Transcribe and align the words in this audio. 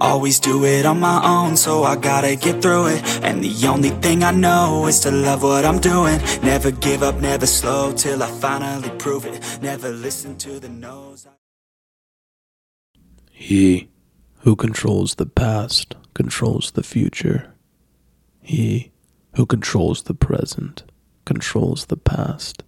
Always 0.00 0.38
do 0.40 0.64
it 0.64 0.86
on 0.86 1.00
my 1.00 1.20
own, 1.24 1.56
so 1.56 1.82
I 1.82 1.96
gotta 1.96 2.36
get 2.36 2.62
through 2.62 2.86
it. 2.88 3.02
And 3.22 3.42
the 3.42 3.66
only 3.66 3.90
thing 3.90 4.22
I 4.22 4.30
know 4.30 4.86
is 4.86 5.00
to 5.00 5.10
love 5.10 5.42
what 5.42 5.64
I'm 5.64 5.80
doing. 5.80 6.20
Never 6.42 6.70
give 6.70 7.02
up, 7.02 7.16
never 7.16 7.46
slow 7.46 7.92
till 7.92 8.22
I 8.22 8.30
finally 8.30 8.90
prove 8.98 9.26
it. 9.26 9.58
Never 9.62 9.90
listen 9.90 10.36
to 10.38 10.60
the 10.60 10.68
no's. 10.68 11.26
He 13.32 13.88
who 14.40 14.56
controls 14.56 15.16
the 15.16 15.26
past 15.26 15.94
controls 16.14 16.72
the 16.72 16.82
future. 16.82 17.54
He 18.40 18.92
who 19.34 19.46
controls 19.46 20.04
the 20.04 20.14
present 20.14 20.84
controls 21.24 21.86
the 21.86 21.96
past. 21.96 22.62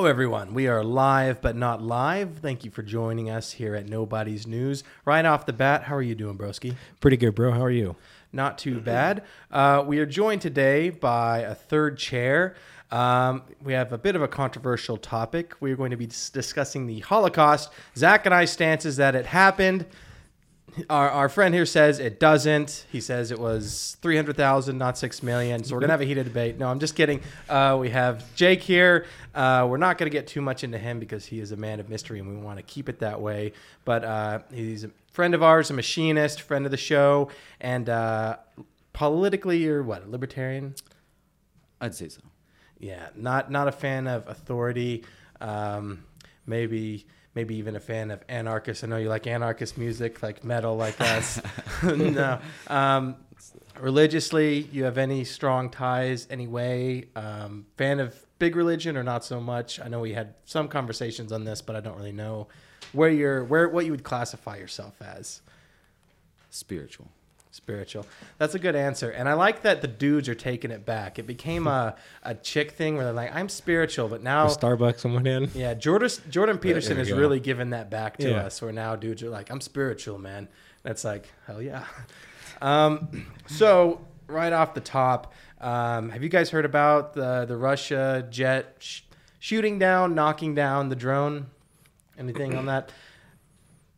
Hello, 0.00 0.08
everyone. 0.08 0.54
We 0.54 0.66
are 0.66 0.82
live, 0.82 1.42
but 1.42 1.56
not 1.56 1.82
live. 1.82 2.38
Thank 2.40 2.64
you 2.64 2.70
for 2.70 2.82
joining 2.82 3.28
us 3.28 3.52
here 3.52 3.74
at 3.74 3.86
Nobody's 3.86 4.46
News. 4.46 4.82
Right 5.04 5.26
off 5.26 5.44
the 5.44 5.52
bat, 5.52 5.82
how 5.82 5.94
are 5.94 6.00
you 6.00 6.14
doing, 6.14 6.38
Broski? 6.38 6.74
Pretty 7.00 7.18
good, 7.18 7.34
bro. 7.34 7.52
How 7.52 7.62
are 7.62 7.70
you? 7.70 7.96
Not 8.32 8.56
too 8.56 8.80
bad. 8.80 9.24
Uh, 9.52 9.84
we 9.86 9.98
are 9.98 10.06
joined 10.06 10.40
today 10.40 10.88
by 10.88 11.40
a 11.40 11.54
third 11.54 11.98
chair. 11.98 12.54
Um, 12.90 13.42
we 13.62 13.74
have 13.74 13.92
a 13.92 13.98
bit 13.98 14.16
of 14.16 14.22
a 14.22 14.28
controversial 14.28 14.96
topic. 14.96 15.52
We 15.60 15.70
are 15.70 15.76
going 15.76 15.90
to 15.90 15.98
be 15.98 16.06
dis- 16.06 16.30
discussing 16.30 16.86
the 16.86 17.00
Holocaust. 17.00 17.70
Zach 17.94 18.24
and 18.24 18.34
I 18.34 18.46
stances 18.46 18.96
that 18.96 19.14
it 19.14 19.26
happened. 19.26 19.84
Our, 20.88 21.10
our 21.10 21.28
friend 21.28 21.54
here 21.54 21.66
says 21.66 21.98
it 21.98 22.20
doesn't. 22.20 22.86
He 22.90 23.00
says 23.00 23.30
it 23.30 23.38
was 23.38 23.96
300,000, 24.02 24.76
not 24.78 24.98
6 24.98 25.22
million. 25.22 25.64
So 25.64 25.74
we're 25.74 25.80
going 25.80 25.88
to 25.88 25.94
have 25.94 26.00
a 26.00 26.04
heated 26.04 26.24
debate. 26.24 26.58
No, 26.58 26.68
I'm 26.68 26.78
just 26.78 26.94
kidding. 26.94 27.20
Uh, 27.48 27.76
we 27.80 27.90
have 27.90 28.34
Jake 28.34 28.62
here. 28.62 29.06
Uh, 29.34 29.66
we're 29.68 29.76
not 29.76 29.98
going 29.98 30.10
to 30.10 30.16
get 30.16 30.26
too 30.26 30.40
much 30.40 30.64
into 30.64 30.78
him 30.78 30.98
because 30.98 31.26
he 31.26 31.40
is 31.40 31.52
a 31.52 31.56
man 31.56 31.80
of 31.80 31.88
mystery 31.88 32.18
and 32.18 32.28
we 32.28 32.36
want 32.36 32.58
to 32.58 32.62
keep 32.62 32.88
it 32.88 33.00
that 33.00 33.20
way. 33.20 33.52
But 33.84 34.04
uh, 34.04 34.40
he's 34.52 34.84
a 34.84 34.90
friend 35.12 35.34
of 35.34 35.42
ours, 35.42 35.70
a 35.70 35.74
machinist, 35.74 36.40
friend 36.40 36.64
of 36.64 36.70
the 36.70 36.76
show, 36.76 37.30
and 37.60 37.88
uh, 37.88 38.36
politically, 38.92 39.58
you're 39.58 39.82
what, 39.82 40.04
a 40.04 40.08
libertarian? 40.08 40.74
I'd 41.80 41.94
say 41.94 42.08
so. 42.08 42.20
Yeah, 42.78 43.08
not 43.14 43.50
not 43.50 43.68
a 43.68 43.72
fan 43.72 44.06
of 44.06 44.26
authority. 44.28 45.04
Um, 45.40 46.04
maybe 46.46 47.06
maybe 47.34 47.56
even 47.56 47.76
a 47.76 47.80
fan 47.80 48.10
of 48.10 48.22
anarchist. 48.28 48.84
I 48.84 48.86
know 48.86 48.96
you 48.96 49.08
like 49.08 49.26
anarchist 49.26 49.78
music, 49.78 50.22
like 50.22 50.44
metal, 50.44 50.76
like 50.76 51.00
us. 51.00 51.40
no. 51.82 52.40
Um, 52.66 53.16
religiously, 53.78 54.68
you 54.72 54.84
have 54.84 54.98
any 54.98 55.24
strong 55.24 55.70
ties, 55.70 56.26
anyway? 56.30 57.06
Um, 57.14 57.66
fan 57.76 58.00
of 58.00 58.14
big 58.38 58.56
religion 58.56 58.96
or 58.96 59.02
not 59.02 59.24
so 59.24 59.40
much? 59.40 59.80
I 59.80 59.88
know 59.88 60.00
we 60.00 60.12
had 60.12 60.34
some 60.44 60.68
conversations 60.68 61.32
on 61.32 61.44
this, 61.44 61.62
but 61.62 61.76
I 61.76 61.80
don't 61.80 61.96
really 61.96 62.12
know 62.12 62.48
where 62.92 63.10
you're 63.10 63.44
where 63.44 63.68
what 63.68 63.84
you 63.84 63.92
would 63.92 64.04
classify 64.04 64.56
yourself 64.56 65.00
as. 65.00 65.42
Spiritual. 66.50 67.08
Spiritual. 67.62 68.06
That's 68.38 68.54
a 68.54 68.58
good 68.58 68.74
answer. 68.74 69.10
And 69.10 69.28
I 69.28 69.34
like 69.34 69.62
that 69.62 69.80
the 69.80 69.86
dudes 69.88 70.28
are 70.28 70.34
taking 70.34 70.70
it 70.70 70.84
back. 70.84 71.18
It 71.18 71.26
became 71.26 71.66
a, 71.66 71.94
a 72.22 72.34
chick 72.34 72.72
thing 72.72 72.96
where 72.96 73.04
they're 73.04 73.12
like, 73.12 73.34
I'm 73.34 73.48
spiritual, 73.48 74.08
but 74.08 74.22
now. 74.22 74.46
Starbucks 74.48 75.00
someone 75.00 75.26
in. 75.26 75.50
Yeah, 75.54 75.74
Jordan, 75.74 76.08
Jordan 76.30 76.58
Peterson 76.58 76.96
go. 77.04 77.16
really 77.16 77.38
given 77.38 77.70
that 77.70 77.90
back 77.90 78.16
to 78.18 78.30
Yeah. 78.30 78.36
us 78.46 78.60
where 78.62 78.72
now 78.72 78.96
dudes 78.96 79.22
are 79.22 79.28
like, 79.30 79.50
I'm 79.50 79.60
spiritual, 79.60 80.18
man. 80.18 80.48
That's 80.82 81.04
like, 81.04 81.30
hell 81.46 81.62
yeah. 81.62 81.84
Um, 82.62 83.26
so, 83.46 84.04
right 84.26 84.52
off 84.52 84.74
the 84.74 84.82
top, 84.82 85.32
um, 85.62 86.10
have 86.10 86.22
you 86.22 86.28
guys 86.28 86.50
heard 86.50 86.66
about 86.66 87.14
the, 87.14 87.46
the 87.46 87.56
Russia 87.56 88.26
jet 88.28 88.76
sh- 88.80 89.00
shooting 89.38 89.78
down, 89.78 90.14
knocking 90.14 90.54
down 90.54 90.90
the 90.90 90.96
drone? 90.96 91.46
Anything 92.18 92.56
on 92.56 92.66
that? 92.66 92.92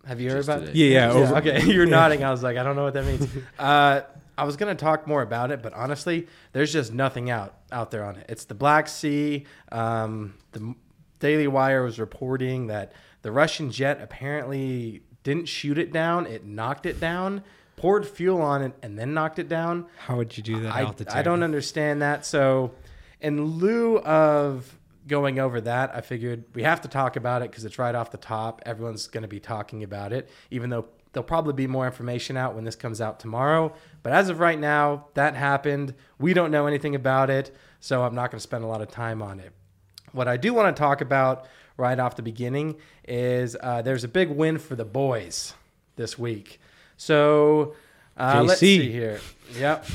Have 0.07 0.21
you 0.21 0.31
heard 0.31 0.39
Just 0.39 0.49
about 0.49 0.63
it? 0.63 0.67
today. 0.67 0.79
Yeah, 0.79 1.13
yeah. 1.13 1.13
over- 1.13 1.37
okay, 1.39 1.63
you're 1.67 1.87
nodding. 1.87 2.25
I 2.25 2.31
was 2.31 2.43
like, 2.43 2.57
I 2.57 2.63
don't 2.63 2.77
know 2.77 2.85
what 2.85 2.95
that 2.95 3.05
means. 3.05 3.29
Uh, 3.59 4.03
I 4.37 4.45
was 4.45 4.57
gonna 4.57 4.75
talk 4.75 5.07
more 5.07 5.21
about 5.23 5.51
it, 5.51 5.63
but 5.63 5.75
honestly, 5.75 6.27
there's 6.53 6.73
just 6.73 6.93
nothing 6.93 7.31
out 7.31 7.55
out 7.71 7.91
there 7.91 8.05
on 8.05 8.17
it. 8.17 8.27
It's 8.29 8.45
the 8.47 8.55
Black 8.55 8.89
Sea. 8.89 9.45
Um, 9.71 10.35
the 10.53 10.75
Daily 11.21 11.47
Wire 11.47 11.83
was 11.85 12.01
reporting 12.01 12.69
that 12.69 12.93
the 13.21 13.31
Russian 13.31 13.71
jet 13.71 14.01
apparently 14.01 15.03
didn't 15.23 15.47
shoot 15.49 15.77
it 15.79 15.93
down; 15.93 16.27
it 16.27 16.47
knocked 16.47 16.87
it 16.87 16.99
down, 16.99 17.45
poured 17.77 18.07
fuel 18.07 18.41
on 18.41 18.63
it, 18.63 18.73
and 18.83 18.99
then 18.99 19.13
knocked 19.13 19.39
it 19.39 19.49
down. 19.49 19.87
How 19.99 20.17
would 20.17 20.37
you 20.37 20.43
do 20.43 20.61
that 20.63 20.75
I, 20.75 20.81
altitude? 20.83 21.13
I 21.15 21.23
don't 21.23 21.43
understand 21.43 22.01
that. 22.01 22.25
So, 22.25 22.73
in 23.21 23.45
lieu 23.45 23.99
of 23.99 24.77
going 25.07 25.39
over 25.39 25.61
that, 25.61 25.95
I 25.95 26.01
figured 26.01 26.45
we 26.55 26.63
have 26.63 26.81
to 26.83 26.89
talk 26.89 27.17
about 27.17 27.43
it 27.43 27.51
because 27.51 27.65
it's 27.65 27.79
right 27.79 27.95
off 27.95 28.11
the 28.11 28.19
top. 28.19 28.63
Everyone's 28.65 29.07
going 29.07 29.23
to 29.23 29.29
be 29.29 29.41
talking 29.41 29.83
about 29.83 30.13
it, 30.13 30.29
even 30.51 30.71
though 30.71 30.87
there'll 31.13 31.27
probably 31.27 31.53
be 31.53 31.67
more 31.67 31.87
information 31.87 32.37
out 32.37 32.55
when 32.55 32.65
this 32.65 32.77
comes 32.77 33.01
out 33.01 33.21
tomorrow. 33.21 33.73
But 34.03 34.13
as 34.13 34.29
of 34.29 34.41
right 34.41 34.59
now, 34.59 35.07
that 35.15 35.35
happened. 35.35 35.95
We 36.19 36.35
don't 36.35 36.51
know 36.51 36.67
anything 36.67 36.95
about 36.95 37.31
it, 37.31 37.55
so 37.81 38.03
I'm 38.03 38.15
not 38.15 38.31
going 38.31 38.39
to 38.39 38.43
spend 38.43 38.65
a 38.65 38.67
lot 38.67 38.81
of 38.81 38.89
time 38.89 39.23
on 39.23 39.41
it. 39.41 39.53
What 40.13 40.29
I 40.29 40.37
do 40.37 40.55
want 40.55 40.75
to 40.75 40.81
talk 40.81 41.01
about 41.01 41.47
right 41.77 41.99
off 41.99 42.17
the 42.17 42.23
beginning 42.23 42.77
is 43.07 43.57
uh, 43.61 43.83
there's 43.83 44.05
a 44.05 44.09
big 44.09 44.31
win 44.31 44.59
for 44.59 44.77
the 44.77 44.85
boys 44.85 45.55
this 45.97 46.19
week. 46.19 46.61
So 46.97 47.75
uh, 48.17 48.45
let's 48.47 48.61
see 48.61 48.91
here. 48.91 49.21
Yep. 49.57 49.87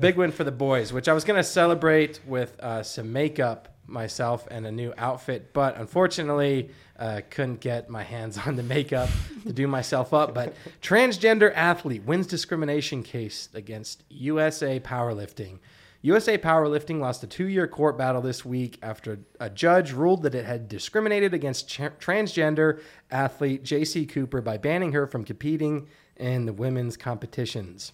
big 0.00 0.16
win 0.16 0.32
for 0.32 0.44
the 0.44 0.52
boys, 0.52 0.92
which 0.92 1.08
I 1.08 1.12
was 1.12 1.24
going 1.24 1.38
to 1.38 1.44
celebrate 1.44 2.20
with 2.26 2.58
uh, 2.60 2.82
some 2.82 3.12
makeup 3.12 3.71
myself 3.86 4.46
and 4.50 4.66
a 4.66 4.72
new 4.72 4.92
outfit, 4.96 5.52
but 5.52 5.76
unfortunately 5.76 6.70
uh, 6.98 7.20
couldn't 7.30 7.60
get 7.60 7.90
my 7.90 8.02
hands 8.02 8.38
on 8.46 8.56
the 8.56 8.62
makeup 8.62 9.08
to 9.44 9.52
do 9.52 9.66
myself 9.66 10.14
up. 10.14 10.34
But 10.34 10.54
transgender 10.80 11.52
athlete 11.54 12.04
wins 12.04 12.26
discrimination 12.26 13.02
case 13.02 13.48
against 13.54 14.04
USA 14.08 14.80
Powerlifting. 14.80 15.58
USA 16.04 16.36
Powerlifting 16.36 16.98
lost 16.98 17.22
a 17.22 17.28
two 17.28 17.46
year 17.46 17.68
court 17.68 17.96
battle 17.96 18.20
this 18.20 18.44
week 18.44 18.78
after 18.82 19.20
a 19.38 19.48
judge 19.48 19.92
ruled 19.92 20.24
that 20.24 20.34
it 20.34 20.44
had 20.44 20.68
discriminated 20.68 21.32
against 21.32 21.70
tra- 21.70 21.92
transgender 21.92 22.80
athlete 23.10 23.62
JC 23.62 24.08
Cooper 24.08 24.40
by 24.40 24.56
banning 24.56 24.92
her 24.92 25.06
from 25.06 25.24
competing 25.24 25.88
in 26.16 26.46
the 26.46 26.52
women's 26.52 26.96
competitions. 26.96 27.92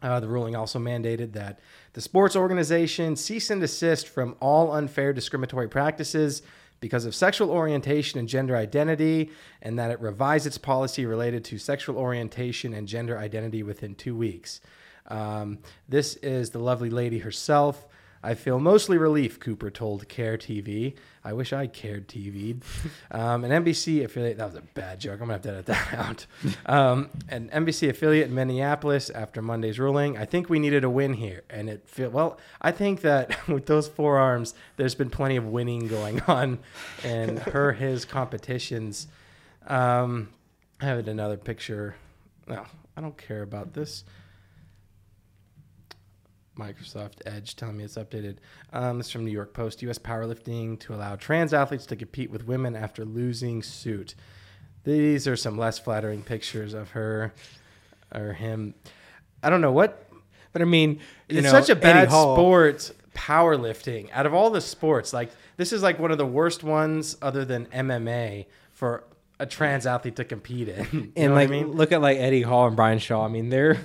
Uh, 0.00 0.20
the 0.20 0.28
ruling 0.28 0.54
also 0.54 0.78
mandated 0.78 1.32
that 1.32 1.58
the 1.94 2.00
sports 2.00 2.36
organization 2.36 3.16
cease 3.16 3.50
and 3.50 3.60
desist 3.60 4.06
from 4.06 4.36
all 4.40 4.72
unfair 4.72 5.12
discriminatory 5.12 5.68
practices 5.68 6.42
because 6.80 7.04
of 7.04 7.14
sexual 7.14 7.50
orientation 7.50 8.20
and 8.20 8.28
gender 8.28 8.56
identity, 8.56 9.30
and 9.62 9.78
that 9.78 9.90
it 9.90 10.00
revise 10.00 10.46
its 10.46 10.58
policy 10.58 11.04
related 11.04 11.44
to 11.44 11.58
sexual 11.58 11.96
orientation 11.96 12.72
and 12.72 12.86
gender 12.86 13.18
identity 13.18 13.64
within 13.64 13.96
two 13.96 14.16
weeks. 14.16 14.60
Um, 15.08 15.58
this 15.88 16.14
is 16.16 16.50
the 16.50 16.58
lovely 16.60 16.90
lady 16.90 17.18
herself. 17.18 17.88
I 18.22 18.34
feel 18.34 18.58
mostly 18.58 18.98
relief, 18.98 19.38
Cooper 19.38 19.70
told 19.70 20.08
KARE 20.08 20.36
TV. 20.38 20.94
I 21.24 21.32
wish 21.32 21.52
I 21.52 21.66
cared 21.66 22.08
TV. 22.08 22.56
Um, 23.10 23.42
an 23.42 23.64
NBC 23.64 24.04
affiliate, 24.04 24.36
that 24.36 24.46
was 24.46 24.54
a 24.54 24.60
bad 24.60 25.00
joke. 25.00 25.20
I'm 25.20 25.28
going 25.28 25.28
to 25.28 25.32
have 25.34 25.42
to 25.42 25.50
edit 25.50 25.66
that 25.66 25.94
out. 25.94 26.26
Um, 26.66 27.10
an 27.28 27.48
NBC 27.48 27.88
affiliate 27.88 28.28
in 28.28 28.34
Minneapolis 28.34 29.08
after 29.08 29.40
Monday's 29.40 29.78
ruling. 29.78 30.18
I 30.18 30.26
think 30.26 30.50
we 30.50 30.58
needed 30.58 30.84
a 30.84 30.90
win 30.90 31.14
here. 31.14 31.42
And 31.48 31.70
it 31.70 31.88
feel 31.88 32.10
well, 32.10 32.38
I 32.60 32.70
think 32.70 33.00
that 33.00 33.48
with 33.48 33.66
those 33.66 33.88
forearms, 33.88 34.54
there's 34.76 34.94
been 34.94 35.10
plenty 35.10 35.36
of 35.36 35.46
winning 35.46 35.88
going 35.88 36.20
on 36.22 36.58
in 37.02 37.38
her, 37.38 37.72
his 37.72 38.04
competitions. 38.04 39.08
Um, 39.66 40.28
I 40.80 40.84
have 40.84 41.08
another 41.08 41.38
picture. 41.38 41.96
No, 42.46 42.64
I 42.96 43.00
don't 43.00 43.16
care 43.16 43.42
about 43.42 43.72
this. 43.72 44.04
Microsoft 46.58 47.14
Edge 47.26 47.56
telling 47.56 47.76
me 47.76 47.84
it's 47.84 47.94
updated. 47.96 48.36
Um, 48.72 48.98
this 48.98 49.06
is 49.06 49.12
from 49.12 49.24
New 49.24 49.30
York 49.30 49.54
Post. 49.54 49.80
U.S. 49.82 49.98
powerlifting 49.98 50.78
to 50.80 50.94
allow 50.94 51.16
trans 51.16 51.54
athletes 51.54 51.86
to 51.86 51.96
compete 51.96 52.30
with 52.30 52.46
women 52.46 52.74
after 52.76 53.04
losing 53.04 53.62
suit. 53.62 54.14
These 54.84 55.26
are 55.28 55.36
some 55.36 55.56
less 55.58 55.78
flattering 55.78 56.22
pictures 56.22 56.74
of 56.74 56.90
her 56.90 57.32
or 58.14 58.32
him. 58.32 58.74
I 59.42 59.50
don't 59.50 59.60
know 59.60 59.72
what. 59.72 60.04
But 60.52 60.62
I 60.62 60.64
mean, 60.64 61.00
It's 61.28 61.44
know, 61.44 61.50
such 61.50 61.68
a 61.68 61.76
bad 61.76 62.08
sport. 62.08 62.90
Powerlifting. 63.14 64.10
Out 64.12 64.26
of 64.26 64.34
all 64.34 64.50
the 64.50 64.60
sports, 64.60 65.12
like 65.12 65.30
this 65.56 65.72
is 65.72 65.82
like 65.82 65.98
one 65.98 66.10
of 66.10 66.18
the 66.18 66.26
worst 66.26 66.62
ones, 66.64 67.16
other 67.20 67.44
than 67.44 67.66
MMA, 67.66 68.46
for 68.72 69.04
a 69.40 69.46
trans 69.46 69.86
athlete 69.86 70.16
to 70.16 70.24
compete 70.24 70.68
in. 70.68 70.86
You 70.92 71.12
And 71.16 71.28
know 71.30 71.34
like, 71.34 71.48
what 71.48 71.56
I 71.56 71.62
mean? 71.62 71.72
look 71.72 71.92
at 71.92 72.00
like 72.00 72.18
Eddie 72.18 72.42
Hall 72.42 72.66
and 72.66 72.76
Brian 72.76 72.98
Shaw. 72.98 73.24
I 73.24 73.28
mean, 73.28 73.50
they're 73.50 73.78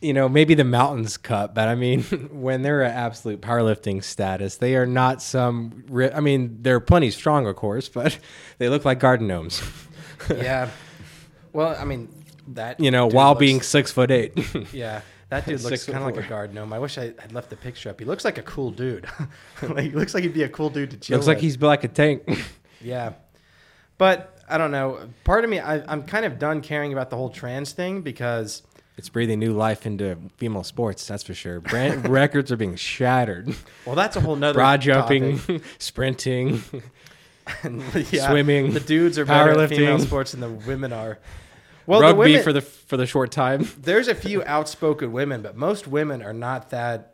you 0.00 0.14
know, 0.14 0.28
maybe 0.28 0.54
the 0.54 0.64
Mountains 0.64 1.16
cut, 1.16 1.54
but 1.54 1.68
I 1.68 1.74
mean, 1.74 2.02
when 2.32 2.62
they're 2.62 2.82
at 2.82 2.94
absolute 2.94 3.40
powerlifting 3.40 4.02
status, 4.02 4.56
they 4.56 4.76
are 4.76 4.86
not 4.86 5.22
some. 5.22 5.84
Ri- 5.88 6.12
I 6.12 6.20
mean, 6.20 6.58
they're 6.62 6.80
plenty 6.80 7.10
strong, 7.10 7.46
of 7.46 7.56
course, 7.56 7.88
but 7.90 8.18
they 8.58 8.68
look 8.68 8.84
like 8.84 8.98
garden 9.00 9.26
gnomes. 9.26 9.62
yeah. 10.30 10.70
Well, 11.52 11.76
I 11.78 11.84
mean 11.84 12.08
that. 12.48 12.80
You 12.80 12.90
know, 12.90 13.06
while 13.06 13.30
looks- 13.30 13.40
being 13.40 13.62
six 13.62 13.92
foot 13.92 14.10
eight. 14.10 14.32
Yeah, 14.72 15.02
that 15.28 15.46
dude 15.46 15.60
looks 15.62 15.84
kind 15.84 15.98
of 15.98 16.04
like 16.04 16.16
a 16.16 16.28
guard 16.28 16.54
gnome. 16.54 16.72
I 16.72 16.78
wish 16.78 16.96
I 16.96 17.12
had 17.18 17.32
left 17.32 17.50
the 17.50 17.56
picture 17.56 17.90
up. 17.90 18.00
He 18.00 18.06
looks 18.06 18.24
like 18.24 18.38
a 18.38 18.42
cool 18.42 18.70
dude. 18.70 19.06
like, 19.62 19.84
he 19.84 19.90
looks 19.90 20.14
like 20.14 20.22
he'd 20.22 20.34
be 20.34 20.42
a 20.44 20.48
cool 20.48 20.70
dude 20.70 20.92
to 20.92 20.96
chill. 20.96 21.16
Looks 21.16 21.26
like 21.26 21.38
he's 21.38 21.60
like 21.60 21.84
a 21.84 21.88
tank. 21.88 22.22
Yeah, 22.80 23.12
but 23.98 24.38
I 24.48 24.58
don't 24.58 24.70
know. 24.72 24.98
Part 25.24 25.44
of 25.44 25.50
me, 25.50 25.60
I, 25.60 25.80
I'm 25.92 26.02
kind 26.02 26.24
of 26.24 26.38
done 26.38 26.62
caring 26.62 26.92
about 26.92 27.10
the 27.10 27.16
whole 27.16 27.30
trans 27.30 27.72
thing 27.72 28.02
because 28.02 28.62
it's 29.00 29.08
breathing 29.08 29.38
new 29.38 29.54
life 29.54 29.86
into 29.86 30.14
female 30.36 30.62
sports, 30.62 31.06
that's 31.06 31.22
for 31.22 31.32
sure. 31.32 31.58
Brand 31.58 32.06
records 32.20 32.52
are 32.52 32.56
being 32.56 32.76
shattered. 32.76 33.54
well, 33.86 33.94
that's 33.94 34.14
a 34.14 34.20
whole 34.20 34.36
nother 34.36 34.58
Broad 34.58 34.82
jumping, 34.82 35.40
sprinting. 35.78 36.62
Yeah, 38.12 38.28
Swimming, 38.28 38.74
The 38.74 38.80
dudes 38.80 39.18
are 39.18 39.24
better 39.24 39.58
at 39.58 39.70
female 39.70 39.98
sports 39.98 40.32
than 40.32 40.40
the 40.40 40.50
women 40.50 40.92
are. 40.92 41.18
Well, 41.84 42.00
the 42.00 42.14
women, 42.14 42.44
for 42.44 42.52
the 42.52 42.60
for 42.60 42.96
the 42.96 43.06
short 43.06 43.32
time. 43.32 43.66
there's 43.80 44.06
a 44.06 44.14
few 44.14 44.44
outspoken 44.44 45.10
women, 45.10 45.42
but 45.42 45.56
most 45.56 45.88
women 45.88 46.22
are 46.22 46.34
not 46.34 46.70
that. 46.70 47.09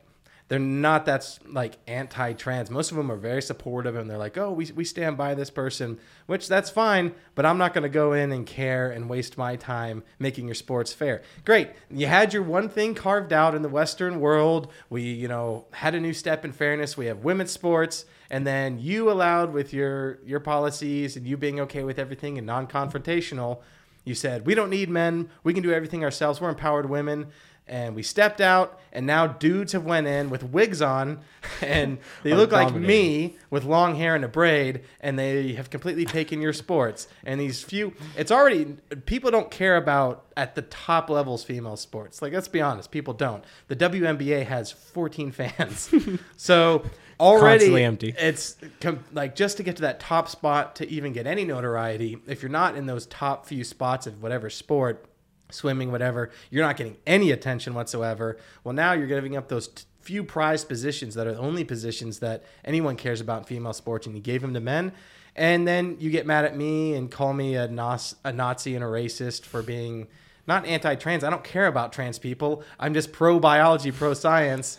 They're 0.48 0.60
not 0.60 1.06
that 1.06 1.38
like 1.48 1.78
anti-trans. 1.88 2.70
Most 2.70 2.93
of 2.93 2.96
them 2.96 3.10
are 3.10 3.16
very 3.16 3.43
supportive, 3.43 3.96
and 3.96 4.08
they're 4.08 4.16
like, 4.16 4.38
"Oh, 4.38 4.52
we 4.52 4.66
we 4.76 4.84
stand 4.84 5.16
by 5.16 5.34
this 5.34 5.50
person," 5.50 5.98
which 6.26 6.46
that's 6.46 6.70
fine. 6.70 7.14
But 7.34 7.44
I'm 7.44 7.58
not 7.58 7.75
going 7.75 7.82
to 7.82 7.88
go 7.88 8.12
in 8.12 8.31
and 8.31 8.46
care 8.46 8.88
and 8.88 9.08
waste 9.08 9.37
my 9.37 9.56
time 9.56 10.04
making 10.20 10.46
your 10.46 10.54
sports 10.54 10.93
fair. 10.93 11.22
Great, 11.44 11.70
you 11.90 12.06
had 12.06 12.32
your 12.32 12.44
one 12.44 12.69
thing 12.69 12.94
carved 12.94 13.32
out 13.32 13.56
in 13.56 13.62
the 13.62 13.69
Western 13.69 14.20
world. 14.20 14.70
We, 14.88 15.02
you 15.02 15.26
know, 15.26 15.66
had 15.72 15.96
a 15.96 16.00
new 16.00 16.12
step 16.12 16.44
in 16.44 16.52
fairness. 16.52 16.96
We 16.96 17.06
have 17.06 17.25
women's 17.25 17.50
sports, 17.50 18.04
and 18.31 18.46
then 18.46 18.78
you 18.78 19.10
allowed 19.10 19.52
with 19.52 19.72
your 19.75 20.20
your 20.25 20.40
policies 20.40 21.16
and 21.16 21.26
you 21.26 21.37
being 21.37 21.58
okay 21.60 21.82
with 21.82 21.99
everything 21.99 22.38
and 22.38 22.46
non-confrontational. 22.46 23.62
You 24.04 24.14
said, 24.14 24.46
we 24.46 24.54
don't 24.54 24.70
need 24.70 24.88
men. 24.88 25.31
We 25.42 25.52
can 25.52 25.64
do 25.64 25.72
everything 25.72 26.04
ourselves. 26.04 26.40
We're 26.40 26.50
empowered 26.50 26.88
women. 26.88 27.26
And 27.68 27.96
we 27.96 28.02
stepped 28.04 28.40
out, 28.40 28.78
and 28.92 29.06
now 29.06 29.26
dudes 29.26 29.72
have 29.72 29.84
went 29.84 30.06
in 30.06 30.30
with 30.30 30.44
wigs 30.44 30.80
on, 30.80 31.18
and 31.60 31.98
they 32.22 32.32
look 32.32 32.52
like 32.52 32.72
me 32.72 33.36
with 33.50 33.64
long 33.64 33.96
hair 33.96 34.14
and 34.14 34.24
a 34.24 34.28
braid, 34.28 34.82
and 35.00 35.18
they 35.18 35.54
have 35.54 35.68
completely 35.68 36.04
taken 36.04 36.40
your 36.40 36.52
sports. 36.52 37.08
And 37.24 37.40
these 37.40 37.64
few, 37.64 37.92
it's 38.16 38.30
already 38.30 38.76
people 39.06 39.32
don't 39.32 39.50
care 39.50 39.76
about 39.76 40.26
at 40.36 40.54
the 40.54 40.62
top 40.62 41.10
levels 41.10 41.42
female 41.42 41.76
sports. 41.76 42.22
Like 42.22 42.32
let's 42.32 42.46
be 42.46 42.60
honest, 42.60 42.92
people 42.92 43.14
don't. 43.14 43.44
The 43.66 43.74
WNBA 43.76 44.46
has 44.46 44.70
14 44.70 45.32
fans, 45.32 45.92
so 46.36 46.84
already 47.18 47.46
Constantly 47.70 47.82
empty. 47.84 48.14
it's 48.18 48.56
com- 48.80 49.02
like 49.12 49.34
just 49.34 49.56
to 49.56 49.62
get 49.62 49.76
to 49.76 49.82
that 49.82 49.98
top 49.98 50.28
spot 50.28 50.76
to 50.76 50.88
even 50.88 51.12
get 51.12 51.26
any 51.26 51.44
notoriety 51.44 52.18
if 52.26 52.42
you're 52.42 52.50
not 52.50 52.76
in 52.76 52.86
those 52.86 53.06
top 53.06 53.46
few 53.46 53.64
spots 53.64 54.06
of 54.06 54.22
whatever 54.22 54.50
sport 54.50 55.06
swimming 55.50 55.93
whatever 55.93 56.31
you're 56.50 56.64
not 56.64 56.76
getting 56.76 56.96
any 57.06 57.31
attention 57.31 57.75
whatsoever. 57.75 58.37
Well 58.64 58.75
now 58.75 58.93
you're 58.93 59.06
giving 59.06 59.37
up 59.37 59.48
those 59.48 59.69
t- 59.69 59.84
few 60.00 60.22
prized 60.22 60.69
positions 60.69 61.14
that 61.14 61.26
are 61.26 61.34
the 61.34 61.40
only 61.40 61.64
positions 61.64 62.20
that 62.20 62.44
anyone 62.64 62.96
cares 62.96 63.20
about 63.20 63.38
in 63.38 63.44
female 63.44 63.72
sports 63.72 64.06
and 64.06 64.14
you 64.14 64.22
gave 64.22 64.40
them 64.40 64.54
to 64.54 64.60
men. 64.60 64.93
And 65.34 65.66
then 65.69 65.96
you 65.98 66.10
get 66.10 66.26
mad 66.26 66.44
at 66.44 66.56
me 66.56 66.94
and 66.94 67.10
call 67.10 67.32
me 67.32 67.56
a, 67.56 67.69
Nas- 67.69 68.16
a 68.25 68.32
nazi 68.32 68.75
and 68.75 68.82
a 68.82 68.87
racist 68.87 69.43
for 69.43 69.62
being 69.62 70.06
not 70.46 70.64
anti-trans. 70.64 71.25
I 71.25 71.31
don't 71.31 71.44
care 71.44 71.66
about 71.66 71.92
trans 71.92 72.19
people. 72.19 72.62
I'm 72.78 72.94
just 72.94 73.12
pro-biology 73.12 73.90
pro-science. 73.90 74.78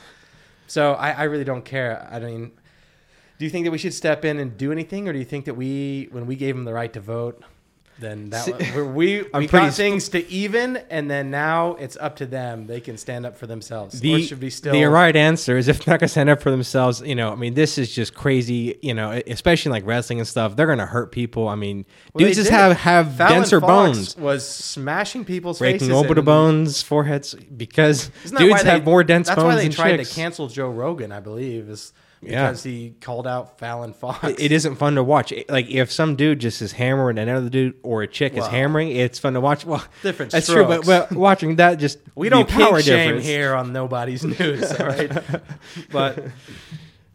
So 0.65 0.93
I, 0.93 1.11
I 1.11 1.23
really 1.23 1.43
don't 1.43 1.65
care. 1.65 2.07
I 2.11 2.19
mean, 2.19 2.51
do 3.37 3.45
you 3.45 3.51
think 3.51 3.65
that 3.65 3.71
we 3.71 3.77
should 3.77 3.93
step 3.93 4.25
in 4.25 4.39
and 4.39 4.57
do 4.57 4.71
anything, 4.71 5.07
or 5.07 5.13
do 5.13 5.19
you 5.19 5.25
think 5.25 5.45
that 5.45 5.53
we, 5.53 6.07
when 6.11 6.25
we 6.25 6.35
gave 6.35 6.55
them 6.55 6.65
the 6.65 6.73
right 6.73 6.91
to 6.93 6.99
vote, 6.99 7.43
then 7.99 8.29
that 8.29 8.45
See, 8.45 8.53
we 8.75 8.81
we, 8.83 9.19
I'm 9.33 9.41
we 9.41 9.47
pretty 9.47 9.67
got 9.67 9.73
things 9.73 10.09
to 10.09 10.27
even, 10.29 10.77
and 10.89 11.09
then 11.09 11.31
now 11.31 11.75
it's 11.75 11.97
up 11.97 12.17
to 12.17 12.25
them. 12.25 12.67
They 12.67 12.79
can 12.79 12.97
stand 12.97 13.25
up 13.25 13.35
for 13.37 13.47
themselves. 13.47 13.95
or 13.95 13.99
The, 13.99 14.21
should 14.23 14.41
we 14.41 14.49
still? 14.49 14.73
the 14.73 14.85
right 14.85 15.15
answer 15.15 15.57
is 15.57 15.67
if 15.67 15.83
they're 15.83 15.93
not 15.93 15.99
gonna 15.99 16.07
stand 16.09 16.29
up 16.29 16.41
for 16.41 16.51
themselves, 16.51 17.01
you 17.01 17.15
know, 17.15 17.31
I 17.31 17.35
mean, 17.35 17.53
this 17.55 17.77
is 17.77 17.93
just 17.93 18.13
crazy, 18.13 18.77
you 18.81 18.93
know, 18.93 19.19
especially 19.27 19.69
in 19.69 19.73
like 19.73 19.85
wrestling 19.85 20.19
and 20.19 20.27
stuff. 20.27 20.55
They're 20.55 20.67
gonna 20.67 20.85
hurt 20.85 21.11
people. 21.11 21.47
I 21.47 21.55
mean, 21.55 21.85
Well, 22.13 22.25
dudes 22.25 22.37
just 22.37 22.51
have 22.51 22.77
have 22.77 23.15
Fallon 23.15 23.33
denser 23.41 23.59
Fox 23.59 23.69
bones, 24.13 24.17
Was 24.17 24.47
smashing 24.47 25.25
people's 25.25 25.59
breaking 25.59 25.91
orbital 25.91 26.17
and- 26.19 26.25
bones, 26.25 26.81
foreheads, 26.83 27.33
because 27.35 28.09
dudes 28.25 28.39
why 28.39 28.63
have 28.63 28.85
they- 28.85 28.91
more 28.91 29.03
dense 29.03 29.27
That's 29.27 29.35
bones 29.41 29.47
why 29.47 29.55
they 29.55 29.63
than 29.63 29.71
tried 29.71 29.97
chicks. 29.97 30.09
to 30.09 30.15
cancel 30.15 30.47
Joe 30.47 30.69
Rogan, 30.69 31.11
I 31.11 31.19
believe, 31.19 31.69
is 31.69 31.93
Yeah. 32.27 32.47
because 32.47 32.63
he 32.63 32.93
called 33.01 33.25
out 33.27 33.57
Fallon 33.59 33.93
Fox. 33.93 34.23
It- 34.27 34.39
it 34.39 34.51
isn't 34.51 34.75
fun 34.75 34.95
to 34.95 35.03
watch. 35.03 35.31
It- 35.31 35.49
Like 35.49 35.69
if 35.69 35.91
some 35.91 36.15
dude 36.15 36.39
just 36.39 36.61
is 36.61 36.73
hammering 36.73 37.17
another 37.17 37.49
dude 37.49 37.75
or 37.83 38.03
a 38.03 38.07
chick 38.07 38.35
is 38.37 38.45
hammering, 38.47 38.89
it's 38.91 39.19
fun 39.19 39.33
to 39.33 39.41
watch. 39.41 39.65
Well, 39.65 39.83
Different 40.03 40.31
That's 40.31 40.47
true, 40.47 40.65
but, 40.65 40.85
but 40.85 41.11
watching 41.27 41.55
that 41.57 41.79
just 41.79 41.99
We 42.15 42.29
don't 42.29 42.47
power 42.49 42.81
shame 42.81 43.05
difference. 43.07 43.25
here 43.25 43.53
on 43.55 43.73
nobody's 43.73 44.23
news, 44.39 44.71
all 44.73 44.87
right? 44.87 45.11
but 45.91 46.23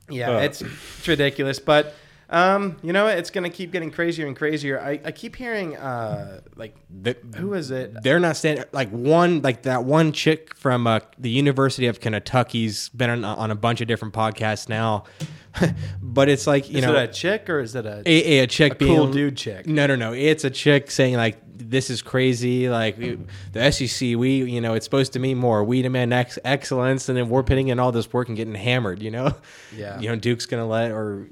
yeah, 0.08 0.30
Uh. 0.30 0.38
it's, 0.40 0.60
it's 0.62 1.08
ridiculous. 1.08 1.58
But 1.58 1.94
um, 2.32 2.76
you 2.82 2.92
know, 2.92 3.04
what? 3.04 3.18
it's 3.18 3.30
gonna 3.30 3.50
keep 3.50 3.70
getting 3.72 3.90
crazier 3.90 4.26
and 4.26 4.34
crazier. 4.34 4.80
I, 4.80 5.00
I 5.04 5.12
keep 5.12 5.36
hearing 5.36 5.76
uh, 5.76 6.40
like 6.56 6.74
The- 6.90 7.16
who 7.36 7.52
is 7.54 7.70
it? 7.70 8.02
they're 8.02 8.18
not 8.20 8.36
standing 8.36 8.64
like 8.72 8.88
one 8.90 9.42
like 9.42 9.62
that 9.62 9.84
one 9.84 10.12
chick 10.12 10.56
from 10.56 10.86
uh, 10.86 11.00
the 11.18 11.30
University 11.30 11.86
of 11.86 12.00
Kentucky's 12.00 12.88
been 12.88 13.10
on, 13.10 13.24
on 13.24 13.50
a 13.50 13.54
bunch 13.54 13.80
of 13.82 13.86
different 13.86 14.14
podcasts 14.14 14.68
now, 14.68 15.04
but 16.02 16.28
it's 16.28 16.46
like 16.46 16.70
you 16.70 16.78
is 16.78 16.84
know 16.84 16.96
it 16.96 17.10
a 17.10 17.12
chick 17.12 17.50
or 17.50 17.60
is 17.60 17.74
it 17.74 17.84
a, 17.86 18.02
a, 18.06 18.38
a 18.40 18.46
chick 18.46 18.72
a 18.72 18.76
being 18.76 18.96
cool 18.96 19.12
dude 19.12 19.36
chick? 19.36 19.66
No, 19.66 19.86
no, 19.86 19.94
no. 19.96 20.12
It's 20.14 20.44
a 20.44 20.50
chick 20.50 20.90
saying 20.90 21.16
like 21.16 21.38
this 21.54 21.90
is 21.90 22.02
crazy. 22.02 22.68
Like 22.68 22.96
the 23.52 23.70
SEC, 23.70 24.16
we 24.16 24.42
you 24.44 24.60
know 24.60 24.74
it's 24.74 24.84
supposed 24.86 25.12
to 25.12 25.18
mean 25.18 25.36
more. 25.38 25.62
We 25.64 25.82
demand 25.82 26.12
ex- 26.14 26.38
excellence, 26.44 27.08
and 27.08 27.16
then 27.18 27.28
we're 27.28 27.42
putting 27.42 27.68
in 27.68 27.78
all 27.78 27.92
this 27.92 28.10
work 28.12 28.28
and 28.28 28.36
getting 28.36 28.54
hammered. 28.54 29.02
You 29.02 29.10
know, 29.10 29.34
Yeah. 29.76 30.00
You 30.00 30.08
know, 30.08 30.16
Duke's 30.16 30.46
gonna 30.46 30.66
let 30.66 30.90
or 30.90 31.28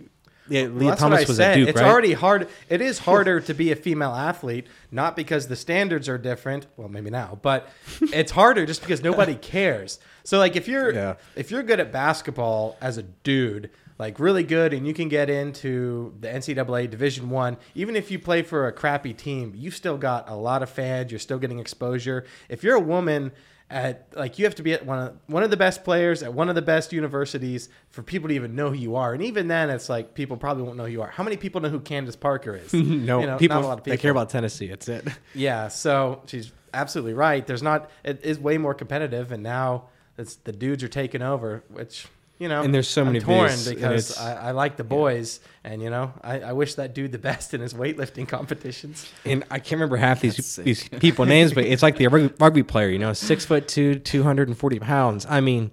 yeah, 0.50 0.62
Well, 0.64 0.73
Lia 0.73 0.88
that's 0.91 1.00
Thomas 1.00 1.29
was 1.29 1.37
said. 1.38 1.52
a 1.52 1.61
Duke, 1.61 1.69
it's 1.70 1.81
right? 1.81 1.91
already 1.91 2.12
hard. 2.12 2.49
It 2.69 2.81
is 2.82 2.99
harder 3.08 3.41
to 3.41 3.55
be 3.55 3.73
a 3.73 3.76
female 3.76 4.14
athlete, 4.14 4.67
not 4.91 5.17
because 5.17 5.47
the 5.49 5.56
standards 5.56 6.08
are 6.08 6.19
different. 6.19 6.67
Well, 6.76 6.88
maybe 6.88 7.09
now, 7.11 7.38
but 7.40 7.69
it's 8.00 8.33
harder 8.33 8.66
just 8.66 8.83
because 8.83 9.02
nobody 9.02 9.35
cares. 9.54 9.99
So, 10.25 10.38
like, 10.38 10.57
if 10.57 10.69
you're 10.69 10.92
Yeah. 10.92 11.14
if 11.37 11.50
you're 11.50 11.62
good 11.62 11.80
at 11.80 11.90
basketball 11.92 12.76
as 12.80 12.99
a 12.99 13.02
dude, 13.02 13.71
like 13.99 14.19
really 14.19 14.45
good, 14.45 14.73
and 14.73 14.87
you 14.87 14.95
can 14.95 15.09
get 15.09 15.28
into 15.30 16.14
the 16.21 16.28
NCAA 16.28 16.88
Division 16.90 17.30
One, 17.30 17.57
even 17.75 17.97
if 17.97 18.11
you 18.11 18.19
play 18.19 18.42
for 18.42 18.66
a 18.66 18.73
crappy 18.73 19.12
team, 19.14 19.52
you've 19.54 19.75
still 19.76 19.99
got 19.99 20.28
a 20.28 20.35
lot 20.35 20.62
of 20.62 20.71
fans. 20.71 21.11
You're 21.12 21.19
still 21.21 21.38
getting 21.38 21.59
exposure. 21.59 22.25
If 22.49 22.62
you're 22.64 22.76
a 22.76 22.80
woman. 22.80 23.33
At 23.70 24.08
like 24.16 24.38
you 24.38 24.46
have 24.46 24.56
to 24.56 24.64
be 24.64 24.72
at 24.72 24.84
one 24.84 24.98
of 24.98 25.16
one 25.28 25.44
of 25.44 25.50
the 25.50 25.56
best 25.56 25.84
players 25.84 26.24
at 26.24 26.34
one 26.34 26.48
of 26.48 26.56
the 26.56 26.62
best 26.62 26.92
universities 26.92 27.68
for 27.90 28.02
people 28.02 28.28
to 28.28 28.34
even 28.34 28.56
know 28.56 28.70
who 28.70 28.76
you 28.76 28.96
are, 28.96 29.14
and 29.14 29.22
even 29.22 29.46
then, 29.46 29.70
it's 29.70 29.88
like 29.88 30.14
people 30.14 30.36
probably 30.36 30.64
won't 30.64 30.76
know 30.76 30.86
who 30.86 30.90
you 30.90 31.02
are. 31.02 31.08
How 31.10 31.22
many 31.22 31.36
people 31.36 31.60
know 31.60 31.68
who 31.68 31.78
Candace 31.78 32.16
Parker 32.16 32.56
is? 32.56 32.74
no 32.74 33.20
You 33.20 33.26
know, 33.26 33.38
people, 33.38 33.56
not 33.58 33.64
a 33.64 33.68
lot 33.68 33.78
of 33.78 33.84
people. 33.84 33.96
They 33.96 34.02
care 34.02 34.10
about 34.10 34.28
Tennessee. 34.28 34.66
That's 34.66 34.88
it. 34.88 35.06
Yeah, 35.34 35.68
so 35.68 36.22
she's 36.26 36.50
absolutely 36.74 37.14
right. 37.14 37.46
There's 37.46 37.62
not. 37.62 37.90
It 38.02 38.24
is 38.24 38.40
way 38.40 38.58
more 38.58 38.74
competitive, 38.74 39.30
and 39.30 39.44
now 39.44 39.84
it's 40.18 40.34
the 40.34 40.52
dudes 40.52 40.82
are 40.82 40.88
taking 40.88 41.22
over, 41.22 41.62
which 41.68 42.08
you 42.40 42.49
know. 42.49 42.62
And 42.62 42.75
there's 42.75 42.88
so 42.88 43.02
I'm 43.02 43.09
many 43.09 43.20
torn 43.20 43.49
videos, 43.50 43.66
and 43.68 43.76
because 43.76 44.18
I, 44.18 44.49
I 44.49 44.50
like 44.50 44.76
the 44.76 44.82
boys, 44.82 45.38
and 45.62 45.80
you 45.80 45.90
know, 45.90 46.12
I, 46.25 46.40
I 46.40 46.52
wish 46.54 46.75
that 46.75 46.92
dude 46.94 47.12
the 47.12 47.18
best 47.18 47.54
in 47.54 47.61
his 47.61 47.75
weightlifting 47.75 48.26
competitions. 48.37 49.09
And 49.25 49.44
I 49.50 49.59
can't 49.59 49.73
remember 49.73 49.99
half 49.99 50.20
these 50.20 50.37
That's 50.37 50.49
sick. 50.49 50.64
these 50.64 50.88
people 50.88 51.26
names, 51.26 51.52
but 51.52 51.64
it's 51.64 51.82
like 51.85 51.97
the 51.97 52.09
rugby, 52.09 52.35
rugby 52.40 52.62
player, 52.64 52.88
you 52.88 52.99
know, 52.99 53.12
six 53.12 53.44
foot 53.44 53.68
two, 53.68 54.00
two 54.00 54.25
hundred 54.25 54.49
and 54.49 54.59
forty 54.59 54.80
pounds. 54.80 55.26
I 55.28 55.40
mean, 55.40 55.70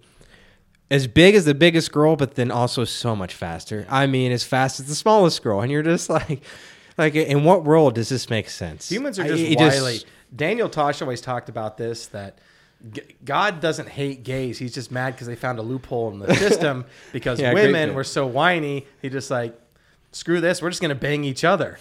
as 0.91 1.07
big 1.07 1.33
as 1.33 1.45
the 1.45 1.55
biggest 1.55 1.91
girl, 1.91 2.15
but 2.15 2.35
then 2.35 2.51
also 2.51 2.83
so 2.83 3.15
much 3.15 3.33
faster. 3.33 3.87
I 3.89 4.05
mean, 4.05 4.31
as 4.31 4.43
fast 4.43 4.79
as 4.79 4.87
the 4.87 4.95
smallest 4.95 5.41
girl, 5.41 5.61
and 5.61 5.71
you're 5.71 5.83
just 5.83 6.09
like, 6.09 6.41
like, 6.97 7.15
in 7.15 7.43
what 7.43 7.63
world 7.63 7.95
does 7.95 8.09
this 8.09 8.29
make 8.29 8.49
sense? 8.49 8.91
Humans 8.91 9.19
are 9.19 9.23
just 9.23 9.41
it 9.43 9.57
wily. 9.57 10.01
Daniel 10.35 10.67
Tosh 10.67 11.01
always 11.01 11.21
talked 11.21 11.47
about 11.47 11.77
this 11.77 12.07
that 12.07 12.37
g- 12.37 12.43
God 13.25 13.59
doesn't 13.59 13.89
hate 13.89 14.23
gays. 14.23 14.59
He's 14.59 14.73
just 14.73 14.91
mad 14.91 15.13
because 15.13 15.27
they 15.27 15.35
found 15.35 15.59
a 15.59 15.61
loophole 15.61 16.11
in 16.11 16.19
the 16.19 16.33
system 16.35 16.85
because 17.11 17.39
Yeah, 17.39 17.53
women 17.53 17.93
were 17.95 18.03
so 18.03 18.25
whiny. 18.27 18.85
He 19.01 19.09
just 19.09 19.31
like, 19.31 19.59
screw 20.11 20.39
this. 20.41 20.61
We're 20.61 20.69
just 20.69 20.81
gonna 20.81 20.95
bang 20.95 21.23
each 21.23 21.43
other. 21.43 21.79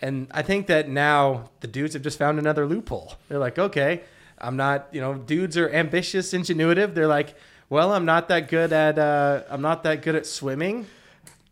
And 0.00 0.26
I 0.30 0.42
think 0.42 0.68
that 0.68 0.88
now 0.88 1.50
the 1.60 1.66
dudes 1.66 1.94
have 1.94 2.02
just 2.02 2.18
found 2.18 2.38
another 2.38 2.66
loophole. 2.66 3.14
They're 3.28 3.38
like, 3.38 3.58
okay, 3.58 4.02
I'm 4.38 4.56
not. 4.56 4.88
You 4.92 5.00
know, 5.00 5.14
dudes 5.14 5.56
are 5.58 5.68
ambitious, 5.70 6.32
ingenuitive. 6.32 6.94
They're 6.94 7.06
like, 7.08 7.34
well, 7.68 7.92
I'm 7.92 8.04
not 8.06 8.28
that 8.28 8.48
good 8.48 8.72
at. 8.72 8.98
Uh, 8.98 9.42
I'm 9.50 9.60
not 9.60 9.82
that 9.82 10.02
good 10.02 10.14
at 10.14 10.24
swimming. 10.24 10.86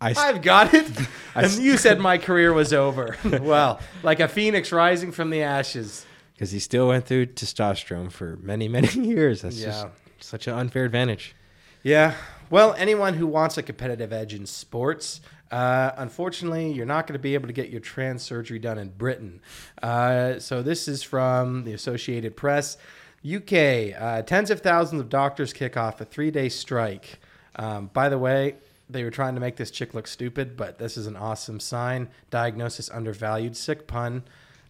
I've 0.01 0.43
got 0.43 0.73
it. 0.75 0.87
I 1.35 1.43
and 1.43 1.47
s- 1.47 1.59
you 1.59 1.77
said 1.77 1.99
my 2.11 2.19
career 2.19 2.53
was 2.53 2.73
over. 2.73 3.17
well, 3.25 3.81
like 4.03 4.21
a 4.21 4.29
phoenix 4.29 4.71
rising 4.73 5.11
from 5.13 5.31
the 5.31 5.43
ashes. 5.43 6.06
Because 6.37 6.51
he 6.53 6.59
still 6.59 6.89
went 6.89 7.07
through 7.07 7.27
testosterone 7.27 8.13
for 8.13 8.37
many, 8.43 8.69
many 8.69 8.89
years. 9.07 9.43
That's 9.43 9.61
just 9.61 9.85
Yeah. 9.85 9.91
such 10.21 10.47
an 10.47 10.55
unfair 10.55 10.85
advantage. 10.85 11.35
Yeah. 11.83 12.15
Well, 12.51 12.75
anyone 12.79 13.15
who 13.15 13.27
wants 13.27 13.57
a 13.59 13.63
competitive 13.63 14.13
edge 14.13 14.35
in 14.35 14.45
sports, 14.47 15.21
uh, 15.51 15.93
unfortunately, 15.97 16.73
you're 16.73 16.87
not 16.87 17.07
going 17.07 17.15
to 17.15 17.19
be 17.23 17.35
able 17.35 17.47
to 17.47 17.53
get 17.53 17.71
your 17.71 17.81
trans 17.81 18.23
surgery 18.23 18.59
done 18.59 18.79
in 18.79 18.91
Britain. 18.91 19.41
Uh, 19.83 20.39
so 20.39 20.63
this 20.63 20.89
is 20.89 21.03
from 21.03 21.65
the 21.65 21.73
Associated 21.73 22.37
Press. 22.37 22.77
UK, 23.25 23.93
uh, 23.99 24.23
tens 24.23 24.51
of 24.51 24.61
thousands 24.61 25.01
of 25.01 25.09
doctors 25.09 25.53
kick 25.53 25.77
off 25.77 26.01
a 26.01 26.05
three 26.05 26.31
day 26.31 26.49
strike. 26.49 27.19
Um, 27.57 27.91
by 27.93 28.09
the 28.09 28.19
way, 28.19 28.57
they 28.89 29.03
were 29.03 29.11
trying 29.11 29.35
to 29.35 29.41
make 29.41 29.57
this 29.57 29.71
chick 29.73 29.95
look 29.95 30.07
stupid, 30.07 30.57
but 30.57 30.79
this 30.79 30.97
is 30.97 31.07
an 31.09 31.17
awesome 31.17 31.59
sign. 31.59 32.09
Diagnosis 32.31 32.89
undervalued, 32.91 33.57
sick 33.57 33.87
pun, 33.89 34.23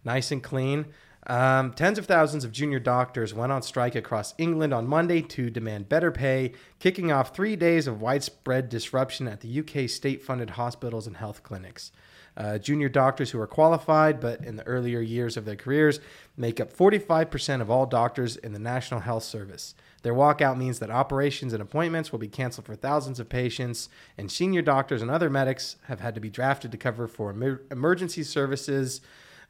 nice 0.05 0.31
and 0.31 0.43
clean. 0.43 0.87
Um, 1.29 1.73
tens 1.73 1.99
of 1.99 2.07
thousands 2.07 2.45
of 2.45 2.53
junior 2.53 2.79
doctors 2.79 3.35
went 3.35 3.51
on 3.51 3.63
strike 3.63 3.97
across 3.97 4.35
England 4.39 4.73
on 4.73 4.87
Monday 4.87 5.23
to 5.23 5.51
demand 5.51 5.89
better 5.89 6.13
pay, 6.13 6.53
kicking 6.79 7.11
off 7.11 7.35
three 7.35 7.57
days 7.57 7.89
of 7.89 8.01
widespread 8.01 8.69
disruption 8.69 9.27
at 9.27 9.41
the 9.41 9.61
UK 9.61 9.91
state 9.91 10.23
funded 10.23 10.51
hospitals 10.51 11.07
and 11.07 11.17
health 11.17 11.43
clinics. 11.43 11.91
Uh, 12.37 12.59
junior 12.59 12.89
doctors 12.89 13.31
who 13.31 13.41
are 13.41 13.47
qualified, 13.47 14.21
but 14.21 14.45
in 14.45 14.57
the 14.57 14.67
earlier 14.67 15.01
years 15.01 15.37
of 15.37 15.47
their 15.47 15.57
careers, 15.57 16.01
make 16.37 16.61
up 16.61 16.71
45% 16.73 17.63
of 17.63 17.71
all 17.71 17.87
doctors 17.87 18.37
in 18.37 18.53
the 18.53 18.59
National 18.59 19.01
Health 19.01 19.25
Service. 19.25 19.75
Their 20.03 20.15
walkout 20.15 20.59
means 20.59 20.79
that 20.79 20.91
operations 20.91 21.55
and 21.55 21.63
appointments 21.63 22.13
will 22.13 22.19
be 22.19 22.29
canceled 22.29 22.67
for 22.67 22.77
thousands 22.77 23.19
of 23.19 23.31
patients, 23.31 23.89
and 24.19 24.31
senior 24.31 24.63
doctors 24.63 25.01
and 25.01 25.11
other 25.11 25.31
medics 25.31 25.77
have 25.87 26.01
had 26.01 26.15
to 26.15 26.21
be 26.21 26.29
drafted 26.29 26.71
to 26.73 26.79
cover 26.79 27.09
for 27.09 27.31
emer- 27.31 27.63
emergency 27.71 28.23
services. 28.23 29.01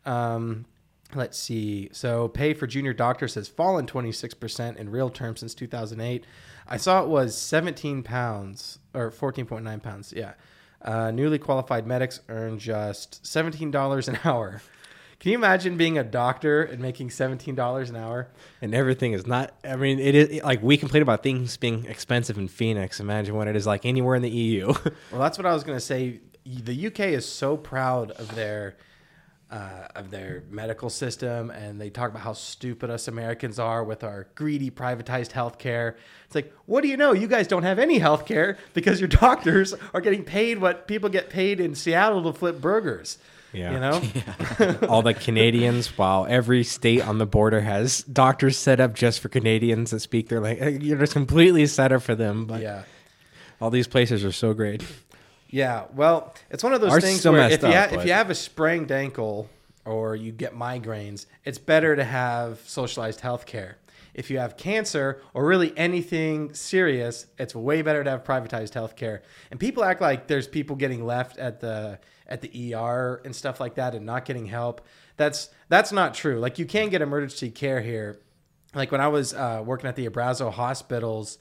Um, 0.06 0.64
let's 1.14 1.38
see. 1.38 1.88
So, 1.92 2.28
pay 2.28 2.54
for 2.54 2.66
junior 2.66 2.92
doctors 2.92 3.34
has 3.34 3.48
fallen 3.48 3.86
26% 3.86 4.76
in 4.76 4.90
real 4.90 5.10
terms 5.10 5.40
since 5.40 5.54
2008. 5.54 6.25
I 6.68 6.76
saw 6.76 7.02
it 7.02 7.08
was 7.08 7.36
17 7.36 8.02
pounds 8.02 8.78
or 8.94 9.10
14.9 9.10 9.82
pounds. 9.82 10.12
Yeah. 10.16 10.34
Uh, 10.82 11.10
newly 11.10 11.38
qualified 11.38 11.86
medics 11.86 12.20
earn 12.28 12.58
just 12.58 13.22
$17 13.25 14.08
an 14.08 14.18
hour. 14.25 14.62
Can 15.18 15.32
you 15.32 15.38
imagine 15.38 15.76
being 15.76 15.96
a 15.96 16.04
doctor 16.04 16.62
and 16.62 16.80
making 16.80 17.08
$17 17.08 17.88
an 17.88 17.96
hour? 17.96 18.28
And 18.60 18.75
everything 18.75 19.12
is 19.12 19.26
not. 19.26 19.54
I 19.64 19.76
mean, 19.76 19.98
it 19.98 20.14
is 20.14 20.42
like 20.42 20.62
we 20.62 20.76
complain 20.76 21.02
about 21.02 21.22
things 21.22 21.56
being 21.56 21.86
expensive 21.86 22.36
in 22.36 22.48
Phoenix. 22.48 23.00
Imagine 23.00 23.34
what 23.34 23.48
it 23.48 23.56
is 23.56 23.66
like 23.66 23.86
anywhere 23.86 24.14
in 24.14 24.22
the 24.22 24.30
EU. 24.30 24.75
Well, 25.10 25.20
that's 25.20 25.38
what 25.38 25.46
I 25.46 25.54
was 25.54 25.64
going 25.64 25.76
to 25.76 25.84
say. 25.84 26.20
The 26.44 26.86
UK 26.88 27.00
is 27.00 27.26
so 27.26 27.56
proud 27.56 28.10
of 28.12 28.34
their 28.34 28.76
uh, 29.50 29.86
of 29.94 30.10
their 30.10 30.42
medical 30.50 30.90
system, 30.90 31.50
and 31.50 31.80
they 31.80 31.90
talk 31.90 32.10
about 32.10 32.22
how 32.22 32.32
stupid 32.32 32.90
us 32.90 33.06
Americans 33.06 33.58
are 33.58 33.84
with 33.84 34.02
our 34.02 34.26
greedy 34.34 34.70
privatized 34.70 35.30
healthcare. 35.30 35.94
It's 36.24 36.34
like, 36.34 36.52
what 36.66 36.82
do 36.82 36.88
you 36.88 36.96
know? 36.96 37.12
You 37.12 37.28
guys 37.28 37.46
don't 37.46 37.62
have 37.62 37.78
any 37.78 38.00
healthcare 38.00 38.56
because 38.74 39.00
your 39.00 39.08
doctors 39.08 39.74
are 39.94 40.00
getting 40.00 40.24
paid 40.24 40.58
what 40.58 40.88
people 40.88 41.08
get 41.08 41.30
paid 41.30 41.60
in 41.60 41.74
Seattle 41.74 42.22
to 42.24 42.32
flip 42.32 42.60
burgers. 42.60 43.18
Yeah. 43.52 43.72
You 43.72 43.80
know? 43.80 44.78
All 44.88 45.02
the 45.02 45.14
Canadians, 45.14 45.96
while 45.96 46.26
every 46.28 46.64
state 46.64 47.06
on 47.06 47.18
the 47.18 47.26
border 47.26 47.60
has 47.60 48.02
doctors 48.02 48.58
set 48.58 48.80
up 48.80 48.94
just 48.94 49.20
for 49.20 49.28
Canadians 49.28 49.92
that 49.92 50.00
speak 50.00 50.28
their 50.28 50.40
language, 50.40 50.82
you're 50.82 50.98
just 50.98 51.14
completely 51.14 51.66
set 51.66 51.92
up 51.92 52.02
for 52.02 52.14
them. 52.14 52.46
But 52.46 52.60
yeah. 52.60 52.82
all 53.60 53.70
these 53.70 53.86
places 53.86 54.24
are 54.24 54.32
so 54.32 54.52
great. 54.52 54.82
Yeah, 55.48 55.84
well, 55.94 56.34
it's 56.50 56.64
one 56.64 56.72
of 56.72 56.80
those 56.80 56.92
Ours 56.92 57.04
things 57.04 57.20
still 57.20 57.32
where 57.32 57.42
messed 57.42 57.54
if 57.56 57.62
you 57.62 57.68
up, 57.68 57.74
ha- 57.74 57.84
if 57.84 57.90
but- 58.00 58.06
you 58.06 58.12
have 58.12 58.30
a 58.30 58.34
sprained 58.34 58.90
ankle 58.90 59.48
or 59.84 60.16
you 60.16 60.32
get 60.32 60.54
migraines, 60.54 61.26
it's 61.44 61.58
better 61.58 61.94
to 61.94 62.04
have 62.04 62.60
socialized 62.66 63.20
health 63.20 63.46
care. 63.46 63.78
If 64.14 64.30
you 64.30 64.38
have 64.38 64.56
cancer 64.56 65.20
or 65.34 65.44
really 65.46 65.76
anything 65.76 66.54
serious, 66.54 67.26
it's 67.38 67.54
way 67.54 67.82
better 67.82 68.02
to 68.02 68.10
have 68.10 68.24
privatized 68.24 68.72
health 68.74 68.96
care. 68.96 69.22
And 69.50 69.60
people 69.60 69.84
act 69.84 70.00
like 70.00 70.26
there's 70.26 70.48
people 70.48 70.74
getting 70.74 71.04
left 71.04 71.38
at 71.38 71.60
the 71.60 71.98
at 72.26 72.40
the 72.40 72.74
ER 72.74 73.20
and 73.24 73.36
stuff 73.36 73.60
like 73.60 73.74
that 73.76 73.94
and 73.94 74.04
not 74.06 74.24
getting 74.24 74.46
help. 74.46 74.80
That's 75.18 75.50
that's 75.68 75.92
not 75.92 76.14
true. 76.14 76.38
Like 76.40 76.58
you 76.58 76.64
can 76.64 76.88
get 76.88 77.02
emergency 77.02 77.50
care 77.50 77.80
here. 77.82 78.18
Like 78.74 78.90
when 78.90 79.00
I 79.02 79.08
was 79.08 79.32
uh, 79.34 79.62
working 79.64 79.86
at 79.86 79.96
the 79.96 80.08
Abrazo 80.08 80.50
hospitals, 80.52 81.38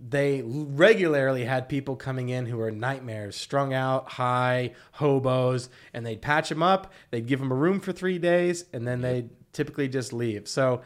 they 0.00 0.42
regularly 0.44 1.44
had 1.44 1.68
people 1.68 1.96
coming 1.96 2.28
in 2.28 2.46
who 2.46 2.56
were 2.56 2.70
nightmares, 2.70 3.36
strung 3.36 3.74
out, 3.74 4.08
high, 4.10 4.72
hobos, 4.92 5.68
and 5.92 6.06
they'd 6.06 6.22
patch 6.22 6.48
them 6.48 6.62
up. 6.62 6.92
They'd 7.10 7.26
give 7.26 7.40
them 7.40 7.50
a 7.50 7.54
room 7.54 7.80
for 7.80 7.92
three 7.92 8.18
days, 8.18 8.64
and 8.72 8.86
then 8.86 9.00
they'd 9.00 9.30
typically 9.52 9.88
just 9.88 10.12
leave. 10.12 10.46
So, 10.46 10.82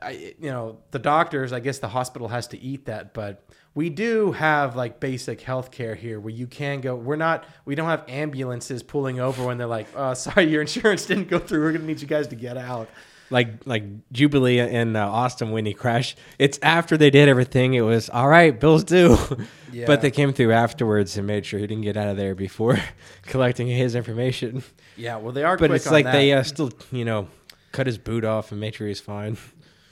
I, 0.00 0.34
you 0.40 0.50
know, 0.50 0.78
the 0.90 0.98
doctors, 0.98 1.52
I 1.52 1.60
guess 1.60 1.78
the 1.78 1.88
hospital 1.88 2.28
has 2.28 2.46
to 2.48 2.58
eat 2.60 2.86
that, 2.86 3.14
but 3.14 3.44
we 3.74 3.90
do 3.90 4.32
have 4.32 4.74
like 4.74 4.98
basic 4.98 5.40
health 5.40 5.70
care 5.70 5.94
here 5.94 6.18
where 6.18 6.32
you 6.32 6.46
can 6.46 6.80
go. 6.80 6.96
We're 6.96 7.16
not, 7.16 7.44
we 7.64 7.74
don't 7.74 7.88
have 7.88 8.04
ambulances 8.08 8.82
pulling 8.82 9.20
over 9.20 9.44
when 9.44 9.58
they're 9.58 9.66
like, 9.68 9.86
oh, 9.94 10.14
sorry, 10.14 10.50
your 10.50 10.62
insurance 10.62 11.06
didn't 11.06 11.28
go 11.28 11.38
through. 11.38 11.60
We're 11.60 11.72
going 11.72 11.82
to 11.82 11.86
need 11.86 12.00
you 12.00 12.08
guys 12.08 12.26
to 12.28 12.36
get 12.36 12.56
out. 12.56 12.88
Like 13.30 13.66
like 13.66 13.84
Jubilee 14.10 14.58
in 14.58 14.96
uh, 14.96 15.06
Austin 15.06 15.50
when 15.50 15.66
he 15.66 15.74
crashed. 15.74 16.18
It's 16.38 16.58
after 16.62 16.96
they 16.96 17.10
did 17.10 17.28
everything. 17.28 17.74
It 17.74 17.82
was 17.82 18.08
all 18.08 18.28
right. 18.28 18.58
Bills 18.58 18.84
due, 18.84 19.18
Yeah. 19.72 19.84
but 19.86 20.00
they 20.00 20.10
came 20.10 20.32
through 20.32 20.52
afterwards 20.52 21.16
and 21.18 21.26
made 21.26 21.44
sure 21.44 21.60
he 21.60 21.66
didn't 21.66 21.82
get 21.84 21.96
out 21.96 22.08
of 22.08 22.16
there 22.16 22.34
before 22.34 22.78
collecting 23.26 23.66
his 23.66 23.94
information. 23.94 24.62
Yeah, 24.96 25.16
well, 25.16 25.32
they 25.32 25.44
are 25.44 25.58
But 25.58 25.70
it's 25.72 25.90
like 25.90 26.04
that. 26.06 26.12
they 26.12 26.32
uh, 26.32 26.42
still 26.42 26.70
you 26.90 27.04
know 27.04 27.28
cut 27.72 27.86
his 27.86 27.98
boot 27.98 28.24
off 28.24 28.50
and 28.50 28.60
made 28.60 28.74
sure 28.74 28.86
he's 28.88 29.00
fine. 29.00 29.36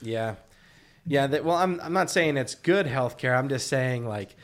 Yeah. 0.00 0.36
Yeah, 1.06 1.26
that, 1.28 1.44
well, 1.44 1.56
I'm 1.56 1.78
I'm 1.82 1.92
not 1.92 2.10
saying 2.10 2.36
it's 2.36 2.54
good 2.54 2.86
healthcare. 2.86 3.38
I'm 3.38 3.48
just 3.48 3.68
saying 3.68 4.08
like 4.08 4.34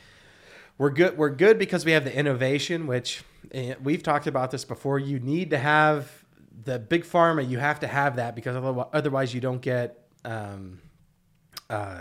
we're 0.77 0.91
good 0.91 1.17
we're 1.17 1.29
good 1.31 1.57
because 1.59 1.83
we 1.83 1.91
have 1.93 2.03
the 2.03 2.15
innovation 2.15 2.87
which 2.87 3.23
eh, 3.53 3.73
we've 3.83 4.03
talked 4.03 4.27
about 4.27 4.51
this 4.51 4.63
before. 4.65 4.99
You 4.99 5.19
need 5.19 5.49
to 5.49 5.57
have 5.57 6.22
the 6.63 6.79
big 6.79 7.03
pharma, 7.03 7.47
you 7.47 7.57
have 7.59 7.79
to 7.81 7.87
have 7.87 8.17
that 8.17 8.35
because 8.35 8.55
otherwise, 8.55 8.87
otherwise 8.93 9.33
you 9.33 9.41
don't 9.41 9.61
get 9.61 9.99
um 10.25 10.79
uh 11.69 11.99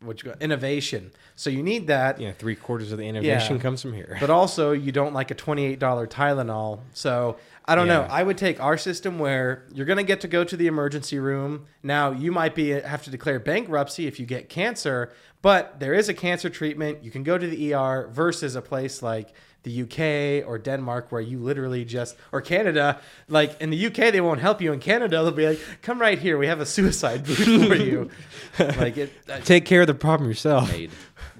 what 0.00 0.22
you 0.22 0.28
got 0.30 0.42
innovation. 0.42 1.10
So 1.34 1.48
you 1.48 1.62
need 1.62 1.86
that. 1.86 2.20
Yeah, 2.20 2.32
three 2.32 2.54
quarters 2.56 2.92
of 2.92 2.98
the 2.98 3.04
innovation 3.08 3.56
Yeah. 3.56 3.62
comes 3.62 3.80
from 3.80 3.94
here. 3.94 4.18
But 4.20 4.28
also, 4.28 4.72
you 4.72 4.92
don't 4.92 5.14
like 5.14 5.30
a 5.30 5.34
$28 5.34 5.78
Tylenol. 5.78 6.80
So 6.92 7.36
I 7.64 7.74
don't 7.74 7.88
know. 7.88 8.02
I 8.02 8.22
would 8.22 8.36
take 8.36 8.60
our 8.62 8.76
system 8.76 9.18
where 9.18 9.64
you're 9.72 9.86
going 9.86 9.96
to 9.96 10.02
get 10.04 10.20
to 10.20 10.28
go 10.28 10.44
to 10.44 10.56
the 10.58 10.66
emergency 10.66 11.18
room. 11.18 11.64
Now, 11.82 12.10
you 12.10 12.30
might 12.32 12.54
be 12.54 12.68
have 12.70 13.02
to 13.04 13.10
declare 13.10 13.40
bankruptcy 13.40 14.06
if 14.06 14.20
you 14.20 14.26
get 14.26 14.50
cancer, 14.50 15.10
but 15.40 15.80
there 15.80 15.94
is 15.94 16.10
a 16.10 16.14
cancer 16.14 16.50
treatment. 16.50 17.02
You 17.02 17.10
can 17.10 17.22
go 17.22 17.38
to 17.38 17.46
the 17.46 17.72
ER 17.72 18.08
versus 18.12 18.54
a 18.56 18.60
place 18.62 19.02
like 19.02 19.32
the 19.64 19.82
UK 19.82 20.48
or 20.48 20.58
Denmark 20.58 21.10
where 21.10 21.20
you 21.20 21.38
literally 21.38 21.84
just 21.84 22.16
or 22.32 22.40
Canada. 22.40 23.00
Like 23.28 23.60
in 23.60 23.70
the 23.70 23.86
UK, 23.86 24.12
they 24.12 24.20
won't 24.20 24.40
help 24.40 24.60
you. 24.62 24.72
In 24.72 24.78
Canada, 24.80 25.16
they'll 25.22 25.30
be 25.32 25.48
like, 25.48 25.60
"Come 25.82 26.00
right 26.00 26.18
here. 26.18 26.38
We 26.38 26.46
have 26.46 26.60
a 26.60 26.66
suicide 26.66 27.24
booth 27.24 27.66
for 27.68 27.74
you." 27.90 28.10
like 28.58 28.96
it. 28.96 29.12
uh, 29.28 29.40
Take 29.40 29.64
care 29.64 29.80
of 29.80 29.86
the 29.88 29.94
problem 29.94 30.28
yourself. 30.28 30.70
Made. 30.70 30.90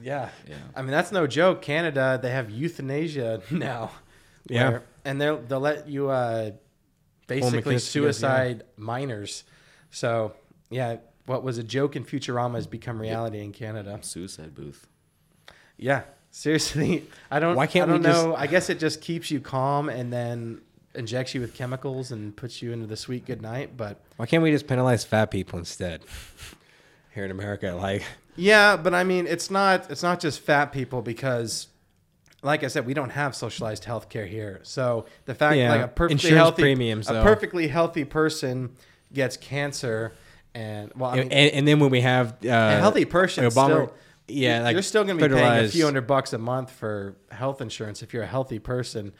yeah. 0.02 0.28
Yeah. 0.48 0.56
I 0.74 0.82
mean, 0.82 0.90
that's 0.90 1.12
no 1.12 1.26
joke. 1.26 1.62
Canada, 1.62 2.18
they 2.20 2.30
have 2.30 2.50
euthanasia 2.50 3.40
now. 3.50 3.90
Yeah. 4.48 4.80
and 5.04 5.20
they'll 5.20 5.38
they'll 5.40 5.60
let 5.60 5.88
you 5.88 6.10
uh, 6.10 6.50
basically 7.26 7.76
McKinsey, 7.76 7.80
suicide 7.80 8.64
minors. 8.76 9.44
So 9.90 10.32
yeah, 10.70 10.96
what 11.26 11.42
was 11.42 11.58
a 11.58 11.62
joke 11.62 11.94
in 11.96 12.04
Futurama 12.04 12.54
has 12.56 12.66
become 12.66 13.00
reality 13.00 13.40
in 13.40 13.52
Canada. 13.52 13.98
Suicide 14.02 14.54
booth. 14.54 14.86
Yeah, 15.76 16.02
seriously, 16.34 17.04
I 17.30 17.38
don't. 17.38 17.56
Why 17.56 17.66
can't 17.66 17.88
I 17.88 17.92
don't 17.94 18.02
we 18.02 18.08
just- 18.08 18.24
know. 18.26 18.34
I 18.34 18.46
guess 18.46 18.68
it 18.68 18.78
just 18.78 19.00
keeps 19.00 19.30
you 19.30 19.40
calm 19.40 19.88
and 19.88 20.12
then 20.12 20.60
injects 20.94 21.34
you 21.34 21.40
with 21.40 21.54
chemicals 21.54 22.12
and 22.12 22.36
puts 22.36 22.62
you 22.62 22.72
into 22.72 22.86
the 22.86 22.96
sweet 22.96 23.24
good 23.24 23.42
night. 23.42 23.76
But 23.76 24.00
Why 24.16 24.26
can't 24.26 24.42
we 24.42 24.50
just 24.50 24.66
penalize 24.66 25.04
fat 25.04 25.30
people 25.30 25.58
instead? 25.58 26.02
Here 27.14 27.24
in 27.24 27.30
America, 27.30 27.72
like 27.72 28.02
Yeah, 28.36 28.76
but 28.76 28.92
I 28.94 29.04
mean, 29.04 29.26
it's 29.26 29.50
not 29.50 29.90
it's 29.90 30.02
not 30.02 30.20
just 30.20 30.40
fat 30.40 30.72
people 30.72 31.00
because, 31.00 31.68
like 32.42 32.64
I 32.64 32.68
said, 32.68 32.86
we 32.86 32.94
don't 32.94 33.10
have 33.10 33.36
socialized 33.36 33.84
health 33.84 34.08
care 34.08 34.26
here. 34.26 34.60
So 34.64 35.06
the 35.24 35.34
fact 35.34 35.56
Yeah, 35.56 35.70
like 35.70 35.80
a 35.82 35.88
perfectly 35.88 36.12
insurance 36.14 36.36
healthy 36.36 36.62
premiums, 36.62 37.08
a 37.08 37.22
perfectly 37.22 37.68
healthy 37.68 38.04
person 38.04 38.74
gets 39.12 39.36
cancer, 39.36 40.12
and 40.54 40.92
well, 40.96 41.10
I 41.12 41.16
mean, 41.16 41.32
and, 41.32 41.50
and 41.52 41.68
then 41.68 41.78
when 41.78 41.90
we 41.90 42.00
have 42.00 42.32
uh, 42.44 42.48
a 42.48 42.76
healthy 42.80 43.04
person 43.04 43.44
Obama, 43.44 43.84
still. 43.86 43.94
Yeah, 44.28 44.62
like 44.62 44.74
you're 44.74 44.82
still 44.82 45.04
going 45.04 45.18
to 45.18 45.28
be 45.28 45.34
paying 45.34 45.64
a 45.64 45.68
few 45.68 45.84
hundred 45.84 46.06
bucks 46.06 46.32
a 46.32 46.38
month 46.38 46.70
for 46.70 47.16
health 47.30 47.60
insurance 47.60 48.02
if 48.02 48.12
you're 48.14 48.22
a 48.22 48.26
healthy 48.26 48.58
person. 48.58 49.12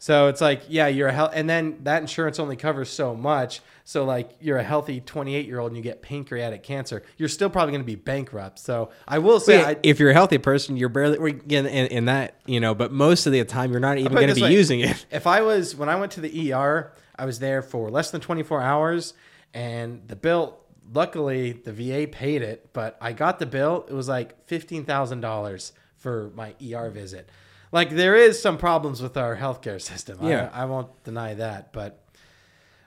So 0.00 0.28
it's 0.28 0.40
like, 0.40 0.62
yeah, 0.66 0.86
you're 0.86 1.08
a 1.08 1.12
health, 1.12 1.32
and 1.34 1.48
then 1.48 1.80
that 1.82 2.00
insurance 2.00 2.38
only 2.38 2.56
covers 2.56 2.88
so 2.88 3.14
much. 3.14 3.60
So 3.84 4.06
like, 4.06 4.30
you're 4.40 4.56
a 4.56 4.62
healthy 4.62 4.98
28 4.98 5.46
year 5.46 5.58
old 5.58 5.72
and 5.72 5.76
you 5.76 5.82
get 5.82 6.00
pancreatic 6.00 6.62
cancer, 6.62 7.02
you're 7.18 7.28
still 7.28 7.50
probably 7.50 7.72
going 7.72 7.82
to 7.82 7.86
be 7.86 7.96
bankrupt. 7.96 8.58
So 8.60 8.92
I 9.06 9.18
will 9.18 9.40
say, 9.40 9.58
Yeah, 9.58 9.68
I, 9.68 9.76
if 9.82 10.00
you're 10.00 10.08
a 10.08 10.14
healthy 10.14 10.38
person, 10.38 10.78
you're 10.78 10.88
barely 10.88 11.18
we're 11.18 11.28
in, 11.28 11.66
in, 11.66 11.86
in 11.88 12.04
that, 12.06 12.36
you 12.46 12.60
know, 12.60 12.74
but 12.74 12.92
most 12.92 13.26
of 13.26 13.32
the 13.32 13.44
time 13.44 13.72
you're 13.72 13.80
not 13.80 13.98
even 13.98 14.14
going 14.14 14.28
to 14.28 14.34
be 14.34 14.42
way. 14.42 14.52
using 14.52 14.80
it. 14.80 15.04
If 15.10 15.26
I 15.26 15.42
was 15.42 15.76
when 15.76 15.90
I 15.90 15.96
went 15.96 16.12
to 16.12 16.22
the 16.22 16.52
ER, 16.54 16.92
I 17.18 17.26
was 17.26 17.38
there 17.38 17.60
for 17.60 17.90
less 17.90 18.10
than 18.10 18.22
24 18.22 18.62
hours, 18.62 19.12
and 19.52 20.08
the 20.08 20.16
bill. 20.16 20.59
Luckily, 20.92 21.52
the 21.52 21.72
VA 21.72 22.08
paid 22.10 22.42
it, 22.42 22.70
but 22.72 22.96
I 23.00 23.12
got 23.12 23.38
the 23.38 23.46
bill. 23.46 23.86
It 23.88 23.94
was 23.94 24.08
like 24.08 24.46
fifteen 24.46 24.84
thousand 24.84 25.20
dollars 25.20 25.72
for 25.96 26.32
my 26.34 26.54
ER 26.62 26.90
visit. 26.90 27.28
Like 27.72 27.90
there 27.90 28.16
is 28.16 28.40
some 28.40 28.58
problems 28.58 29.00
with 29.00 29.16
our 29.16 29.36
healthcare 29.36 29.80
system. 29.80 30.18
Yeah. 30.22 30.50
I, 30.52 30.62
I 30.62 30.64
won't 30.64 31.04
deny 31.04 31.34
that, 31.34 31.72
but 31.72 32.02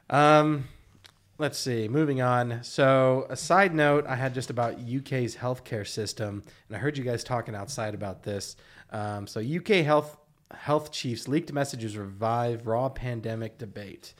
um, 0.09 0.67
let's 1.37 1.57
see. 1.57 1.87
Moving 1.87 2.21
on. 2.21 2.63
So, 2.63 3.25
a 3.29 3.35
side 3.35 3.73
note, 3.73 4.05
I 4.07 4.15
had 4.15 4.33
just 4.33 4.49
about 4.49 4.73
UK's 4.73 5.35
healthcare 5.35 5.87
system, 5.87 6.43
and 6.67 6.75
I 6.75 6.79
heard 6.79 6.97
you 6.97 7.03
guys 7.03 7.23
talking 7.23 7.55
outside 7.55 7.93
about 7.93 8.23
this. 8.23 8.55
Um, 8.91 9.27
so, 9.27 9.39
UK 9.39 9.85
health 9.85 10.17
health 10.53 10.91
chiefs 10.91 11.27
leaked 11.27 11.51
messages 11.51 11.97
revive 11.97 12.67
raw 12.67 12.89
pandemic 12.89 13.57
debate. 13.57 14.13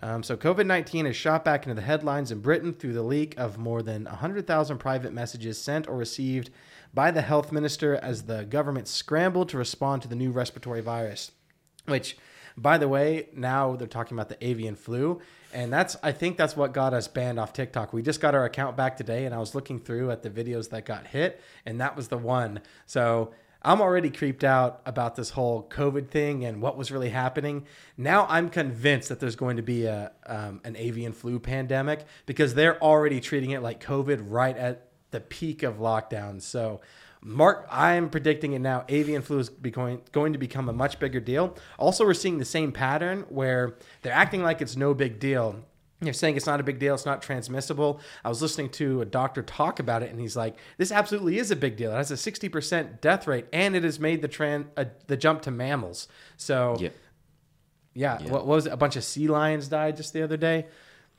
Um, 0.00 0.22
so, 0.22 0.36
COVID 0.36 0.66
19 0.66 1.06
has 1.06 1.16
shot 1.16 1.44
back 1.44 1.64
into 1.64 1.74
the 1.74 1.82
headlines 1.82 2.32
in 2.32 2.40
Britain 2.40 2.72
through 2.72 2.94
the 2.94 3.02
leak 3.02 3.38
of 3.38 3.58
more 3.58 3.82
than 3.82 4.04
100,000 4.04 4.78
private 4.78 5.12
messages 5.12 5.60
sent 5.60 5.88
or 5.88 5.96
received 5.96 6.50
by 6.94 7.10
the 7.10 7.22
health 7.22 7.52
minister 7.52 7.96
as 7.96 8.22
the 8.22 8.44
government 8.44 8.88
scrambled 8.88 9.48
to 9.50 9.58
respond 9.58 10.02
to 10.02 10.08
the 10.08 10.16
new 10.16 10.30
respiratory 10.30 10.80
virus, 10.80 11.32
which, 11.86 12.16
by 12.56 12.78
the 12.78 12.88
way, 12.88 13.28
now 13.34 13.76
they're 13.76 13.86
talking 13.86 14.16
about 14.16 14.28
the 14.28 14.44
avian 14.44 14.74
flu. 14.74 15.20
And 15.54 15.72
that's, 15.72 15.96
I 16.02 16.12
think 16.12 16.36
that's 16.36 16.56
what 16.56 16.72
got 16.72 16.94
us 16.94 17.08
banned 17.08 17.38
off 17.38 17.52
TikTok. 17.52 17.92
We 17.92 18.02
just 18.02 18.20
got 18.20 18.34
our 18.34 18.44
account 18.44 18.76
back 18.76 18.96
today, 18.96 19.26
and 19.26 19.34
I 19.34 19.38
was 19.38 19.54
looking 19.54 19.78
through 19.78 20.10
at 20.10 20.22
the 20.22 20.30
videos 20.30 20.70
that 20.70 20.86
got 20.86 21.06
hit, 21.06 21.40
and 21.66 21.80
that 21.80 21.94
was 21.94 22.08
the 22.08 22.18
one. 22.18 22.60
So, 22.86 23.32
I'm 23.64 23.80
already 23.80 24.10
creeped 24.10 24.44
out 24.44 24.80
about 24.86 25.16
this 25.16 25.30
whole 25.30 25.68
COVID 25.68 26.08
thing 26.08 26.44
and 26.44 26.60
what 26.60 26.76
was 26.76 26.90
really 26.90 27.10
happening. 27.10 27.64
Now 27.96 28.26
I'm 28.28 28.50
convinced 28.50 29.08
that 29.08 29.20
there's 29.20 29.36
going 29.36 29.56
to 29.56 29.62
be 29.62 29.86
a 29.86 30.12
um, 30.26 30.60
an 30.64 30.76
avian 30.76 31.12
flu 31.12 31.38
pandemic 31.38 32.04
because 32.26 32.54
they're 32.54 32.82
already 32.82 33.20
treating 33.20 33.50
it 33.50 33.62
like 33.62 33.82
COVID 33.82 34.24
right 34.26 34.56
at 34.56 34.88
the 35.12 35.20
peak 35.20 35.62
of 35.62 35.76
lockdown. 35.76 36.42
So, 36.42 36.80
Mark, 37.22 37.66
I'm 37.70 38.10
predicting 38.10 38.54
it 38.54 38.58
now. 38.58 38.84
Avian 38.88 39.22
flu 39.22 39.38
is 39.38 39.48
going, 39.48 40.00
going 40.10 40.32
to 40.32 40.38
become 40.38 40.68
a 40.68 40.72
much 40.72 40.98
bigger 40.98 41.20
deal. 41.20 41.56
Also, 41.78 42.04
we're 42.04 42.14
seeing 42.14 42.38
the 42.38 42.44
same 42.44 42.72
pattern 42.72 43.26
where 43.28 43.76
they're 44.02 44.12
acting 44.12 44.42
like 44.42 44.60
it's 44.60 44.76
no 44.76 44.92
big 44.92 45.20
deal. 45.20 45.64
They're 46.02 46.12
saying 46.12 46.36
it's 46.36 46.46
not 46.46 46.60
a 46.60 46.62
big 46.62 46.78
deal, 46.78 46.94
it's 46.94 47.06
not 47.06 47.22
transmissible. 47.22 48.00
I 48.24 48.28
was 48.28 48.42
listening 48.42 48.70
to 48.70 49.00
a 49.00 49.04
doctor 49.04 49.42
talk 49.42 49.78
about 49.78 50.02
it, 50.02 50.10
and 50.10 50.20
he's 50.20 50.36
like, 50.36 50.56
"This 50.76 50.90
absolutely 50.92 51.38
is 51.38 51.50
a 51.50 51.56
big 51.56 51.76
deal. 51.76 51.92
It 51.92 51.96
has 51.96 52.10
a 52.10 52.16
60% 52.16 53.00
death 53.00 53.26
rate, 53.26 53.46
and 53.52 53.76
it 53.76 53.84
has 53.84 54.00
made 54.00 54.20
the 54.20 54.28
tran- 54.28 54.66
uh, 54.76 54.86
the 55.06 55.16
jump 55.16 55.42
to 55.42 55.50
mammals." 55.50 56.08
So, 56.36 56.76
Yeah. 56.80 56.88
yeah, 57.94 58.18
Yeah. 58.20 58.30
What, 58.30 58.46
what 58.46 58.56
was 58.56 58.66
it? 58.66 58.72
A 58.72 58.76
bunch 58.76 58.96
of 58.96 59.04
sea 59.04 59.28
lions 59.28 59.68
died 59.68 59.96
just 59.96 60.12
the 60.12 60.22
other 60.22 60.36
day. 60.36 60.66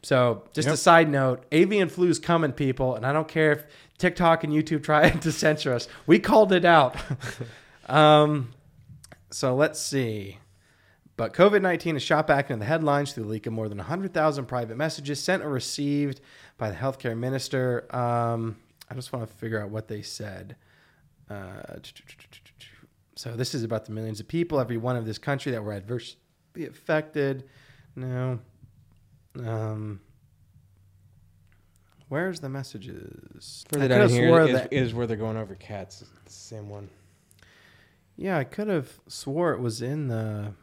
So, 0.02 0.44
just 0.52 0.68
a 0.68 0.76
side 0.76 1.10
note, 1.10 1.46
avian 1.54 1.88
flu's 1.88 2.20
coming, 2.20 2.52
people, 2.52 2.96
and 2.96 3.06
I 3.06 3.14
don't 3.14 3.28
care 3.30 3.54
if 3.54 3.64
TikTok 3.98 4.44
and 4.44 4.52
YouTube 4.52 4.84
try 4.92 5.10
to 5.10 5.32
censor 5.32 5.72
us. 5.74 5.88
We 6.06 6.20
called 6.20 6.52
it 6.52 6.66
out. 6.66 6.98
um, 7.88 8.52
so 9.32 9.56
let's 9.56 9.80
see. 9.80 10.40
But 11.16 11.34
COVID 11.34 11.62
19 11.62 11.96
has 11.96 12.02
shot 12.04 12.26
back 12.26 12.50
into 12.50 12.60
the 12.62 12.66
headlines 12.66 13.14
through 13.14 13.24
the 13.24 13.30
leak 13.30 13.46
of 13.46 13.54
more 13.54 13.70
than 13.70 13.78
100,000 13.78 14.46
private 14.46 14.78
messages 14.78 15.20
sent 15.22 15.44
or 15.44 15.50
received 15.50 16.22
by 16.58 16.70
the 16.72 16.76
healthcare 16.76 17.16
minister. 17.18 17.86
Um, 17.96 18.58
I 18.90 18.96
just 18.96 19.14
want 19.14 19.28
to 19.28 19.34
figure 19.36 19.62
out 19.62 19.70
what 19.70 19.88
they 19.88 20.02
said. 20.02 20.56
Uh, 21.30 21.62
so 23.16 23.36
this 23.36 23.54
is 23.54 23.64
about 23.64 23.86
the 23.86 23.92
millions 23.92 24.20
of 24.20 24.28
people, 24.28 24.60
every 24.60 24.78
one 24.78 24.96
of 24.96 25.06
this 25.06 25.18
country 25.20 25.52
that 25.52 25.64
were 25.64 25.74
adversely 25.74 26.18
affected. 26.68 27.44
No. 27.96 28.40
Um, 29.40 30.00
where's 32.10 32.40
the 32.40 32.50
messages? 32.50 33.64
Further 33.70 33.88
down 33.88 34.10
here 34.10 34.42
is, 34.42 34.54
that- 34.54 34.74
is 34.74 34.94
where 34.94 35.06
they're 35.08 35.16
going 35.18 35.38
over 35.38 35.56
cats. 35.56 36.02
It's 36.02 36.12
the 36.26 36.32
same 36.56 36.70
one. 36.70 36.90
yeah, 38.16 38.38
I 38.38 38.44
could 38.44 38.68
have 38.68 39.00
swore 39.08 39.54
it 39.54 39.60
was 39.60 39.82
in 39.82 40.08
the 40.08 40.54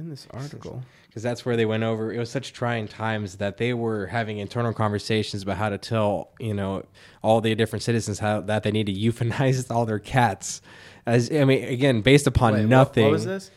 in 0.00 0.10
this 0.10 0.26
article. 0.32 0.82
because 1.06 1.22
that's 1.22 1.44
where 1.44 1.56
they 1.56 1.66
went 1.66 1.82
over. 1.82 2.12
It 2.12 2.18
was 2.18 2.30
such 2.30 2.52
trying 2.52 2.88
times 2.88 3.36
that 3.36 3.56
they 3.58 3.74
were 3.74 4.06
having 4.06 4.38
internal 4.38 4.72
conversations 4.72 5.42
about 5.42 5.56
how 5.58 5.68
to 5.68 5.78
tell 5.78 6.30
you 6.40 6.54
know 6.54 6.84
all 7.22 7.40
the 7.40 7.54
different 7.54 7.82
citizens 7.82 8.18
how 8.18 8.40
that 8.42 8.62
they 8.62 8.70
need 8.70 8.86
to 8.86 8.92
euthanize 8.94 9.70
all 9.70 9.86
their 9.86 9.98
cats. 9.98 10.62
As 11.06 11.30
I 11.30 11.44
mean, 11.44 11.64
again, 11.64 12.00
based 12.00 12.26
upon 12.26 12.54
Wait, 12.54 12.66
nothing. 12.66 13.04
What, 13.04 13.12
was 13.12 13.24
this? 13.26 13.50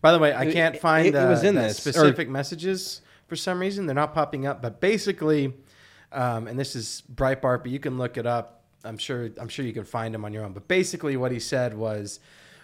By 0.00 0.12
the 0.12 0.18
way, 0.18 0.32
I 0.32 0.44
It- 0.44 0.52
can't 0.52 0.74
it- 0.76 0.80
find 0.80 1.06
it 1.08 1.12
the, 1.12 1.26
was 1.26 1.42
in 1.42 1.54
the 1.54 1.62
this, 1.62 1.78
or- 1.86 1.92
specific 1.92 2.28
messages 2.28 3.00
for 3.26 3.36
some 3.36 3.58
reason. 3.60 3.86
They're 3.86 3.94
not 3.94 4.14
popping 4.14 4.46
up. 4.46 4.62
But 4.62 4.80
basically, 4.80 5.54
um, 6.12 6.46
and 6.46 6.58
this 6.58 6.76
is 6.76 7.02
Breitbart, 7.12 7.62
but 7.62 7.70
you 7.70 7.78
can 7.80 7.98
look 7.98 8.16
it 8.16 8.26
up. 8.26 8.64
I'm 8.84 8.96
sure. 8.98 9.28
I'm 9.40 9.48
sure 9.48 9.64
you 9.64 9.72
can 9.72 9.84
find 9.84 10.14
them 10.14 10.24
on 10.24 10.32
your 10.32 10.44
own. 10.44 10.52
But 10.52 10.68
basically, 10.68 11.16
what 11.16 11.32
he 11.32 11.40
said 11.40 11.76
was, 11.76 12.20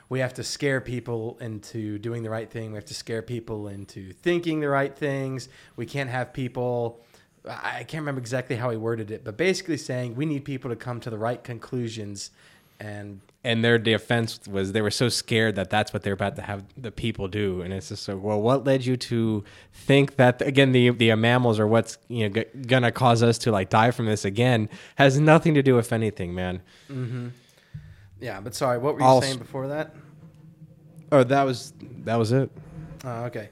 we 0.09 0.21
have 0.21 0.35
to 0.35 0.45
scare 0.45 0.81
people 0.81 1.39
into 1.41 1.99
doing 1.99 2.23
the 2.23 2.31
right 2.31 2.51
thing. 2.51 2.73
We 2.73 2.77
have 2.77 2.85
to 2.87 2.95
scare 2.95 3.23
people 3.23 3.69
into 3.69 4.13
thinking 4.13 4.61
the 4.61 4.69
right 4.69 4.95
things. 4.95 5.49
We 5.77 5.87
can't 5.87 6.11
have 6.11 6.33
people. 6.33 7.01
I 7.47 7.85
can't 7.85 8.03
remember 8.03 8.21
exactly 8.21 8.57
how 8.57 8.71
he 8.71 8.77
worded 8.77 9.11
it, 9.11 9.23
but 9.23 9.37
basically 9.37 9.77
saying 9.77 10.15
we 10.15 10.25
need 10.25 10.45
people 10.45 10.71
to 10.71 10.77
come 10.77 11.01
to 11.01 11.11
the 11.11 11.19
right 11.19 11.43
conclusions 11.43 12.31
and 12.81 13.21
and 13.45 13.63
their 13.63 13.79
defense 13.79 14.41
was 14.49 14.73
they 14.73 14.81
were 14.81 14.91
so 14.91 15.09
scared 15.09 15.55
that 15.57 15.71
that's 15.71 15.93
what 15.93 16.03
they're 16.03 16.15
about 16.15 16.37
to 16.37 16.43
have 16.43 16.65
the 16.77 16.91
people 16.91 17.29
do 17.29 17.61
and 17.61 17.73
it's 17.73 17.89
just 17.91 18.03
so 18.03 18.17
well 18.17 18.41
what 18.41 18.65
led 18.65 18.85
you 18.85 18.97
to 18.97 19.45
think 19.73 20.17
that 20.17 20.43
again 20.43 20.73
the 20.73 20.91
the 20.91 21.15
mammals 21.15 21.61
are 21.61 21.67
what's 21.67 21.99
you 22.09 22.29
know 22.29 22.43
g- 22.43 22.61
gonna 22.67 22.91
cause 22.91 23.23
us 23.23 23.39
to 23.39 23.53
like 23.53 23.71
die 23.71 23.91
from 23.91 24.07
this 24.07 24.25
again 24.25 24.69
has 24.97 25.19
nothing 25.21 25.55
to 25.55 25.63
do 25.63 25.75
with 25.75 25.93
anything 25.93 26.35
man 26.35 26.61
mm-hmm. 26.91 27.29
Yeah. 28.25 28.41
But 28.41 28.55
sorry, 28.55 28.79
what 28.79 28.95
were 28.95 29.01
you 29.01 29.07
I'll 29.07 29.21
saying 29.21 29.35
s- 29.35 29.39
before 29.39 29.69
that? 29.69 29.95
oh 31.13 31.23
that 31.25 31.43
was 31.45 31.73
that 32.05 32.17
was 32.17 32.33
it 32.33 32.51
Oh, 33.05 33.25
okay. 33.25 33.51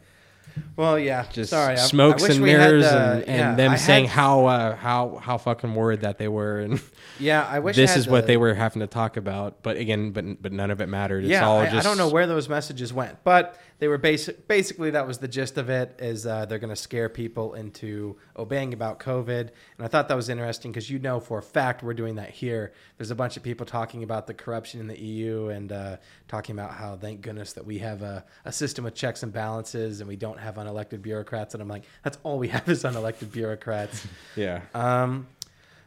Well, 0.77 0.99
yeah. 0.99 1.27
just 1.33 1.51
sorry. 1.51 1.75
I- 1.75 1.77
smokes 1.77 2.23
I 2.23 2.27
wish 2.29 2.35
and 2.37 2.43
we 2.45 2.51
had 2.51 2.59
mirrors 2.61 2.85
the- 2.85 2.99
and, 2.99 3.25
and 3.25 3.39
yeah, 3.39 3.55
them 3.55 3.73
I 3.73 3.77
saying 3.77 4.05
had- 4.07 4.15
how 4.15 4.47
uh, 4.47 4.77
how 4.77 5.19
how 5.23 5.37
fucking 5.39 5.75
worried 5.75 6.01
that 6.03 6.17
they 6.19 6.29
were 6.29 6.61
and 6.61 6.81
Yeah, 7.19 7.47
I 7.49 7.59
wish 7.61 7.77
I 7.77 7.83
this 7.83 7.91
had 7.91 7.99
is 8.01 8.09
what 8.09 8.23
the- 8.23 8.29
they 8.29 8.37
were 8.37 8.55
having 8.55 8.81
to 8.81 8.87
talk 8.87 9.17
about 9.17 9.63
but 9.63 9.77
again 9.77 10.11
but 10.13 10.43
but 10.43 10.53
none 10.53 10.71
of 10.71 10.81
it 10.81 10.89
mattered 10.89 11.25
it's 11.25 11.31
yeah, 11.31 11.47
all 11.47 11.59
I, 11.61 11.69
just 11.71 11.87
I 11.87 11.89
don't 11.89 11.99
know 11.99 12.09
where 12.09 12.27
those 12.27 12.49
messages 12.49 12.93
went, 12.93 13.23
but 13.25 13.57
they 13.83 13.89
were 13.89 13.99
basic. 13.99 14.47
Basically, 14.47 14.91
that 14.91 15.09
was 15.09 15.19
the 15.19 15.27
gist 15.27 15.59
of 15.59 15.69
it. 15.69 15.97
Is 15.99 16.25
uh, 16.25 16.47
they're 16.47 16.61
going 16.61 16.71
to 16.71 16.77
scare 16.77 17.09
people 17.09 17.55
into 17.55 18.17
obeying 18.37 18.75
about 18.75 19.01
COVID, 19.01 19.41
and 19.41 19.51
I 19.81 19.89
thought 19.89 20.07
that 20.07 20.15
was 20.15 20.29
interesting 20.29 20.71
because 20.71 20.89
you 20.89 21.01
know 21.01 21.19
for 21.19 21.39
a 21.39 21.43
fact 21.43 21.83
we're 21.83 21.93
doing 21.93 22.15
that 22.15 22.31
here. 22.31 22.75
There's 22.97 23.11
a 23.11 23.17
bunch 23.17 23.37
of 23.37 23.43
people 23.43 23.67
talking 23.67 24.05
about 24.05 24.29
the 24.29 24.35
corruption 24.35 24.79
in 24.79 24.87
the 24.87 24.97
EU 24.97 25.49
and 25.49 25.73
uh, 25.73 25.97
talking 26.29 26.57
about 26.57 26.71
how 26.71 26.95
thank 26.95 27.23
goodness 27.23 27.55
that 27.55 27.67
we 27.67 27.79
have 27.79 28.03
a, 28.03 28.25
a 28.45 28.53
system 28.53 28.85
with 28.85 28.95
checks 28.95 29.25
and 29.25 29.33
balances 29.33 29.99
and 29.99 30.07
we 30.09 30.15
don't 30.15 30.39
have 30.39 30.55
unelected 30.55 31.03
bureaucrats. 31.03 31.55
And 31.55 31.61
I'm 31.61 31.69
like, 31.69 31.83
that's 32.05 32.19
all 32.23 32.39
we 32.39 32.47
have 32.49 32.69
is 32.69 32.85
unelected 32.85 33.33
bureaucrats. 33.33 34.07
yeah 34.37 34.61
Um, 34.75 35.27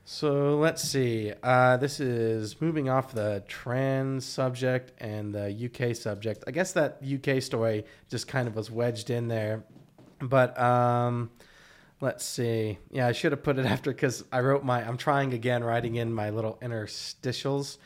so 0.07 0.57
let's 0.57 0.83
see. 0.83 1.33
Uh, 1.41 1.77
this 1.77 1.99
is 1.99 2.61
moving 2.61 2.89
off 2.89 3.11
the 3.11 3.43
trans 3.47 4.23
subject 4.23 4.91
and 4.99 5.33
the 5.33 5.49
UK 5.65 5.95
subject. 5.95 6.43
I 6.45 6.51
guess 6.51 6.73
that 6.73 7.01
UK 7.03 7.41
story 7.41 7.85
just 8.07 8.27
kind 8.27 8.47
of 8.47 8.55
was 8.55 8.69
wedged 8.69 9.09
in 9.09 9.27
there. 9.27 9.63
But 10.19 10.59
um, 10.59 11.31
let's 12.01 12.23
see. 12.23 12.77
Yeah, 12.91 13.07
I 13.07 13.13
should 13.13 13.31
have 13.31 13.41
put 13.41 13.57
it 13.57 13.65
after 13.65 13.91
because 13.91 14.23
I 14.31 14.41
wrote 14.41 14.63
my. 14.63 14.87
I'm 14.87 14.97
trying 14.97 15.33
again, 15.33 15.63
writing 15.63 15.95
in 15.95 16.13
my 16.13 16.29
little 16.29 16.59
interstitials, 16.61 17.77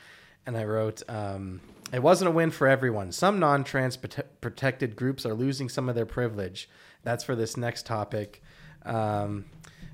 and 0.45 0.57
I 0.57 0.65
wrote. 0.65 1.01
Um, 1.07 1.61
it 1.93 2.03
wasn't 2.03 2.27
a 2.27 2.31
win 2.31 2.51
for 2.51 2.67
everyone. 2.67 3.13
Some 3.13 3.39
non-trans 3.39 3.95
prote- 3.97 4.25
protected 4.41 4.95
groups 4.95 5.25
are 5.25 5.33
losing 5.33 5.69
some 5.69 5.87
of 5.87 5.95
their 5.95 6.05
privilege. 6.05 6.69
That's 7.03 7.23
for 7.23 7.33
this 7.33 7.55
next 7.55 7.85
topic. 7.85 8.43
Um, 8.85 9.45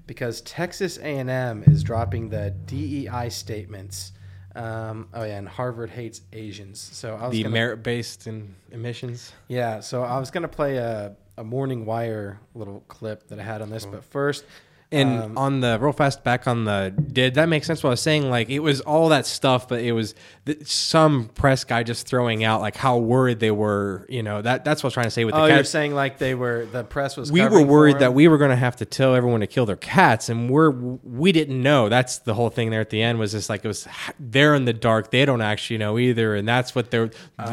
because 0.08 0.42
Texas 0.42 0.98
A&M 0.98 1.64
is 1.68 1.84
dropping 1.84 2.30
the 2.30 2.52
DEI 2.66 3.30
statements. 3.30 4.12
Um, 4.56 5.10
oh 5.14 5.24
yeah, 5.24 5.38
and 5.38 5.50
Harvard 5.50 5.90
hates 5.90 6.22
Asians. 6.32 6.80
So 6.80 7.16
I 7.16 7.28
was 7.28 7.32
the 7.32 7.44
gonna, 7.44 7.54
merit 7.54 7.84
based 7.84 8.26
in 8.26 8.56
emissions 8.72 9.34
yeah. 9.50 9.82
So 9.82 10.04
I 10.04 10.18
was 10.18 10.32
gonna 10.32 10.48
play 10.48 10.78
a 10.78 11.16
a 11.38 11.44
Morning 11.44 11.86
Wire 11.86 12.40
little 12.54 12.84
clip 12.88 13.28
that 13.28 13.40
I 13.40 13.44
had 13.44 13.62
on 13.62 13.70
this, 13.70 13.86
but 13.86 14.04
first, 14.06 14.46
And 14.96 15.24
um, 15.24 15.38
on 15.38 15.60
the 15.60 15.78
real 15.80 15.92
fast 15.94 16.24
back 16.24 16.48
on 16.48 16.66
the 16.66 16.94
did 17.12 17.36
that 17.36 17.48
make 17.50 17.64
sense? 17.64 17.84
What 17.84 17.90
I 17.90 17.92
was 17.92 18.02
saying, 18.02 18.30
like 18.30 18.50
it 18.50 18.60
was 18.60 18.82
all 18.82 19.10
that 19.10 19.26
stuff, 19.26 19.68
but 19.68 19.82
it 19.82 19.92
was 19.92 20.16
th- 20.46 20.66
some 20.68 21.30
press 21.36 21.64
guy 21.64 21.84
just 21.84 22.08
throwing 22.08 22.44
out 22.44 22.62
like 22.62 22.76
how 22.76 22.98
worried 22.98 23.40
they 23.40 23.52
were. 23.52 24.06
You 24.10 24.24
know 24.24 24.42
that 24.42 24.66
that's 24.66 24.82
what 24.84 24.88
I 24.88 24.90
was 24.90 24.94
trying 24.94 25.06
to 25.08 25.12
say 25.12 25.26
with 25.26 25.36
oh, 25.36 25.42
the 25.44 25.48
you're 25.48 25.58
cats. 25.58 25.70
saying 25.70 25.94
like 25.94 26.18
they 26.18 26.36
were 26.36 26.66
the 26.66 26.84
press 26.84 27.18
was. 27.18 27.32
we 27.32 27.46
were 27.46 27.64
worried 27.64 28.00
that 28.00 28.14
we 28.14 28.28
were 28.28 28.38
going 28.38 28.52
to 28.52 28.56
have 28.56 28.76
to 28.78 28.86
tell 28.86 29.16
everyone 29.16 29.42
to 29.42 29.48
kill 29.48 29.66
their 29.66 29.76
cats, 29.76 30.30
and 30.30 30.50
we're 30.50 30.72
we 30.72 31.32
didn't 31.32 31.62
know. 31.62 31.90
That's 31.90 32.20
the 32.20 32.34
whole 32.34 32.50
thing 32.50 32.70
there 32.72 32.82
at 32.82 32.90
the 32.90 33.02
end 33.02 33.20
was 33.20 33.32
just 33.32 33.50
like 33.50 33.64
it 33.64 33.68
was 33.68 33.88
they're 34.20 34.56
in 34.56 34.66
the 34.66 34.74
dark. 34.74 35.12
They 35.12 35.26
don't 35.26 35.42
actually 35.42 35.78
know 35.78 35.98
either, 36.00 36.36
and 36.36 36.48
that's 36.48 36.74
what 36.74 36.92
they're 36.92 37.10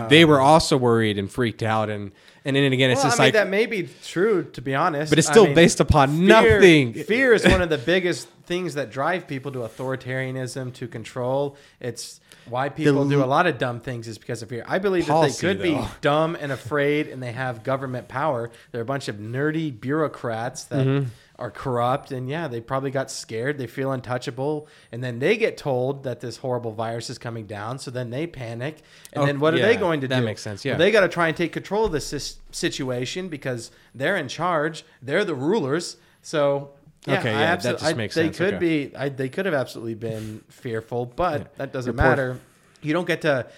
they 0.08 0.24
Oh. 0.24 0.28
were 0.28 0.40
also 0.40 0.76
worried 0.76 1.18
and 1.18 1.30
freaked 1.30 1.62
out 1.62 1.90
and 1.90 2.12
And 2.44 2.56
then 2.56 2.72
again, 2.72 2.90
it's 2.90 2.98
Well, 2.98 3.06
just 3.10 3.20
I 3.20 3.24
mean, 3.24 3.26
like, 3.28 3.32
that 3.34 3.48
may 3.48 3.66
be 3.66 3.88
true, 4.04 4.42
to 4.54 4.60
be 4.60 4.74
honest. 4.74 5.10
but 5.10 5.18
it's 5.18 5.28
I 5.28 5.32
still 5.32 5.44
mean, 5.46 5.54
based 5.54 5.78
upon 5.80 6.08
fear- 6.16 6.26
nothing. 6.26 6.92
Fear 6.94 7.34
is 7.34 7.44
one 7.46 7.62
of 7.62 7.68
the 7.68 7.78
biggest 7.78 8.28
things 8.46 8.74
that 8.74 8.90
drive 8.90 9.28
people 9.28 9.52
to 9.52 9.60
authoritarianism, 9.60 10.74
to 10.74 10.88
control. 10.88 11.56
It's 11.80 12.20
why 12.48 12.68
people 12.68 13.08
do 13.08 13.22
a 13.22 13.26
lot 13.26 13.46
of 13.46 13.58
dumb 13.58 13.78
things 13.80 14.08
is 14.08 14.18
because 14.18 14.42
of 14.42 14.48
fear. 14.48 14.64
I 14.66 14.78
believe 14.80 15.06
Policy, 15.06 15.46
that 15.46 15.58
they 15.58 15.68
could 15.70 15.76
though. 15.78 15.82
be 15.82 15.88
dumb 16.00 16.36
and 16.40 16.50
afraid, 16.50 17.06
and 17.06 17.22
they 17.22 17.30
have 17.32 17.62
government 17.62 18.08
power. 18.08 18.50
They're 18.72 18.82
a 18.82 18.84
bunch 18.84 19.06
of 19.08 19.16
nerdy 19.16 19.78
bureaucrats 19.80 20.64
that 20.64 20.86
Mm-hmm. 20.86 21.08
Are 21.42 21.50
corrupt, 21.50 22.12
and 22.12 22.28
yeah, 22.28 22.46
they 22.46 22.60
probably 22.60 22.92
got 22.92 23.10
scared. 23.10 23.58
They 23.58 23.66
feel 23.66 23.90
untouchable, 23.90 24.68
and 24.92 25.02
then 25.02 25.18
they 25.18 25.36
get 25.36 25.56
told 25.56 26.04
that 26.04 26.20
this 26.20 26.36
horrible 26.36 26.70
virus 26.70 27.10
is 27.10 27.18
coming 27.18 27.46
down. 27.46 27.80
So 27.80 27.90
then 27.90 28.10
they 28.10 28.28
panic, 28.28 28.76
and 29.12 29.24
Oh, 29.24 29.26
then 29.26 29.40
what 29.40 29.52
are 29.52 29.58
they 29.58 29.74
going 29.76 30.00
to 30.02 30.08
that 30.08 30.20
do? 30.20 30.24
makes 30.24 30.40
sense, 30.40 30.64
Well, 30.64 30.74
yeah. 30.74 30.78
they 30.78 30.92
got 30.92 31.00
to 31.00 31.08
try 31.08 31.26
and 31.26 31.36
take 31.36 31.52
control 31.52 31.84
of 31.84 31.90
this 31.92 32.38
situation 32.52 33.28
because 33.28 33.72
they're 33.92 34.16
in 34.16 34.28
charge. 34.28 34.84
They're 35.02 35.24
the 35.24 35.34
rulers. 35.34 35.96
So 36.22 36.70
yeah, 37.06 37.18
Okay, 37.18 37.30
I 37.34 37.40
yeah, 37.40 37.56
that 37.56 37.62
just 37.72 37.84
I- 37.84 37.92
makes 37.94 38.14
they 38.14 38.26
sense, 38.26 38.38
could 38.38 38.54
okay. 38.54 38.88
be. 38.88 38.96
I, 38.96 39.08
they 39.08 39.28
could 39.28 39.44
have 39.46 39.54
absolutely 39.54 39.94
been 39.96 40.44
fearful, 40.48 41.06
but 41.06 41.56
that 41.56 41.72
doesn't 41.72 41.94
Your 41.94 42.00
poor- 42.00 42.08
matter. 42.10 42.40
You 42.82 42.92
don't 42.92 43.06
get 43.08 43.22
to 43.22 43.48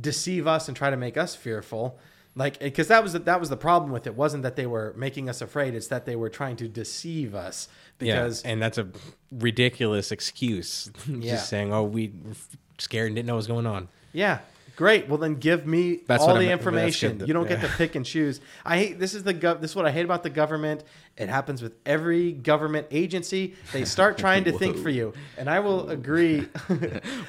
deceive 0.00 0.46
us 0.46 0.68
and 0.68 0.76
try 0.76 0.90
to 0.90 0.96
make 0.96 1.16
us 1.16 1.34
fearful. 1.34 1.98
Like, 2.34 2.60
because 2.60 2.88
that 2.88 3.02
was 3.02 3.12
the, 3.12 3.18
that 3.20 3.40
was 3.40 3.50
the 3.50 3.56
problem 3.56 3.92
with 3.92 4.06
it. 4.06 4.16
Wasn't 4.16 4.42
that 4.42 4.56
they 4.56 4.66
were 4.66 4.94
making 4.96 5.28
us 5.28 5.42
afraid? 5.42 5.74
It's 5.74 5.88
that 5.88 6.06
they 6.06 6.16
were 6.16 6.30
trying 6.30 6.56
to 6.56 6.68
deceive 6.68 7.34
us. 7.34 7.68
Because 7.98 8.42
yeah, 8.44 8.50
and 8.50 8.62
that's 8.62 8.78
a 8.78 8.88
ridiculous 9.30 10.10
excuse. 10.12 10.90
Yeah. 11.06 11.32
Just 11.32 11.48
saying, 11.48 11.72
oh, 11.72 11.82
we 11.84 12.12
were 12.24 12.32
scared 12.78 13.08
and 13.08 13.16
didn't 13.16 13.26
know 13.26 13.34
what 13.34 13.38
was 13.38 13.46
going 13.46 13.66
on. 13.66 13.88
Yeah. 14.12 14.38
Great. 14.76 15.08
Well, 15.08 15.18
then 15.18 15.34
give 15.34 15.66
me 15.66 16.00
That's 16.06 16.22
all 16.22 16.34
the 16.34 16.50
information. 16.50 17.18
good. 17.18 17.28
You 17.28 17.34
don't 17.34 17.46
get 17.48 17.60
to 17.60 17.68
pick 17.68 17.94
and 17.94 18.06
choose. 18.06 18.40
I 18.64 18.78
hate 18.78 18.98
this 18.98 19.14
is 19.14 19.22
the 19.22 19.34
gov. 19.34 19.60
This 19.60 19.72
is 19.72 19.76
what 19.76 19.84
I 19.86 19.90
hate 19.90 20.04
about 20.04 20.22
the 20.22 20.30
government. 20.30 20.82
It 21.16 21.28
happens 21.28 21.60
with 21.60 21.74
every 21.84 22.32
government 22.32 22.86
agency. 22.90 23.54
They 23.72 23.84
start 23.84 24.16
trying 24.16 24.44
to 24.44 24.52
think 24.52 24.78
for 24.82 24.88
you, 24.88 25.12
and 25.36 25.50
I 25.50 25.60
will 25.60 25.90
agree. 25.90 26.48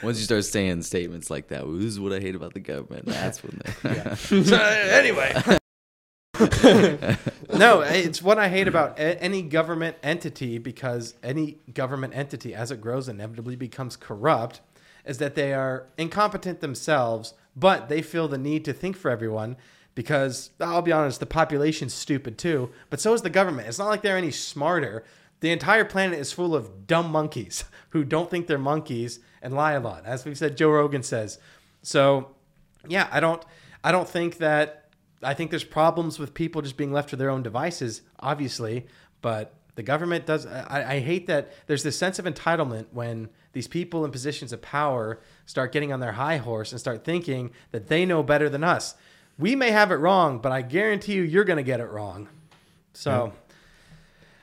Once 0.02 0.20
you 0.20 0.24
start 0.26 0.46
saying 0.46 0.84
statements 0.84 1.30
like 1.30 1.50
that, 1.50 1.68
well, 1.68 1.76
this 1.76 1.86
is 1.86 2.00
what 2.00 2.14
I 2.14 2.20
hate 2.22 2.36
about 2.36 2.54
the 2.54 2.62
government. 2.62 3.06
That's 3.08 3.44
when 3.44 3.60
they. 3.84 4.16
So, 4.44 4.58
anyway. 4.58 5.34
no, 7.54 7.82
it's 7.82 8.22
what 8.22 8.40
I 8.40 8.50
hate 8.50 8.68
about 8.68 8.98
a- 9.00 9.22
any 9.22 9.42
government 9.44 9.98
entity 10.02 10.58
because 10.58 11.14
any 11.24 11.60
government 11.74 12.16
entity, 12.16 12.56
as 12.56 12.72
it 12.72 12.82
grows, 12.82 13.08
inevitably 13.08 13.56
becomes 13.56 13.96
corrupt, 13.96 14.62
is 15.06 15.18
that 15.18 15.36
they 15.36 15.54
are 15.54 15.88
incompetent 15.98 16.62
themselves, 16.62 17.34
but 17.56 17.90
they 17.90 18.02
feel 18.02 18.28
the 18.28 18.38
need 18.38 18.66
to 18.66 18.74
think 18.74 18.96
for 18.96 19.12
everyone 19.12 19.58
because, 19.96 20.52
I'll 20.60 20.82
be 20.82 20.92
honest, 20.92 21.20
the 21.20 21.26
population's 21.26 21.94
stupid 21.94 22.38
too, 22.38 22.72
but 22.90 23.00
so 23.00 23.14
is 23.14 23.22
the 23.22 23.30
government. 23.30 23.68
It's 23.68 23.80
not 23.80 23.90
like 23.90 24.02
they're 24.02 24.18
any 24.18 24.32
smarter. 24.32 25.04
The 25.42 25.52
entire 25.52 25.86
planet 25.86 26.20
is 26.20 26.32
full 26.32 26.56
of 26.56 26.88
dumb 26.88 27.12
monkeys 27.12 27.66
who 27.90 28.04
don't 28.04 28.30
think 28.30 28.48
they're 28.48 28.58
monkeys 28.58 29.20
and 29.42 29.54
lie 29.54 29.74
a 29.74 29.80
lot. 29.80 30.06
As 30.06 30.26
we've 30.26 30.38
said, 30.38 30.58
Joe 30.58 30.72
Rogan 30.72 31.04
says. 31.04 31.38
So, 31.82 32.30
yeah, 32.88 33.08
I 33.12 33.20
don't 33.20 33.44
I 33.84 33.92
don't 33.92 34.08
think 34.08 34.38
that 34.38 34.90
I 35.22 35.34
think 35.34 35.50
there's 35.50 35.64
problems 35.64 36.20
with 36.20 36.34
people 36.34 36.62
just 36.62 36.78
being 36.78 36.92
left 36.92 37.10
to 37.10 37.16
their 37.16 37.30
own 37.30 37.44
devices, 37.44 38.02
obviously, 38.20 38.88
but 39.22 39.54
the 39.76 39.84
government 39.84 40.26
does 40.26 40.46
I, 40.46 40.96
I 40.96 41.00
hate 41.00 41.28
that 41.28 41.54
there's 41.68 41.84
this 41.84 41.98
sense 41.98 42.20
of 42.20 42.26
entitlement 42.26 42.88
when 42.92 43.30
these 43.54 43.68
people 43.68 44.04
in 44.04 44.12
positions 44.12 44.52
of 44.52 44.62
power 44.62 45.20
start 45.46 45.72
getting 45.72 45.94
on 45.94 46.00
their 46.00 46.12
high 46.14 46.38
horse 46.38 46.72
and 46.72 46.80
start 46.80 47.06
thinking 47.06 47.52
that 47.72 47.88
they 47.88 48.06
know 48.06 48.22
better 48.24 48.50
than 48.50 48.64
us. 48.64 48.96
We 49.40 49.56
may 49.56 49.72
have 49.72 49.92
it 49.92 49.96
wrong, 49.96 50.40
but 50.40 50.52
I 50.52 50.62
guarantee 50.62 51.14
you 51.14 51.24
you're 51.24 51.44
gonna 51.44 51.64
get 51.64 51.80
it 51.80 51.90
wrong. 51.90 52.28
So 52.94 53.34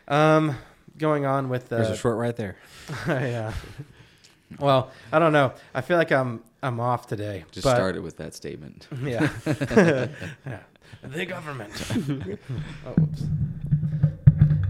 um 0.09 0.57
going 0.97 1.27
on 1.27 1.49
with 1.49 1.69
the 1.69 1.77
There's 1.77 1.91
a 1.91 1.97
short 1.97 2.17
right 2.17 2.37
there. 2.37 2.57
yeah. 3.07 3.53
Well, 4.59 4.91
I 5.13 5.19
don't 5.19 5.33
know. 5.33 5.53
I 5.75 5.81
feel 5.81 5.97
like 5.97 6.11
I'm 6.13 6.43
I'm 6.63 6.81
off 6.81 7.07
today. 7.07 7.45
Just 7.53 7.65
but- 7.65 7.75
started 7.75 8.03
with 8.03 8.17
that 8.19 8.35
statement. 8.35 8.87
Yeah. 9.03 9.29
yeah. 9.47 10.09
The 11.03 11.25
government. 11.25 11.73
oh, 12.87 12.91
whoops. 12.93 13.23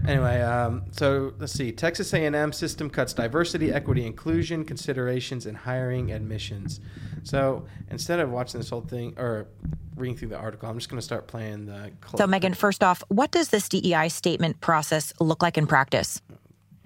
Anyway, 0.07 0.41
um, 0.41 0.83
so 0.91 1.33
let's 1.37 1.53
see. 1.53 1.71
Texas 1.71 2.13
A&M 2.13 2.51
system 2.53 2.89
cuts 2.89 3.13
diversity, 3.13 3.71
equity, 3.71 4.05
inclusion 4.05 4.65
considerations 4.65 5.45
in 5.45 5.55
hiring 5.55 6.11
admissions. 6.11 6.79
So 7.23 7.65
instead 7.89 8.19
of 8.19 8.31
watching 8.31 8.59
this 8.59 8.69
whole 8.69 8.81
thing 8.81 9.13
or 9.17 9.47
reading 9.95 10.17
through 10.17 10.29
the 10.29 10.37
article, 10.37 10.69
I'm 10.69 10.77
just 10.77 10.89
going 10.89 10.99
to 10.99 11.05
start 11.05 11.27
playing 11.27 11.67
the. 11.67 11.91
Clip. 12.01 12.17
So, 12.19 12.27
Megan, 12.27 12.53
first 12.53 12.83
off, 12.83 13.03
what 13.09 13.31
does 13.31 13.49
this 13.49 13.69
DEI 13.69 14.09
statement 14.09 14.59
process 14.61 15.13
look 15.19 15.41
like 15.43 15.57
in 15.57 15.67
practice? 15.67 16.21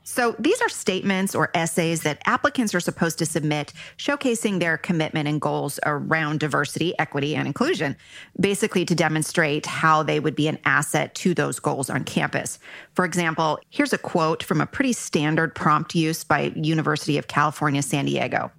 So 0.08 0.36
these 0.38 0.62
are 0.62 0.70
statements 0.70 1.34
or 1.34 1.50
essays 1.56 2.02
that 2.04 2.22
applicants 2.28 2.76
are 2.76 2.80
supposed 2.80 3.18
to 3.18 3.26
submit 3.26 3.74
showcasing 3.98 4.60
their 4.60 4.78
commitment 4.78 5.28
and 5.28 5.42
goals 5.42 5.80
around 5.84 6.40
diversity, 6.40 6.98
equity, 7.00 7.36
and 7.36 7.48
inclusion, 7.48 7.98
basically 8.40 8.86
to 8.86 8.94
demonstrate 8.94 9.66
how 9.66 10.04
they 10.04 10.20
would 10.20 10.36
be 10.36 10.48
an 10.48 10.60
asset 10.64 11.16
to 11.16 11.34
those 11.34 11.60
goals 11.60 11.90
on 11.90 12.04
campus. 12.04 12.60
For 12.94 13.04
example, 13.04 13.60
here's 13.72 13.94
a 13.94 13.98
quote 13.98 14.44
from 14.44 14.62
a 14.62 14.68
pretty 14.68 14.94
standard 14.94 15.56
prompt 15.56 15.96
used 15.96 16.28
by 16.28 16.54
University 16.56 17.18
of 17.18 17.28
California, 17.28 17.82
San 17.82 18.06
Diego. 18.06 18.52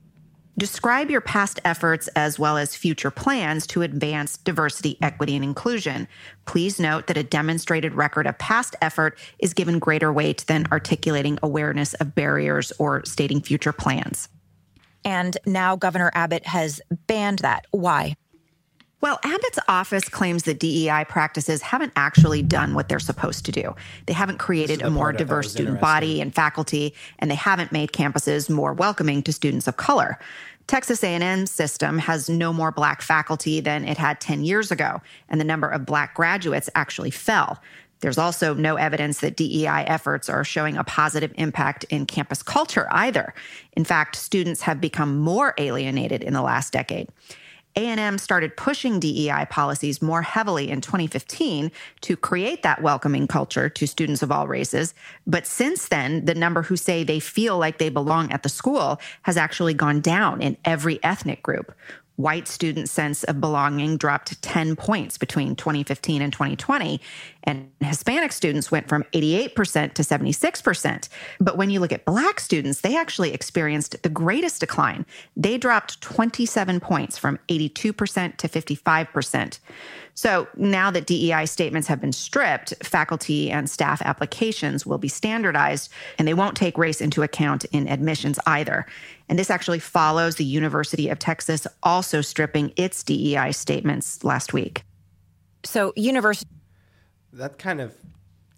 Describe 0.59 1.11
your 1.11 1.21
past 1.21 1.61
efforts 1.67 2.09
as 2.17 2.39
well 2.39 2.57
as 2.57 2.75
future 2.75 3.11
plans 3.11 3.67
to 3.67 3.83
advance 3.83 4.39
diversity, 4.39 4.97
equity, 5.03 5.35
and 5.37 5.45
inclusion. 5.45 6.09
Please 6.47 6.81
note 6.81 7.09
that 7.09 7.19
a 7.19 7.23
demonstrated 7.23 7.95
record 7.95 8.27
of 8.27 8.39
past 8.39 8.75
effort 8.81 9.19
is 9.39 9.53
given 9.53 9.79
greater 9.79 10.11
weight 10.11 10.47
than 10.47 10.67
articulating 10.73 11.39
awareness 11.43 11.93
of 11.95 12.15
barriers 12.15 12.73
or 12.79 13.05
stating 13.05 13.43
future 13.43 13.73
plans. 13.73 14.31
And 15.05 15.37
now 15.45 15.77
Governor 15.77 16.11
Abbott 16.15 16.47
has 16.47 16.81
banned 17.07 17.41
that. 17.41 17.67
Why? 17.71 18.17
Well, 19.03 19.21
Abbott's 19.23 19.59
office 19.69 20.09
claims 20.09 20.45
that 20.45 20.59
DEI 20.59 21.05
practices 21.09 21.61
haven't 21.61 21.93
actually 21.97 22.43
done 22.43 22.75
what 22.75 22.89
they're 22.89 22.99
supposed 22.99 23.45
to 23.45 23.53
do. 23.53 23.75
They 24.07 24.15
haven't 24.15 24.39
created 24.39 24.81
a 24.81 24.91
more 24.91 25.05
part 25.05 25.17
I 25.17 25.19
thought 25.19 25.25
diverse 25.25 25.53
student 25.53 25.81
body 25.81 26.21
and 26.21 26.35
faculty, 26.35 26.95
and 27.19 27.31
they 27.31 27.35
haven't 27.35 27.73
made 27.73 27.93
campuses 27.93 28.49
more 28.49 28.73
welcoming 28.73 29.23
to 29.25 29.33
students 29.33 29.69
of 29.69 29.77
color. 29.77 30.19
Texas 30.67 31.05
A&M 31.05 31.47
system 31.47 31.99
has 31.99 32.29
no 32.29 32.53
more 32.53 32.73
black 32.73 33.03
faculty 33.03 33.61
than 33.61 33.85
it 33.85 33.99
had 33.99 34.21
10 34.21 34.45
years 34.45 34.73
ago, 34.73 35.01
and 35.29 35.41
the 35.41 35.45
number 35.45 35.69
of 35.69 35.87
black 35.87 36.15
graduates 36.15 36.71
actually 36.75 37.11
fell. 37.11 37.61
There's 38.01 38.19
also 38.19 38.55
no 38.55 38.77
evidence 38.77 39.21
that 39.21 39.37
DEI 39.37 39.85
efforts 39.87 40.29
are 40.29 40.43
showing 40.43 40.77
a 40.77 40.85
positive 40.85 41.33
impact 41.37 41.85
in 41.85 42.07
campus 42.07 42.43
culture 42.43 42.89
either. 42.91 43.35
In 43.73 43.85
fact, 43.85 44.17
students 44.17 44.63
have 44.63 44.81
become 44.81 45.19
more 45.19 45.55
alienated 45.59 46.23
in 46.23 46.33
the 46.33 46.43
last 46.43 46.73
decade. 46.73 47.09
A&M 47.77 48.19
started 48.19 48.57
pushing 48.57 48.99
DEI 48.99 49.47
policies 49.51 50.01
more 50.01 50.23
heavily 50.23 50.71
in 50.71 50.81
2015 50.81 51.71
to 52.01 52.17
create 52.17 52.63
that 52.63 52.83
welcoming 52.83 53.27
culture 53.27 53.69
to 53.69 53.87
students 53.87 54.23
of 54.23 54.33
all 54.33 54.49
races. 54.49 54.95
But 55.27 55.47
since 55.47 55.89
then, 55.89 56.25
the 56.25 56.35
number 56.35 56.63
who 56.63 56.77
say 56.77 57.05
they 57.05 57.21
feel 57.21 57.59
like 57.59 57.79
they 57.79 57.91
belong 57.91 58.33
at 58.33 58.43
the 58.43 58.49
school 58.49 59.01
has 59.23 59.37
actually 59.37 59.75
gone 59.75 60.01
down 60.01 60.41
in 60.41 60.57
every 60.65 61.03
ethnic 61.05 61.43
group. 61.43 61.73
White 62.17 62.49
students' 62.49 62.91
sense 62.91 63.25
of 63.25 63.43
belonging 63.43 63.99
dropped 63.99 64.41
10 64.41 64.75
points 64.75 65.19
between 65.19 65.55
2015 65.55 66.23
and 66.23 66.33
2020, 66.33 66.99
and 67.47 67.71
Hispanic 67.81 68.33
students 68.33 68.73
went 68.73 68.89
from 68.89 69.05
88% 69.13 69.95
to 69.95 70.03
76%. 70.03 71.09
But 71.41 71.57
when 71.57 71.71
you 71.71 71.79
look 71.79 71.93
at 71.93 72.05
Black 72.05 72.41
students, 72.41 72.81
they 72.81 72.97
actually 72.97 73.33
experienced 73.33 74.03
the 74.03 74.09
greatest 74.09 74.61
decline. 74.61 75.07
They 75.37 75.57
dropped 75.57 76.01
27 76.01 76.81
points 76.81 77.17
from 77.17 77.39
82% 77.49 78.37
to 78.37 78.49
55%. 78.49 79.59
So 80.15 80.49
now 80.57 80.91
that 80.91 81.07
DEI 81.07 81.45
statements 81.45 81.87
have 81.89 82.01
been 82.01 82.13
stripped, 82.13 82.73
faculty 82.83 83.51
and 83.51 83.69
staff 83.69 84.03
applications 84.03 84.87
will 84.87 84.99
be 84.99 85.09
standardized 85.09 85.93
and 86.19 86.27
they 86.27 86.35
won't 86.35 86.57
take 86.57 86.79
race 86.79 87.01
into 87.01 87.23
account 87.23 87.65
in 87.67 87.87
admissions 87.87 88.39
either. 88.47 88.87
And 89.29 89.39
this 89.39 89.51
actually 89.51 89.79
follows 89.79 90.37
the 90.37 90.45
University 90.45 91.11
of 91.11 91.19
Texas 91.19 91.67
also 91.83 92.23
stripping 92.23 92.73
its 92.77 93.03
DEI 93.03 93.53
statements 93.53 94.25
last 94.25 94.53
week. 94.53 94.83
So, 95.65 95.93
university 95.97 96.49
that 97.37 97.59
kind 97.59 97.81
of 97.81 97.95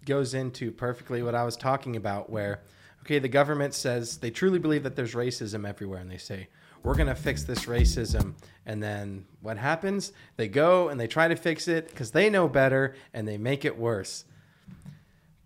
goes 0.05 0.33
into 0.33 0.71
perfectly 0.71 1.21
what 1.21 1.35
I 1.35 1.43
was 1.43 1.55
talking 1.55 1.95
about, 1.95 2.29
where, 2.29 2.61
okay, 3.01 3.19
the 3.19 3.27
government 3.29 3.73
says 3.73 4.17
they 4.17 4.31
truly 4.31 4.59
believe 4.59 4.83
that 4.83 4.95
there's 4.95 5.13
racism 5.13 5.67
everywhere, 5.67 5.99
and 5.99 6.09
they 6.09 6.17
say, 6.17 6.47
we're 6.83 6.95
going 6.95 7.07
to 7.07 7.15
fix 7.15 7.43
this 7.43 7.65
racism. 7.65 8.33
And 8.65 8.81
then 8.81 9.25
what 9.41 9.57
happens? 9.57 10.13
They 10.37 10.47
go 10.47 10.89
and 10.89 10.99
they 10.99 11.07
try 11.07 11.27
to 11.27 11.35
fix 11.35 11.67
it 11.67 11.89
because 11.89 12.11
they 12.11 12.29
know 12.29 12.47
better 12.47 12.95
and 13.13 13.27
they 13.27 13.37
make 13.37 13.65
it 13.65 13.77
worse. 13.77 14.25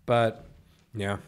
But 0.06 0.46
Yeah. 0.94 1.18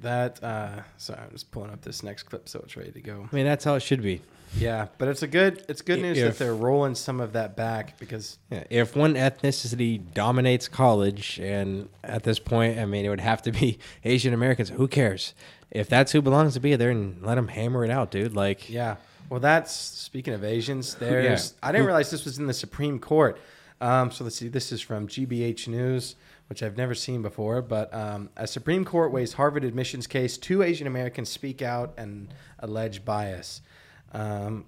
That 0.00 0.42
uh 0.42 0.82
sorry, 0.96 1.20
I'm 1.20 1.30
just 1.30 1.50
pulling 1.50 1.70
up 1.70 1.82
this 1.82 2.02
next 2.02 2.24
clip 2.24 2.48
so 2.48 2.60
it's 2.60 2.76
ready 2.76 2.92
to 2.92 3.00
go. 3.00 3.28
I 3.30 3.36
mean, 3.36 3.44
that's 3.44 3.64
how 3.64 3.74
it 3.74 3.80
should 3.80 4.02
be. 4.02 4.22
Yeah, 4.56 4.86
but 4.98 5.08
it's 5.08 5.22
a 5.22 5.26
good 5.26 5.64
it's 5.68 5.82
good 5.82 6.00
news 6.00 6.18
If- 6.18 6.38
that 6.38 6.44
they're 6.44 6.54
rolling 6.54 6.94
some 6.94 7.20
of 7.20 7.32
that 7.32 7.56
back 7.56 7.98
because 7.98 8.38
Yeah, 8.50 8.64
if 8.70 8.94
one 8.94 9.14
ethnicity 9.14 10.00
dominates 10.14 10.68
college, 10.68 11.38
and 11.40 11.88
at 12.02 12.22
this 12.22 12.38
point, 12.38 12.78
I 12.78 12.84
mean, 12.84 13.04
it 13.04 13.08
would 13.08 13.20
have 13.20 13.42
to 13.42 13.52
be 13.52 13.78
Asian 14.04 14.32
Americans. 14.32 14.70
Who 14.70 14.86
cares? 14.88 15.34
If 15.70 15.88
that's 15.88 16.12
who 16.12 16.22
belongs 16.22 16.54
to 16.54 16.60
be 16.60 16.76
there, 16.76 16.90
and 16.90 17.20
let 17.22 17.34
them 17.34 17.48
hammer 17.48 17.84
it 17.84 17.90
out, 17.90 18.10
dude. 18.10 18.34
Like, 18.34 18.70
Yeah. 18.70 18.96
Well, 19.30 19.40
that's 19.40 19.72
speaking 19.72 20.34
of 20.34 20.44
Asians. 20.44 20.94
There's 20.94 21.54
I 21.62 21.72
didn't 21.72 21.86
realize 21.86 22.10
this 22.10 22.24
was 22.24 22.38
in 22.38 22.46
the 22.46 22.54
Supreme 22.54 22.98
Court. 22.98 23.38
Um, 23.80 24.10
so 24.10 24.22
let's 24.22 24.36
see. 24.36 24.48
This 24.48 24.70
is 24.70 24.80
from 24.80 25.08
GBH 25.08 25.66
News, 25.66 26.14
which 26.48 26.62
I've 26.62 26.76
never 26.76 26.94
seen 26.94 27.22
before. 27.22 27.60
But 27.62 27.92
um, 27.92 28.28
a 28.36 28.46
Supreme 28.46 28.84
Court 28.84 29.10
weighs 29.12 29.32
Harvard 29.32 29.64
admissions 29.64 30.06
case. 30.06 30.38
Two 30.38 30.62
Asian 30.62 30.86
Americans 30.86 31.30
speak 31.30 31.62
out 31.62 31.94
and 31.96 32.32
allege 32.60 33.04
bias. 33.04 33.62
Um, 34.14 34.66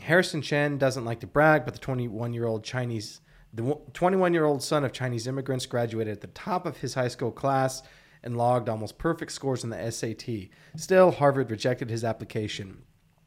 Harrison 0.00 0.40
Chen 0.40 0.78
doesn't 0.78 1.04
like 1.04 1.20
to 1.20 1.26
brag, 1.26 1.64
but 1.64 1.74
the 1.74 1.80
21 1.80 2.32
year 2.32 2.46
old 2.46 2.64
Chinese, 2.64 3.20
the 3.52 3.78
21 3.92 4.32
year 4.32 4.44
old 4.44 4.62
son 4.62 4.84
of 4.84 4.92
Chinese 4.92 5.26
immigrants, 5.26 5.66
graduated 5.66 6.12
at 6.12 6.20
the 6.20 6.28
top 6.28 6.64
of 6.64 6.78
his 6.78 6.94
high 6.94 7.08
school 7.08 7.32
class 7.32 7.82
and 8.22 8.36
logged 8.36 8.68
almost 8.68 8.98
perfect 8.98 9.32
scores 9.32 9.64
in 9.64 9.70
the 9.70 9.90
SAT. 9.90 10.48
Still, 10.76 11.10
Harvard 11.12 11.50
rejected 11.50 11.90
his 11.90 12.04
application. 12.04 12.82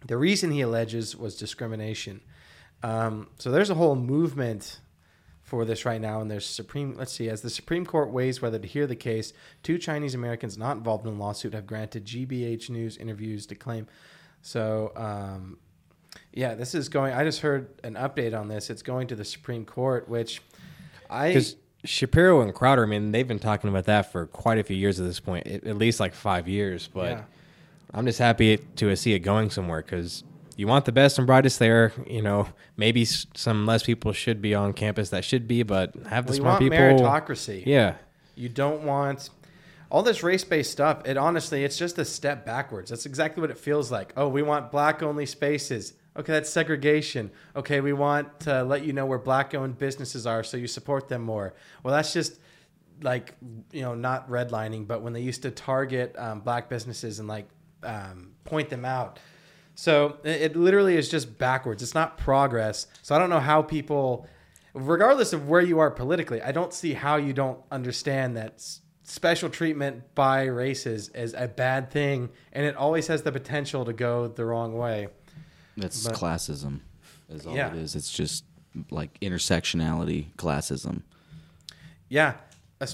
The 0.05 0.17
reason 0.17 0.51
he 0.51 0.61
alleges 0.61 1.15
was 1.15 1.35
discrimination. 1.35 2.21
Um, 2.83 3.27
so 3.37 3.51
there's 3.51 3.69
a 3.69 3.75
whole 3.75 3.95
movement 3.95 4.79
for 5.41 5.65
this 5.65 5.83
right 5.83 5.99
now, 5.99 6.21
and 6.21 6.29
there's 6.29 6.45
Supreme. 6.45 6.95
Let's 6.95 7.11
see, 7.11 7.27
as 7.27 7.41
the 7.41 7.49
Supreme 7.49 7.85
Court 7.85 8.11
weighs 8.11 8.41
whether 8.41 8.59
to 8.59 8.67
hear 8.67 8.87
the 8.87 8.95
case, 8.95 9.33
two 9.63 9.77
Chinese 9.77 10.15
Americans 10.15 10.57
not 10.57 10.77
involved 10.77 11.05
in 11.05 11.17
the 11.17 11.19
lawsuit 11.19 11.53
have 11.53 11.65
granted 11.65 12.05
GBH 12.05 12.69
News 12.69 12.95
interviews 12.97 13.45
to 13.47 13.55
claim. 13.55 13.87
So, 14.41 14.91
um, 14.95 15.57
yeah, 16.33 16.55
this 16.55 16.75
is 16.75 16.89
going. 16.89 17.13
I 17.13 17.23
just 17.23 17.41
heard 17.41 17.69
an 17.83 17.95
update 17.95 18.37
on 18.39 18.47
this. 18.47 18.69
It's 18.69 18.81
going 18.81 19.07
to 19.07 19.15
the 19.15 19.25
Supreme 19.25 19.65
Court, 19.65 20.07
which 20.07 20.41
I 21.09 21.29
because 21.29 21.55
Shapiro 21.83 22.41
and 22.41 22.53
Crowder, 22.53 22.83
I 22.83 22.87
mean, 22.87 23.11
they've 23.11 23.27
been 23.27 23.39
talking 23.39 23.69
about 23.69 23.85
that 23.85 24.11
for 24.11 24.27
quite 24.27 24.57
a 24.57 24.63
few 24.63 24.75
years 24.75 24.99
at 24.99 25.05
this 25.05 25.19
point, 25.19 25.47
at 25.47 25.77
least 25.77 25.99
like 25.99 26.13
five 26.13 26.47
years. 26.47 26.87
But 26.91 27.11
Yeah. 27.11 27.23
I'm 27.93 28.05
just 28.05 28.19
happy 28.19 28.57
to 28.75 28.95
see 28.95 29.13
it 29.13 29.19
going 29.19 29.49
somewhere 29.49 29.81
because 29.81 30.23
you 30.55 30.67
want 30.67 30.85
the 30.85 30.91
best 30.91 31.17
and 31.17 31.25
brightest 31.25 31.57
there. 31.57 31.93
You 32.05 32.21
know, 32.21 32.47
maybe 32.77 33.05
some 33.05 33.65
less 33.65 33.83
people 33.83 34.13
should 34.13 34.41
be 34.41 34.53
on 34.53 34.73
campus 34.73 35.09
that 35.09 35.25
should 35.25 35.47
be, 35.47 35.63
but 35.63 35.95
have 36.09 36.25
the 36.25 36.31
well, 36.33 36.39
smart 36.39 36.61
want 36.61 36.71
people. 36.71 36.77
meritocracy. 36.77 37.63
Yeah. 37.65 37.95
You 38.35 38.49
don't 38.49 38.83
want 38.83 39.29
all 39.91 40.03
this 40.03 40.23
race-based 40.23 40.71
stuff. 40.71 41.01
It 41.05 41.17
honestly, 41.17 41.63
it's 41.63 41.77
just 41.77 41.97
a 41.97 42.05
step 42.05 42.45
backwards. 42.45 42.89
That's 42.89 43.05
exactly 43.05 43.41
what 43.41 43.49
it 43.49 43.57
feels 43.57 43.91
like. 43.91 44.13
Oh, 44.15 44.27
we 44.27 44.41
want 44.41 44.71
black-only 44.71 45.25
spaces. 45.25 45.93
Okay, 46.17 46.33
that's 46.33 46.49
segregation. 46.49 47.31
Okay, 47.55 47.81
we 47.81 47.93
want 47.93 48.39
to 48.41 48.63
let 48.63 48.83
you 48.83 48.93
know 48.93 49.05
where 49.05 49.17
black-owned 49.17 49.77
businesses 49.77 50.27
are, 50.27 50.43
so 50.43 50.57
you 50.57 50.67
support 50.67 51.07
them 51.07 51.21
more. 51.21 51.53
Well, 51.83 51.93
that's 51.93 52.13
just 52.13 52.39
like 53.01 53.35
you 53.71 53.81
know, 53.81 53.95
not 53.95 54.29
redlining, 54.29 54.87
but 54.87 55.01
when 55.01 55.13
they 55.13 55.21
used 55.21 55.41
to 55.43 55.51
target 55.51 56.15
um, 56.17 56.41
black 56.41 56.69
businesses 56.69 57.19
and 57.19 57.27
like 57.27 57.47
um, 57.83 58.31
point 58.43 58.69
them 58.69 58.85
out. 58.85 59.19
So 59.75 60.17
it, 60.23 60.41
it 60.41 60.55
literally 60.55 60.97
is 60.97 61.09
just 61.09 61.37
backwards. 61.37 61.81
It's 61.81 61.95
not 61.95 62.17
progress. 62.17 62.87
So 63.01 63.15
I 63.15 63.19
don't 63.19 63.29
know 63.29 63.39
how 63.39 63.61
people, 63.61 64.27
regardless 64.73 65.31
of 65.31 65.47
where 65.47 65.61
you 65.61 65.79
are 65.79 65.89
politically, 65.89 66.41
I 66.41 66.51
don't 66.51 66.73
see 66.73 66.93
how 66.93 67.15
you 67.15 67.31
don't 67.31 67.59
understand 67.71 68.35
that 68.35 68.61
special 69.09 69.49
treatment 69.49 70.13
by 70.15 70.43
races 70.45 71.09
is 71.09 71.33
a 71.33 71.47
bad 71.47 71.89
thing, 71.91 72.29
and 72.53 72.65
it 72.65 72.75
always 72.75 73.07
has 73.07 73.23
the 73.23 73.31
potential 73.31 73.85
to 73.85 73.93
go 73.93 74.27
the 74.27 74.45
wrong 74.45 74.77
way. 74.77 75.07
That's 75.77 76.05
But- 76.07 76.15
classism, 76.15 76.81
is 77.29 77.45
all 77.45 77.55
Yeah. 77.55 77.73
it 77.73 77.77
is. 77.77 77.95
It's 77.95 78.11
just 78.11 78.43
like 78.91 79.19
intersectionality, 79.19 80.27
classism. 80.37 81.01
Yeah, 82.07 82.35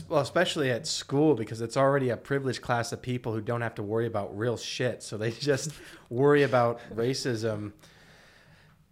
well, 0.08 0.21
especially 0.21 0.71
at 0.71 0.88
school 0.88 1.36
because 1.36 1.62
it's 1.62 1.78
already 1.78 2.10
a 2.10 2.17
privileged 2.17 2.62
class 2.62 2.91
of 2.91 3.01
people 3.01 3.34
who 3.34 3.41
don't 3.41 3.62
have 3.62 3.75
to 3.75 3.84
worry 3.84 4.08
about 4.08 4.38
real 4.38 4.58
shit. 4.58 5.04
So 5.04 5.17
they 5.17 5.32
just 5.51 5.71
worry 6.10 6.43
about 6.43 6.80
racism. 6.95 7.73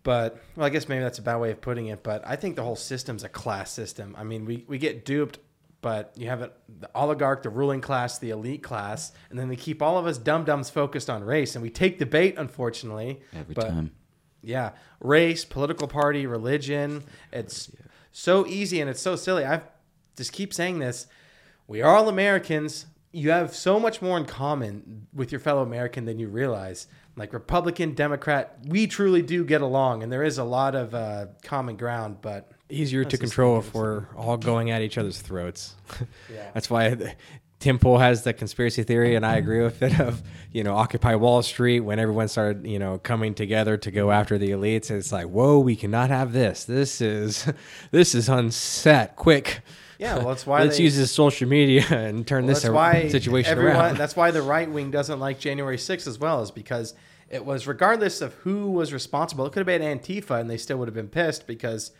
But 0.03 0.43
well, 0.57 0.65
I 0.65 0.69
guess 0.69 0.89
maybe 0.89 1.01
that's 1.01 1.19
a 1.19 1.21
bad 1.21 1.37
way 1.37 1.51
of 1.51 1.61
putting 1.61 1.87
it. 1.87 2.03
But 2.03 2.21
I 2.27 2.35
think 2.35 2.57
the 2.57 2.63
whole 2.63 2.75
system's 2.75 3.23
a 3.23 3.29
class 3.29 3.71
system. 3.71 4.13
I 4.17 4.23
mean, 4.23 4.43
we, 4.45 4.65
we 4.67 4.77
get 4.77 5.05
duped, 5.05 5.39
but 5.83 6.11
you 6.15 6.27
have 6.29 6.41
it, 6.41 6.53
the 6.79 6.89
oligarch, 6.95 7.43
the 7.43 7.49
ruling 7.51 7.81
class, 7.81 8.17
the 8.17 8.31
elite 8.31 8.63
class, 8.63 9.11
and 9.29 9.37
then 9.37 9.49
they 9.49 9.55
keep 9.55 9.83
all 9.83 9.99
of 9.99 10.07
us 10.07 10.17
dum 10.17 10.45
dums 10.45 10.71
focused 10.71 11.09
on 11.11 11.23
race, 11.23 11.55
and 11.55 11.61
we 11.61 11.69
take 11.69 11.99
the 11.99 12.05
bait, 12.07 12.33
unfortunately. 12.37 13.21
Every 13.35 13.53
but- 13.53 13.67
time. 13.69 13.91
yeah, 14.41 14.71
race, 14.99 15.45
political 15.45 15.87
party, 15.87 16.25
religion. 16.25 17.03
It's 17.31 17.69
so 18.11 18.47
easy 18.47 18.81
and 18.81 18.89
it's 18.89 19.01
so 19.01 19.15
silly. 19.15 19.45
I 19.45 19.61
just 20.15 20.31
keep 20.31 20.53
saying 20.53 20.79
this. 20.79 21.05
We 21.67 21.81
are 21.81 21.95
all 21.95 22.09
Americans. 22.09 22.85
You 23.11 23.29
have 23.29 23.53
so 23.55 23.79
much 23.79 24.01
more 24.01 24.17
in 24.17 24.25
common 24.25 25.07
with 25.13 25.31
your 25.31 25.39
fellow 25.39 25.61
American 25.61 26.05
than 26.05 26.17
you 26.17 26.27
realize. 26.29 26.87
Like 27.15 27.31
Republican, 27.31 27.93
Democrat, 27.93 28.57
we 28.65 28.87
truly 28.87 29.21
do 29.21 29.45
get 29.45 29.61
along, 29.61 30.01
and 30.01 30.11
there 30.11 30.23
is 30.23 30.39
a 30.39 30.43
lot 30.43 30.73
of 30.73 30.95
uh, 30.95 31.27
common 31.43 31.75
ground. 31.75 32.17
But 32.21 32.51
Easier 32.69 33.03
to 33.03 33.17
control 33.17 33.59
if 33.59 33.73
we're 33.73 34.05
all 34.15 34.37
going 34.37 34.71
at 34.71 34.81
each 34.81 34.97
other's 34.97 35.19
throats. 35.21 35.75
Yeah. 36.33 36.49
That's 36.53 36.69
why 36.69 37.15
Tim 37.59 37.77
Pool 37.77 37.99
has 37.99 38.23
the 38.23 38.33
conspiracy 38.33 38.83
theory, 38.83 39.15
and 39.15 39.25
I 39.25 39.35
agree 39.37 39.61
with 39.61 39.81
it. 39.83 39.99
Of 39.99 40.23
you 40.51 40.63
know, 40.63 40.75
Occupy 40.75 41.15
Wall 41.15 41.41
Street 41.43 41.81
when 41.81 41.99
everyone 41.99 42.27
started 42.27 42.65
you 42.65 42.79
know 42.79 42.97
coming 42.97 43.33
together 43.35 43.77
to 43.77 43.91
go 43.91 44.11
after 44.11 44.37
the 44.37 44.49
elites. 44.49 44.89
It's 44.89 45.11
like, 45.11 45.27
whoa, 45.27 45.59
we 45.59 45.75
cannot 45.75 46.09
have 46.09 46.33
this. 46.33 46.65
This 46.65 46.99
is 47.01 47.45
this 47.91 48.15
is 48.15 48.27
unset. 48.29 49.15
Quick. 49.15 49.61
Yeah, 49.99 50.17
well, 50.17 50.29
that's 50.29 50.45
why 50.47 50.61
let's 50.63 50.77
they- 50.77 50.83
use 50.83 50.97
this 50.97 51.11
social 51.11 51.47
media 51.47 51.85
and 51.91 52.25
turn 52.25 52.45
Well, 52.45 52.55
this 52.55 52.65
ar- 52.65 53.09
situation 53.09 53.51
everyone, 53.51 53.75
around. 53.75 53.97
That's 53.97 54.15
why 54.15 54.31
the 54.31 54.41
right 54.41 54.69
wing 54.69 54.89
doesn't 54.91 55.19
like 55.19 55.39
January 55.39 55.77
6th 55.77 56.07
as 56.07 56.17
well, 56.17 56.41
is 56.41 56.49
because 56.51 56.93
it 57.29 57.45
was 57.45 57.67
regardless 57.67 58.19
of 58.21 58.33
who 58.35 58.71
was 58.71 58.91
responsible. 58.91 59.45
It 59.45 59.53
could 59.53 59.65
have 59.65 59.79
been 59.79 59.81
Antifa, 59.99 60.39
and 60.41 60.49
they 60.49 60.57
still 60.57 60.77
would 60.79 60.87
have 60.87 60.95
been 60.95 61.07
pissed 61.07 61.45
because 61.47 61.91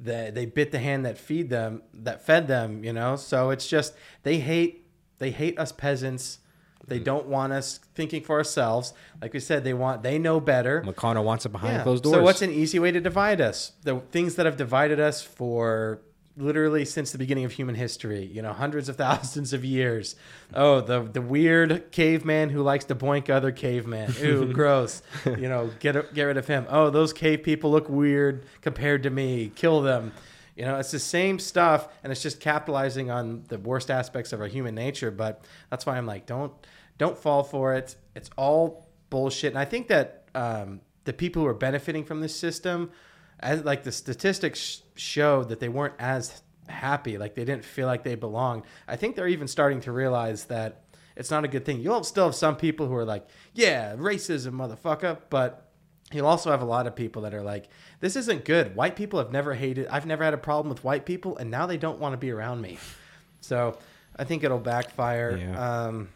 they 0.00 0.30
they 0.30 0.46
bit 0.46 0.72
the 0.72 0.78
hand 0.78 1.04
that 1.06 1.18
feed 1.18 1.50
them 1.50 1.82
that 1.92 2.24
fed 2.24 2.48
them. 2.48 2.84
You 2.84 2.92
know, 2.92 3.16
so 3.16 3.50
it's 3.50 3.66
just 3.68 3.94
they 4.22 4.38
hate 4.38 4.86
they 5.18 5.30
hate 5.30 5.58
us 5.58 5.72
peasants. 5.72 6.38
They 6.86 7.00
Mm. 7.00 7.04
don't 7.04 7.26
want 7.28 7.52
us 7.54 7.80
thinking 7.94 8.22
for 8.22 8.36
ourselves. 8.36 8.92
Like 9.22 9.32
we 9.32 9.40
said, 9.40 9.64
they 9.64 9.72
want 9.72 10.02
they 10.02 10.18
know 10.18 10.38
better. 10.40 10.82
McConnell 10.82 11.24
wants 11.24 11.46
it 11.46 11.50
behind 11.50 11.76
Yeah. 11.76 11.82
closed 11.82 12.04
doors. 12.04 12.16
So 12.16 12.22
what's 12.22 12.42
an 12.42 12.50
easy 12.50 12.78
way 12.78 12.92
to 12.92 13.00
divide 13.00 13.40
us? 13.40 13.72
The 13.84 14.00
things 14.10 14.34
that 14.34 14.44
have 14.46 14.56
divided 14.58 15.00
us 15.00 15.22
for 15.22 16.00
literally 16.36 16.84
since 16.84 17.12
the 17.12 17.18
beginning 17.18 17.44
of 17.44 17.52
human 17.52 17.74
history, 17.74 18.24
you 18.24 18.42
know, 18.42 18.52
hundreds 18.52 18.88
of 18.88 18.96
thousands 18.96 19.52
of 19.52 19.64
years. 19.64 20.16
Oh, 20.52 20.80
the 20.80 21.02
the 21.02 21.22
weird 21.22 21.90
caveman 21.92 22.50
who 22.50 22.62
likes 22.62 22.84
to 22.86 22.94
boink 22.94 23.30
other 23.30 23.52
cavemen. 23.52 24.12
Ooh, 24.22 24.52
gross. 24.52 25.02
You 25.24 25.48
know, 25.48 25.70
get 25.80 26.14
get 26.14 26.24
rid 26.24 26.36
of 26.36 26.46
him. 26.46 26.66
Oh, 26.68 26.90
those 26.90 27.12
cave 27.12 27.42
people 27.42 27.70
look 27.70 27.88
weird 27.88 28.46
compared 28.60 29.02
to 29.04 29.10
me. 29.10 29.52
Kill 29.54 29.82
them. 29.82 30.12
You 30.56 30.64
know, 30.64 30.78
it's 30.78 30.92
the 30.92 31.00
same 31.00 31.40
stuff, 31.40 31.88
and 32.04 32.12
it's 32.12 32.22
just 32.22 32.40
capitalizing 32.40 33.10
on 33.10 33.44
the 33.48 33.58
worst 33.58 33.90
aspects 33.90 34.32
of 34.32 34.40
our 34.40 34.46
human 34.46 34.74
nature. 34.74 35.10
But 35.10 35.44
that's 35.68 35.84
why 35.84 35.96
I'm 35.96 36.06
like, 36.06 36.26
don't 36.26 36.52
don't 36.98 37.18
fall 37.18 37.42
for 37.42 37.74
it. 37.74 37.96
It's 38.14 38.30
all 38.36 38.88
bullshit. 39.10 39.52
And 39.52 39.58
I 39.58 39.64
think 39.64 39.88
that 39.88 40.24
um, 40.34 40.80
the 41.04 41.12
people 41.12 41.42
who 41.42 41.48
are 41.48 41.54
benefiting 41.54 42.04
from 42.04 42.20
this 42.20 42.34
system, 42.34 42.90
as 43.40 43.64
like 43.64 43.82
the 43.82 43.92
statistics 43.92 44.83
sh- 44.94 45.02
show 45.02 45.44
that 45.44 45.60
they 45.60 45.68
weren't 45.68 45.94
as 45.98 46.42
happy, 46.68 47.18
like 47.18 47.34
they 47.34 47.44
didn't 47.44 47.64
feel 47.64 47.86
like 47.86 48.04
they 48.04 48.14
belonged. 48.14 48.64
I 48.88 48.96
think 48.96 49.16
they're 49.16 49.28
even 49.28 49.48
starting 49.48 49.80
to 49.82 49.92
realize 49.92 50.44
that 50.46 50.84
it's 51.16 51.30
not 51.30 51.44
a 51.44 51.48
good 51.48 51.64
thing. 51.64 51.80
You'll 51.80 52.04
still 52.04 52.24
have 52.26 52.34
some 52.34 52.56
people 52.56 52.86
who 52.86 52.94
are 52.94 53.04
like, 53.04 53.26
yeah, 53.52 53.94
racism, 53.96 54.52
motherfucker, 54.52 55.18
but 55.30 55.64
You'll 56.12 56.26
also 56.26 56.50
have 56.50 56.62
a 56.62 56.66
lot 56.66 56.86
of 56.86 56.94
people 56.94 57.22
that 57.22 57.34
are 57.34 57.42
like, 57.42 57.68
this 58.00 58.14
isn't 58.14 58.44
good. 58.44 58.76
White 58.76 58.94
people 58.94 59.18
have 59.18 59.32
never 59.32 59.54
hated, 59.54 59.88
I've 59.88 60.06
never 60.06 60.22
had 60.22 60.34
a 60.34 60.38
problem 60.38 60.68
with 60.68 60.84
white 60.84 61.04
people, 61.06 61.36
and 61.38 61.50
now 61.50 61.66
they 61.66 61.76
don't 61.76 61.98
want 61.98 62.12
to 62.12 62.16
be 62.16 62.30
around 62.30 62.60
me. 62.60 62.78
So 63.40 63.78
I 64.16 64.24
think 64.24 64.44
it'll 64.44 64.58
backfire. 64.58 65.36
Yeah. 65.36 65.84
Um, 65.86 66.08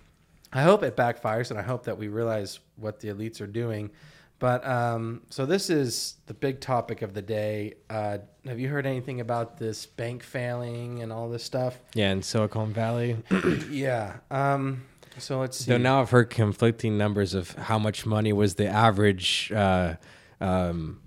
I 0.53 0.63
hope 0.63 0.83
it 0.83 0.97
backfires, 0.97 1.51
and 1.51 1.59
I 1.59 1.63
hope 1.63 1.85
that 1.85 1.99
we 1.99 2.09
realize 2.09 2.61
what 2.77 3.01
the 3.01 3.09
elites 3.09 3.41
are 3.41 3.47
doing. 3.47 3.91
But 4.39 4.65
um, 4.67 5.23
so 5.31 5.47
this 5.47 5.69
is 5.69 6.15
the 6.27 6.35
big 6.35 6.61
topic 6.61 7.03
of 7.03 7.13
the 7.13 7.23
day. 7.23 7.75
Uh, 7.91 8.19
have 8.47 8.61
you 8.61 8.69
heard 8.69 8.87
anything 8.87 9.21
about 9.21 9.59
this 9.59 9.85
bank 9.87 10.23
failing 10.23 11.03
and 11.03 11.13
all 11.13 11.29
this 11.29 11.43
stuff? 11.43 11.79
yeah, 11.95 12.13
in 12.13 12.23
Silicon 12.23 12.73
Valley. 12.73 13.17
yeah. 13.71 14.19
Um, 14.31 14.85
so 15.19 15.41
let's 15.41 15.59
see. 15.59 15.65
So 15.65 15.77
now 15.79 16.01
I've 16.01 16.11
heard 16.11 16.31
conflicting 16.31 16.97
numbers 16.97 17.35
of 17.35 17.51
how 17.53 17.79
much 17.79 18.07
money 18.07 18.33
was 18.33 18.55
the 18.55 18.69
average 18.69 19.51
uh, 19.53 19.95
um, 20.41 21.01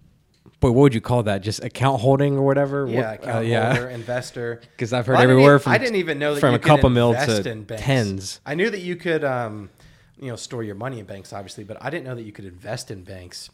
boy, 0.61 0.71
what 0.71 0.81
would 0.83 0.93
you 0.93 1.01
call 1.01 1.23
that? 1.23 1.41
Just 1.41 1.63
account 1.63 1.99
holding 1.99 2.37
or 2.37 2.43
whatever? 2.43 2.87
Yeah, 2.87 3.13
account 3.13 3.35
uh, 3.37 3.39
yeah. 3.41 3.73
holder, 3.73 3.89
investor. 4.01 4.61
Because 4.71 4.93
I've 4.93 5.05
heard 5.05 5.13
Well, 5.13 5.21
I 5.21 5.23
everywhere 5.23 5.55
even- 5.55 5.63
from 5.63 5.71
I 5.73 5.77
didn't 5.77 5.95
even 5.95 6.19
know 6.19 6.33
that 6.35 6.39
from 6.39 6.51
you 6.51 6.55
a 6.57 6.59
couple 6.59 6.89
mil 6.89 7.13
to 7.13 7.49
in 7.49 7.63
banks. 7.63 7.83
tens. 7.83 8.39
I 8.45 8.55
knew 8.55 8.69
that 8.69 8.79
you 8.79 8.95
could, 8.95 9.23
um, 9.25 9.69
you 10.21 10.27
know, 10.29 10.35
store 10.37 10.63
your 10.63 10.75
money 10.75 10.99
in 10.99 11.05
banks, 11.05 11.33
obviously, 11.33 11.63
but 11.65 11.77
I 11.81 11.89
didn't 11.89 12.05
know 12.05 12.15
that 12.15 12.21
you 12.23 12.31
could 12.31 12.45
invest 12.45 12.91
in 12.91 13.03
banks. 13.03 13.49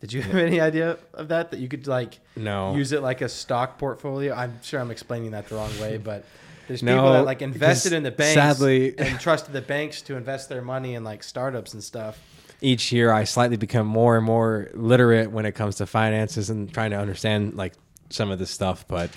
Did 0.00 0.12
you 0.12 0.22
have 0.22 0.36
any 0.36 0.60
idea 0.60 0.98
of 1.14 1.28
that? 1.28 1.50
That 1.50 1.58
you 1.60 1.68
could 1.68 1.86
like 1.86 2.20
No. 2.36 2.74
use 2.76 2.92
it 2.92 3.02
like 3.02 3.20
a 3.20 3.28
stock 3.28 3.78
portfolio? 3.78 4.34
I'm 4.34 4.62
sure 4.62 4.80
I'm 4.80 4.90
explaining 4.90 5.32
that 5.32 5.48
the 5.48 5.56
wrong 5.56 5.70
way, 5.80 5.96
but 6.02 6.24
there's 6.68 6.82
No, 6.82 6.94
people 6.96 7.12
that 7.14 7.24
like 7.24 7.42
invested 7.42 7.92
in 7.92 8.02
the 8.02 8.10
banks, 8.10 8.34
sadly- 8.34 8.94
and 8.98 9.18
trusted 9.18 9.52
the 9.52 9.62
banks 9.62 10.02
to 10.02 10.16
invest 10.16 10.48
their 10.48 10.62
money 10.62 10.94
in 10.94 11.02
like 11.04 11.22
startups 11.22 11.74
and 11.74 11.82
stuff. 11.82 12.18
Each 12.62 12.92
year, 12.92 13.10
I 13.10 13.24
slightly 13.24 13.56
become 13.56 13.86
more 13.86 14.16
and 14.18 14.24
more 14.24 14.70
literate 14.74 15.30
when 15.32 15.46
it 15.46 15.52
comes 15.52 15.76
to 15.76 15.86
finances 15.86 16.50
and 16.50 16.72
trying 16.72 16.90
to 16.90 16.98
understand 16.98 17.54
like 17.54 17.72
some 18.10 18.30
of 18.30 18.38
this 18.38 18.50
stuff. 18.50 18.86
But 18.86 19.10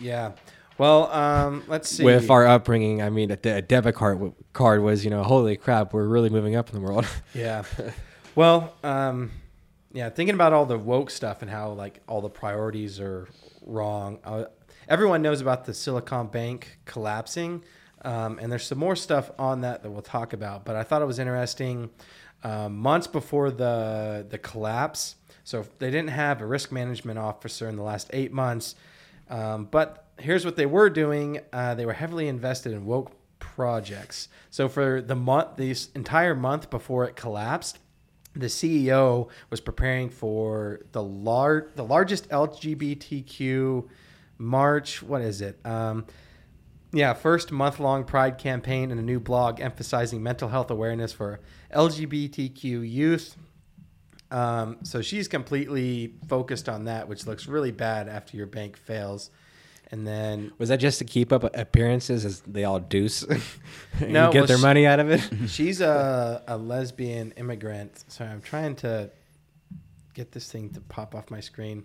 Yeah. 0.00 0.32
Well, 0.78 1.10
um, 1.10 1.64
let's 1.68 1.88
see. 1.88 2.04
with 2.04 2.30
our 2.30 2.46
upbringing, 2.46 3.00
I 3.02 3.08
mean, 3.10 3.30
a, 3.30 3.36
de- 3.36 3.56
a 3.56 3.62
debit 3.62 3.94
card 3.94 4.16
w- 4.16 4.34
card 4.52 4.82
was 4.82 5.04
you 5.04 5.10
know, 5.10 5.22
holy 5.22 5.56
crap, 5.56 5.92
we're 5.92 6.06
really 6.06 6.28
moving 6.30 6.54
up 6.56 6.68
in 6.68 6.74
the 6.74 6.80
world. 6.80 7.06
Yeah. 7.34 7.64
Well, 8.34 8.74
um, 8.84 9.30
yeah, 9.92 10.10
thinking 10.10 10.34
about 10.34 10.52
all 10.52 10.66
the 10.66 10.76
woke 10.76 11.10
stuff 11.10 11.40
and 11.40 11.50
how 11.50 11.70
like 11.70 12.00
all 12.06 12.20
the 12.20 12.28
priorities 12.28 13.00
are 13.00 13.26
wrong. 13.64 14.18
Uh, 14.24 14.44
everyone 14.88 15.22
knows 15.22 15.40
about 15.40 15.64
the 15.64 15.72
Silicon 15.72 16.26
Bank 16.26 16.78
collapsing, 16.84 17.64
um, 18.02 18.38
and 18.38 18.52
there's 18.52 18.66
some 18.66 18.78
more 18.78 18.94
stuff 18.96 19.30
on 19.38 19.62
that 19.62 19.82
that 19.82 19.90
we'll 19.90 20.02
talk 20.02 20.34
about. 20.34 20.66
But 20.66 20.76
I 20.76 20.82
thought 20.82 21.00
it 21.00 21.06
was 21.06 21.18
interesting. 21.18 21.88
Um, 22.44 22.76
months 22.76 23.06
before 23.06 23.50
the 23.50 24.26
the 24.28 24.36
collapse, 24.38 25.16
so 25.42 25.64
they 25.78 25.90
didn't 25.90 26.10
have 26.10 26.42
a 26.42 26.46
risk 26.46 26.70
management 26.70 27.18
officer 27.18 27.66
in 27.68 27.76
the 27.76 27.82
last 27.82 28.10
eight 28.12 28.32
months. 28.32 28.74
Um, 29.30 29.64
but 29.70 30.05
here's 30.18 30.44
what 30.44 30.56
they 30.56 30.66
were 30.66 30.90
doing: 30.90 31.40
uh, 31.52 31.74
they 31.74 31.86
were 31.86 31.92
heavily 31.92 32.28
invested 32.28 32.72
in 32.72 32.86
woke 32.86 33.12
projects. 33.38 34.28
So 34.50 34.68
for 34.68 35.00
the 35.00 35.16
month, 35.16 35.56
this 35.56 35.90
entire 35.94 36.34
month 36.34 36.70
before 36.70 37.04
it 37.04 37.16
collapsed, 37.16 37.78
the 38.34 38.46
CEO 38.46 39.28
was 39.50 39.60
preparing 39.60 40.10
for 40.10 40.80
the 40.92 41.02
lar- 41.02 41.68
the 41.74 41.84
largest 41.84 42.28
LGBTQ 42.28 43.88
march. 44.38 45.02
What 45.02 45.22
is 45.22 45.40
it? 45.40 45.58
Um, 45.64 46.06
yeah, 46.92 47.14
first 47.14 47.50
month 47.50 47.80
long 47.80 48.04
Pride 48.04 48.38
campaign 48.38 48.90
and 48.90 49.00
a 49.00 49.02
new 49.02 49.20
blog 49.20 49.60
emphasizing 49.60 50.22
mental 50.22 50.48
health 50.48 50.70
awareness 50.70 51.12
for 51.12 51.40
LGBTQ 51.74 52.88
youth. 52.88 53.36
Um, 54.30 54.78
so 54.82 55.02
she's 55.02 55.28
completely 55.28 56.14
focused 56.28 56.68
on 56.68 56.84
that, 56.84 57.08
which 57.08 57.26
looks 57.26 57.46
really 57.46 57.70
bad 57.70 58.08
after 58.08 58.36
your 58.36 58.46
bank 58.46 58.76
fails. 58.76 59.30
And 59.92 60.06
then 60.06 60.52
was 60.58 60.68
that 60.70 60.78
just 60.78 60.98
to 60.98 61.04
keep 61.04 61.32
up 61.32 61.44
appearances 61.56 62.24
as 62.24 62.40
they 62.40 62.64
all 62.64 62.80
deuce 62.80 63.22
and 64.00 64.12
No, 64.12 64.32
get 64.32 64.40
well, 64.40 64.46
their 64.46 64.56
she- 64.56 64.62
money 64.62 64.86
out 64.86 64.98
of 65.00 65.10
it? 65.10 65.20
She's 65.48 65.80
a, 65.80 66.42
a 66.48 66.56
lesbian 66.56 67.32
immigrant. 67.32 68.04
Sorry, 68.08 68.28
I'm 68.30 68.42
trying 68.42 68.74
to 68.76 69.10
get 70.14 70.32
this 70.32 70.50
thing 70.50 70.70
to 70.70 70.80
pop 70.80 71.14
off 71.14 71.30
my 71.30 71.40
screen. 71.40 71.84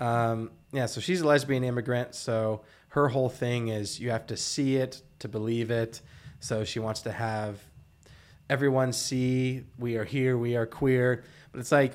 Um, 0.00 0.50
yeah, 0.72 0.86
so 0.86 1.00
she's 1.00 1.20
a 1.22 1.26
lesbian 1.26 1.62
immigrant. 1.64 2.14
So 2.14 2.62
her 2.88 3.08
whole 3.08 3.28
thing 3.28 3.68
is 3.68 3.98
you 4.00 4.10
have 4.10 4.26
to 4.26 4.36
see 4.36 4.76
it 4.76 5.00
to 5.20 5.28
believe 5.28 5.70
it. 5.70 6.00
So 6.40 6.64
she 6.64 6.80
wants 6.80 7.02
to 7.02 7.12
have 7.12 7.60
everyone 8.50 8.92
see 8.92 9.64
we 9.78 9.96
are 9.96 10.04
here, 10.04 10.36
we 10.36 10.56
are 10.56 10.66
queer. 10.66 11.24
But 11.52 11.60
it's 11.60 11.72
like, 11.72 11.94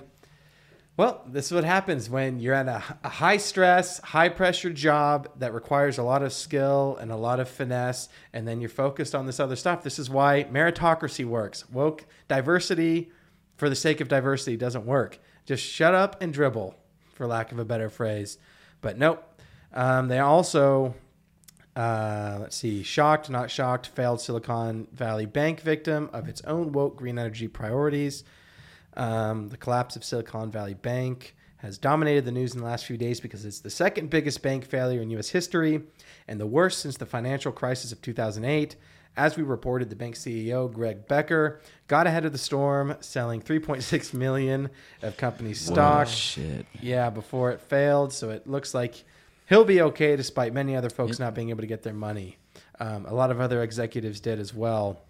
well, 0.97 1.23
this 1.25 1.45
is 1.45 1.53
what 1.53 1.63
happens 1.63 2.09
when 2.09 2.39
you're 2.39 2.53
at 2.53 2.67
a, 2.67 2.83
a 3.03 3.09
high 3.09 3.37
stress, 3.37 3.99
high 3.99 4.29
pressure 4.29 4.71
job 4.71 5.29
that 5.39 5.53
requires 5.53 5.97
a 5.97 6.03
lot 6.03 6.21
of 6.21 6.33
skill 6.33 6.97
and 6.99 7.11
a 7.11 7.15
lot 7.15 7.39
of 7.39 7.47
finesse, 7.47 8.09
and 8.33 8.47
then 8.47 8.59
you're 8.59 8.69
focused 8.69 9.15
on 9.15 9.25
this 9.25 9.39
other 9.39 9.55
stuff. 9.55 9.83
This 9.83 9.97
is 9.97 10.09
why 10.09 10.45
meritocracy 10.51 11.25
works. 11.25 11.69
Woke 11.69 12.05
diversity 12.27 13.09
for 13.55 13.69
the 13.69 13.75
sake 13.75 14.01
of 14.01 14.09
diversity 14.09 14.57
doesn't 14.57 14.85
work. 14.85 15.19
Just 15.45 15.63
shut 15.63 15.95
up 15.95 16.21
and 16.21 16.33
dribble, 16.33 16.75
for 17.13 17.25
lack 17.25 17.51
of 17.51 17.59
a 17.59 17.65
better 17.65 17.89
phrase. 17.89 18.37
But 18.81 18.97
nope. 18.97 19.23
Um, 19.73 20.09
they 20.09 20.19
also, 20.19 20.93
uh, 21.75 22.39
let's 22.41 22.57
see, 22.57 22.83
shocked, 22.83 23.29
not 23.29 23.49
shocked, 23.49 23.87
failed 23.87 24.19
Silicon 24.19 24.87
Valley 24.91 25.25
Bank 25.25 25.61
victim 25.61 26.09
of 26.11 26.27
its 26.27 26.41
own 26.41 26.73
woke 26.73 26.97
green 26.97 27.17
energy 27.17 27.47
priorities. 27.47 28.23
Um, 28.95 29.49
the 29.49 29.57
collapse 29.57 29.95
of 29.95 30.03
Silicon 30.03 30.51
Valley 30.51 30.73
Bank 30.73 31.35
has 31.57 31.77
dominated 31.77 32.25
the 32.25 32.31
news 32.31 32.53
in 32.53 32.59
the 32.59 32.65
last 32.65 32.85
few 32.85 32.97
days 32.97 33.19
because 33.19 33.45
it's 33.45 33.59
the 33.59 33.69
second 33.69 34.09
biggest 34.09 34.41
bank 34.41 34.65
failure 34.65 35.01
in 35.01 35.11
U.S. 35.11 35.29
history 35.29 35.81
and 36.27 36.39
the 36.39 36.47
worst 36.47 36.79
since 36.79 36.97
the 36.97 37.05
financial 37.05 37.51
crisis 37.51 37.91
of 37.91 38.01
2008. 38.01 38.75
As 39.15 39.35
we 39.37 39.43
reported, 39.43 39.89
the 39.89 39.95
bank 39.95 40.15
CEO 40.15 40.71
Greg 40.71 41.07
Becker 41.07 41.59
got 41.87 42.07
ahead 42.07 42.25
of 42.25 42.31
the 42.31 42.37
storm, 42.37 42.95
selling 43.01 43.41
3.6 43.41 44.13
million 44.13 44.69
of 45.01 45.17
company 45.17 45.53
stock. 45.53 46.07
shit. 46.07 46.65
Yeah, 46.81 47.09
before 47.09 47.51
it 47.51 47.61
failed. 47.61 48.13
So 48.13 48.29
it 48.29 48.47
looks 48.47 48.73
like 48.73 49.03
he'll 49.49 49.65
be 49.65 49.81
okay, 49.81 50.15
despite 50.15 50.53
many 50.53 50.75
other 50.75 50.89
folks 50.89 51.19
not 51.19 51.35
being 51.35 51.49
able 51.49 51.61
to 51.61 51.67
get 51.67 51.83
their 51.83 51.93
money. 51.93 52.37
Um, 52.79 53.05
a 53.05 53.13
lot 53.13 53.29
of 53.31 53.39
other 53.39 53.61
executives 53.61 54.19
did 54.19 54.39
as 54.39 54.53
well. 54.53 55.01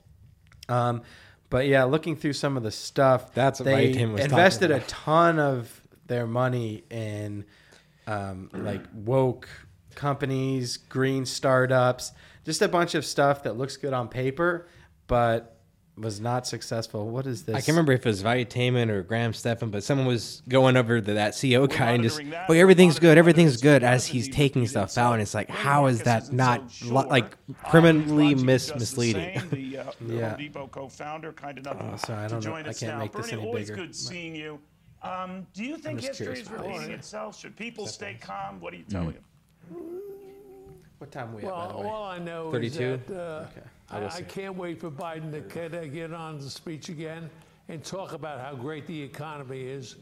Um, 0.68 1.04
but 1.52 1.68
yeah, 1.68 1.84
looking 1.84 2.16
through 2.16 2.34
some 2.34 2.58
of 2.58 2.64
the 2.64 2.72
stuff, 2.72 3.34
That's 3.34 3.60
what 3.60 3.66
they 3.66 3.92
invested 3.94 4.72
a 4.72 4.80
ton 4.88 5.38
of 5.38 5.82
their 6.08 6.26
money 6.26 6.86
in 6.90 7.46
um, 8.08 8.50
like 8.54 8.82
woke 8.94 9.48
companies, 9.94 10.78
green 10.78 11.26
startups, 11.26 12.14
just 12.46 12.62
a 12.62 12.70
bunch 12.70 12.96
of 12.96 13.06
stuff 13.06 13.44
that 13.44 13.58
looks 13.58 13.78
good 13.78 13.94
on 13.94 14.08
paper, 14.08 14.68
but 15.08 15.61
was 16.02 16.20
not 16.20 16.46
successful. 16.48 17.08
What 17.08 17.26
is 17.28 17.44
this? 17.44 17.56
I 17.56 17.60
can't 17.60 17.70
remember 17.70 17.94
if 17.94 18.06
it 18.06 18.10
was 18.10 18.22
Vitamin 18.22 18.90
or 18.90 19.04
Graham 19.04 19.34
Stephan, 19.34 19.70
but 19.70 19.84
someone 19.84 20.08
was 20.08 20.42
going 20.50 20.76
over 20.76 21.00
to 21.00 21.14
that 21.14 21.34
CEO 21.34 21.68
guy 21.70 21.92
and 21.92 22.04
just, 22.04 22.18
that. 22.32 22.48
oh, 22.50 22.54
everything's 22.54 23.00
good, 23.00 23.18
everything's 23.18 23.58
good, 23.62 23.84
as 23.84 24.08
he's 24.08 24.28
taking 24.30 24.68
stuff 24.68 24.94
the- 24.94 25.02
out, 25.02 25.14
and 25.14 25.22
it's 25.22 25.34
like, 25.34 25.50
Wayne 25.50 25.58
how 25.58 25.86
is 25.86 25.98
Marcus 25.98 26.06
that 26.06 26.24
isn't 26.24 26.36
not 26.36 26.72
so 26.72 26.86
li- 26.88 26.92
sure. 27.02 27.04
like 27.10 27.38
criminally 27.64 28.26
he's 28.28 28.34
watching 28.36 28.46
mis- 28.46 28.62
just 28.68 28.74
the 28.74 28.80
misleading? 28.80 29.40
same. 29.40 29.50
The, 29.52 29.78
uh, 29.78 29.92
the 30.02 30.16
Yeah. 30.16 30.30
Home 30.30 30.38
Depot 30.40 30.68
co-founder, 30.68 31.34
kind 31.34 31.58
enough 31.60 31.78
Oh, 31.80 31.96
sorry, 31.98 32.20
I 32.26 32.28
to 32.28 32.30
don't 32.34 32.44
know. 32.44 32.50
join 32.52 32.66
I 32.66 32.70
us 32.70 32.80
can't 32.80 32.94
now. 32.94 33.00
make 33.00 33.12
this 33.14 33.30
Bernie, 33.30 33.42
any 33.42 33.48
always 33.48 33.70
bigger. 33.70 33.82
good 33.84 33.96
seeing 33.96 34.36
you. 34.36 34.60
Um, 35.04 35.48
do 35.54 35.64
you 35.64 35.78
think 35.78 36.00
just 36.00 36.10
history 36.20 36.26
curious 36.26 36.46
is 36.46 36.50
what 36.52 36.60
it 36.62 36.68
repeating 36.68 36.92
is. 36.94 37.00
itself? 37.00 37.40
Should 37.40 37.56
people 37.56 37.88
stay 37.88 38.18
calm? 38.22 38.60
What 38.60 38.74
are 38.74 38.78
you 38.78 38.84
telling 38.90 39.14
them? 39.14 39.24
What 40.98 41.12
time 41.12 41.32
are 41.32 41.36
we 41.36 41.42
at, 41.44 41.50
by 41.50 41.52
Well, 41.58 41.70
the 41.72 41.78
way? 41.80 41.88
all 41.88 42.04
I 42.04 42.20
know 42.20 42.52
32? 42.52 42.84
is 42.84 43.00
that 43.08 43.16
uh, 43.20 43.20
I 43.20 43.40
will 43.42 43.52
I, 43.92 44.06
I 44.08 44.22
can't 44.22 44.56
wait 44.56 44.80
for 44.80 44.90
Biden 44.90 45.32
to 45.32 45.42
get, 45.42 45.74
uh, 45.74 45.86
get 45.86 46.14
on 46.14 46.40
the 46.40 46.50
speech 46.50 46.90
again 46.90 47.30
and 47.68 47.84
talk 47.84 48.14
about 48.14 48.40
how 48.40 48.56
great 48.56 48.88
the 48.88 49.02
economy 49.02 49.62
is 49.62 49.96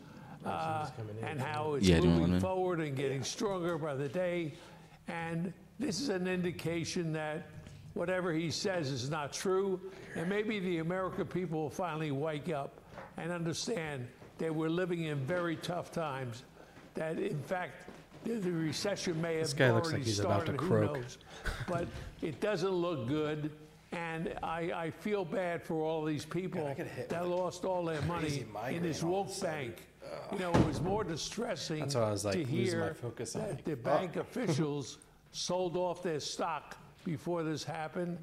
uh, 0.45 0.87
and 1.23 1.41
how 1.41 1.73
it's 1.73 1.87
Yeah, 1.87 1.99
do 1.99 2.07
you 2.07 2.09
want 2.09 2.21
moving 2.21 2.39
forward 2.39 2.79
and 2.79 2.95
getting 2.95 3.23
stronger 3.23 3.77
by 3.77 3.95
the 3.95 4.07
day. 4.07 4.53
And 5.07 5.53
this 5.79 5.99
is 5.99 6.09
an 6.09 6.27
indication 6.27 7.11
that 7.13 7.47
whatever 7.93 8.31
he 8.31 8.51
says 8.51 8.89
is 8.89 9.09
not 9.09 9.33
true. 9.33 9.79
And 10.15 10.29
maybe 10.29 10.59
the 10.59 10.77
American 10.79 11.25
people 11.25 11.63
will 11.63 11.69
finally 11.69 12.11
wake 12.11 12.49
up 12.49 12.79
and 13.17 13.31
understand 13.31 14.07
that 14.37 14.53
we're 14.53 14.69
living 14.69 15.03
in 15.03 15.17
very 15.19 15.55
tough 15.57 15.91
times. 15.91 16.43
That 16.93 17.19
in 17.19 17.41
fact, 17.43 17.89
the, 18.23 18.33
the 18.35 18.51
recession 18.51 19.19
may 19.21 19.35
have 19.35 19.43
This 19.43 19.53
guy 19.53 19.71
looks 19.71 19.87
already 19.87 19.99
like 19.99 20.07
he's 20.07 20.19
about 20.19 20.45
to 20.45 20.53
started. 20.53 20.61
Who 20.61 20.67
croak. 20.67 20.95
knows? 20.95 21.17
but 21.67 21.87
it 22.21 22.39
doesn't 22.39 22.69
look 22.69 23.07
good. 23.07 23.51
And 23.91 24.35
I, 24.43 24.71
I 24.75 24.91
feel 24.91 25.25
bad 25.25 25.63
for 25.63 25.81
all 25.83 26.05
these 26.05 26.25
people 26.25 26.75
that 27.09 27.27
lost 27.27 27.65
all 27.65 27.83
their 27.83 28.01
money 28.03 28.45
in 28.69 28.83
this 28.83 29.01
woke 29.01 29.39
bank. 29.41 29.87
You 30.31 30.39
know, 30.39 30.51
it 30.51 30.67
was 30.67 30.81
more 30.81 31.03
distressing 31.03 31.79
That's 31.79 31.95
why 31.95 32.01
I 32.01 32.11
was, 32.11 32.25
like, 32.25 32.33
to 32.33 32.39
losing 32.39 32.79
my 32.79 32.85
hear 32.85 32.93
focus. 32.93 33.35
I'm 33.35 33.41
that 33.41 33.49
like, 33.51 33.63
the 33.63 33.73
oh. 33.73 33.75
bank 33.75 34.15
officials 34.15 34.99
sold 35.31 35.75
off 35.75 36.03
their 36.03 36.19
stock 36.19 36.77
before 37.03 37.43
this 37.43 37.63
happened. 37.63 38.17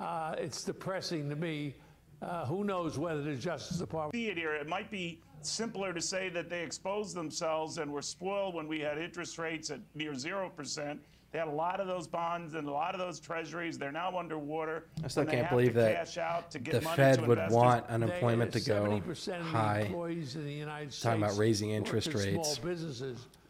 Uh, 0.00 0.34
it's 0.38 0.64
depressing 0.64 1.28
to 1.30 1.36
me. 1.36 1.74
Uh, 2.22 2.46
who 2.46 2.64
knows 2.64 2.98
whether 2.98 3.22
the 3.22 3.34
Justice 3.34 3.78
Department 3.78 4.14
See 4.14 4.28
it 4.28 4.36
here. 4.36 4.54
It 4.54 4.68
might 4.68 4.90
be 4.90 5.20
simpler 5.42 5.92
to 5.92 6.00
say 6.00 6.28
that 6.30 6.48
they 6.48 6.62
exposed 6.62 7.14
themselves 7.14 7.78
and 7.78 7.92
were 7.92 8.02
spoiled 8.02 8.54
when 8.54 8.66
we 8.66 8.80
had 8.80 8.98
interest 8.98 9.38
rates 9.38 9.70
at 9.70 9.80
near 9.94 10.14
zero 10.14 10.48
percent. 10.48 11.00
They 11.34 11.40
had 11.40 11.48
a 11.48 11.50
lot 11.50 11.80
of 11.80 11.88
those 11.88 12.06
bonds 12.06 12.54
and 12.54 12.68
a 12.68 12.70
lot 12.70 12.94
of 12.94 13.00
those 13.00 13.18
treasuries. 13.18 13.76
They're 13.76 13.90
now 13.90 14.16
underwater. 14.16 14.84
I 15.02 15.08
still 15.08 15.24
can't 15.24 15.50
believe 15.50 15.74
that 15.74 15.96
cash 16.06 16.16
out 16.16 16.52
to 16.52 16.60
get 16.60 16.74
the 16.74 16.80
Fed 16.82 17.26
would 17.26 17.50
want 17.50 17.84
unemployment 17.88 18.52
to 18.52 18.60
go 18.60 18.84
70% 18.84 19.40
high. 19.40 19.80
employees 19.80 20.36
in 20.36 20.44
the 20.44 20.52
United 20.52 20.92
States 20.92 21.02
Talking 21.02 21.24
about 21.24 21.36
raising 21.36 21.70
interest 21.72 22.14
rates. 22.14 22.60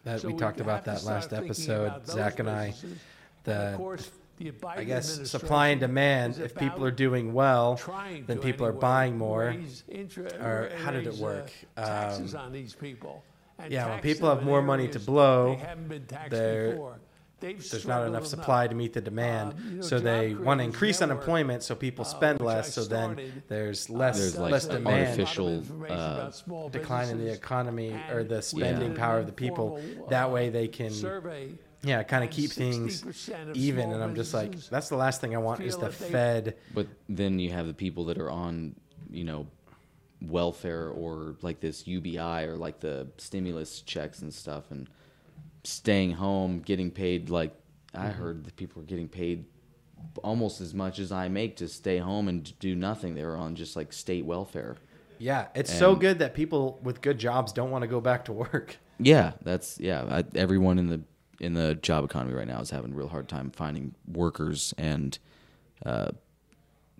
That 0.05 0.21
So 0.23 0.29
we 0.29 0.35
talked 0.35 0.61
about 0.61 0.87
that 0.87 1.05
last 1.05 1.35
episode, 1.35 2.07
Zach 2.07 2.39
and 2.39 2.49
I. 2.49 2.73
The- 3.43 3.73
of 3.73 3.77
course, 3.77 4.11
the 4.39 4.55
I 4.67 4.85
guess 4.85 5.31
supply 5.31 5.69
and 5.69 5.79
demand. 5.79 6.39
If 6.39 6.55
people 6.55 6.87
are 6.87 6.91
doing 6.91 7.35
well, 7.35 7.79
then 8.27 8.39
people 8.39 8.65
are 8.65 8.73
buying 8.73 9.19
more. 9.19 9.55
Or 10.41 10.71
how 10.83 10.91
did 10.91 11.07
it 11.07 11.21
uh, 11.21 11.23
work? 11.23 11.53
taxes 11.77 12.35
Um, 12.35 12.41
on 12.41 12.53
these 12.53 12.75
people. 12.75 13.23
and 13.59 13.71
Yeah, 13.71 13.91
when 13.91 14.01
people 14.01 14.31
have 14.31 14.43
more 14.43 14.63
money 14.63 14.89
to 14.89 14.99
blow, 14.99 15.61
they 16.31 16.79
haven't 17.41 17.41
been 17.41 17.57
taxed 17.57 17.71
there- 17.71 17.71
before. 17.71 17.71
They've 17.71 17.71
there's 17.71 17.87
not 17.87 18.07
enough 18.07 18.27
struggled 18.27 18.29
supply 18.29 18.67
to 18.69 18.75
meet 18.75 18.93
the 18.93 19.01
demand, 19.01 19.53
Um, 19.53 19.59
you 19.71 19.77
know, 19.77 19.83
so 19.83 19.97
Job 19.97 20.05
they 20.05 20.35
want 20.35 20.61
to 20.61 20.65
increase 20.65 21.01
Network, 21.01 21.19
unemployment, 21.19 21.63
so 21.63 21.75
people 21.75 22.05
uh, 22.05 22.09
spend 22.09 22.41
which 22.41 22.49
I 22.49 22.55
less. 22.57 22.75
So 22.75 22.85
then 22.85 23.43
there's 23.49 23.91
uh, 23.91 23.93
less 23.93 24.19
There's 24.19 24.39
like 24.39 24.53
less 24.53 24.67
does 24.67 24.71
a 24.71 24.79
lot 24.79 24.79
demand, 24.79 25.03
of 25.03 25.09
artificial, 25.21 25.65
uh, 25.91 26.69
decline 26.71 27.09
in 27.09 27.19
the 27.19 27.33
economy 27.33 27.95
or 28.11 28.25
the 28.25 28.43
spending 28.43 28.91
did 28.91 28.99
power 28.99 29.19
of 29.19 29.27
the 29.27 29.33
people. 29.33 29.77
informal, 29.77 30.09
That 30.09 30.27
uh, 30.27 30.31
way 30.31 30.49
they 30.51 30.69
can 30.69 30.91
survey, 30.91 31.51
yeah 31.83 32.03
kind 32.03 32.25
of 32.25 32.31
keep 32.31 32.51
things 32.51 33.05
even. 33.55 33.93
And 33.93 34.03
I'm 34.03 34.15
just 34.15 34.33
like 34.33 34.57
that's 34.71 34.89
the 34.89 34.97
last 34.97 35.21
thing 35.21 35.35
I 35.35 35.39
want 35.39 35.61
is 35.61 35.77
the 35.77 35.91
Fed. 35.91 36.57
But 36.73 36.87
then 37.09 37.39
you 37.39 37.51
have 37.51 37.67
the 37.67 37.75
people 37.75 38.07
that 38.07 38.19
are 38.19 38.31
on, 38.31 38.75
you 39.11 39.25
know, 39.25 39.47
welfare 40.23 40.89
or 40.89 41.37
like 41.43 41.61
this 41.61 41.87
UBI 41.87 42.45
or 42.45 42.57
like 42.57 42.81
the 42.81 43.09
stimulus 43.19 43.83
checks 43.83 44.23
and 44.23 44.33
stuff 44.33 44.71
and 44.71 44.89
staying 45.65 46.13
home, 46.13 46.61
getting 46.61 46.91
paid 46.91 47.31
like 47.31 47.55
I 47.95 48.09
Mm-hmm. 48.09 48.23
heard 48.23 48.45
that 48.45 48.57
people 48.57 48.83
were 48.83 48.87
getting 48.87 49.09
paid 49.09 49.45
almost 50.23 50.61
as 50.61 50.75
much 50.75 50.99
as 50.99 51.13
I 51.13 51.29
make 51.29 51.57
to 51.57 51.69
stay 51.69 51.99
home 51.99 52.29
and 52.29 52.57
do 52.59 52.75
nothing. 52.75 53.15
They 53.15 53.25
were 53.25 53.37
on 53.37 53.55
just 53.55 53.77
like 53.77 53.93
state 53.93 54.25
welfare. 54.25 54.77
Yeah, 55.19 55.47
it's 55.55 55.73
so 55.73 55.95
good 55.95 56.19
that 56.19 56.35
people 56.35 56.81
with 56.83 57.01
good 57.01 57.19
jobs 57.19 57.53
don't 57.53 57.71
want 57.71 57.83
to 57.83 57.89
go 57.89 58.01
back 58.01 58.25
to 58.27 58.33
work. 58.33 58.77
Yeah, 59.01 59.33
that's 59.43 59.81
yeah. 59.81 60.05
I, 60.09 60.25
everyone 60.37 60.79
in 60.79 60.89
the 60.89 61.01
in 61.41 61.55
the 61.55 61.75
job 61.75 62.05
economy 62.05 62.33
right 62.33 62.47
now 62.47 62.61
is 62.61 62.71
having 62.71 62.93
a 62.93 62.95
real 62.95 63.09
hard 63.09 63.29
time 63.29 63.51
finding 63.51 63.93
workers 64.07 64.73
and 64.79 65.19
uh, 65.85 66.13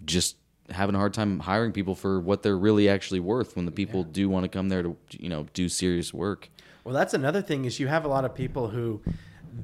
just 0.05 0.37
having 0.71 0.97
a 0.97 0.99
hard 0.99 1.15
time 1.15 1.39
hiring 1.39 1.71
people 1.71 1.95
for 1.95 2.19
what 2.21 2.43
they're 2.43 2.59
really 2.59 2.89
actually 2.89 3.21
worth. 3.21 3.55
When 3.55 3.65
the 3.65 3.71
people 3.71 4.03
do 4.03 4.29
want 4.29 4.43
to 4.43 4.49
come 4.49 4.69
there 4.71 4.83
to 4.83 4.97
you 5.13 5.29
know 5.29 5.47
do 5.55 5.69
serious 5.69 6.13
work. 6.13 6.49
Well, 6.85 6.95
that's 6.95 7.15
another 7.15 7.41
thing 7.43 7.65
is 7.65 7.81
you 7.81 7.89
have 7.89 8.05
a 8.05 8.09
lot 8.09 8.25
of 8.25 8.35
people 8.35 8.69
who 8.69 9.01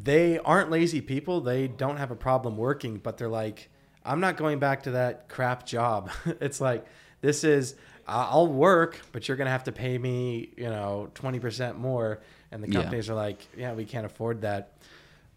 they 0.03 0.39
aren't 0.39 0.71
lazy 0.71 1.01
people. 1.01 1.41
They 1.41 1.69
don't 1.69 1.99
have 1.99 2.11
a 2.11 2.17
problem 2.17 2.57
working, 2.57 2.97
but 2.99 3.19
they're 3.19 3.29
like, 3.29 3.69
I'm 4.05 4.21
not 4.21 4.37
going 4.37 4.59
back 4.59 4.85
to 4.85 4.93
that 4.93 5.29
crap 5.29 5.67
job. 5.67 6.11
it's 6.41 6.61
like 6.61 6.87
this 7.21 7.45
is 7.45 7.75
I'll 8.09 8.47
work, 8.49 8.99
but 9.13 9.29
you're 9.29 9.37
gonna 9.37 9.51
have 9.51 9.65
to 9.65 9.73
pay 9.73 9.97
me, 9.99 10.53
you 10.57 10.71
know, 10.71 11.11
twenty 11.15 11.39
percent 11.39 11.79
more. 11.79 12.21
And 12.51 12.63
the 12.65 12.69
Yeah. 12.69 12.81
companies 12.81 13.09
are 13.11 13.15
like, 13.15 13.47
yeah, 13.57 13.75
we 13.75 13.85
can't 13.85 14.07
afford 14.07 14.41
that. 14.43 14.73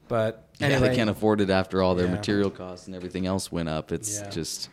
But 0.07 0.47
yeah, 0.59 0.79
they 0.79 0.95
can't 0.95 1.09
afford 1.09 1.41
it 1.41 1.49
after 1.49 1.81
all 1.81 1.95
their 1.95 2.07
Yeah. 2.07 2.13
material 2.13 2.49
costs 2.49 2.88
and 2.88 2.95
everything 2.95 3.25
else 3.27 3.51
went 3.51 3.69
up. 3.69 3.91
It's 3.91 4.21
Yeah. 4.21 4.29
just 4.29 4.69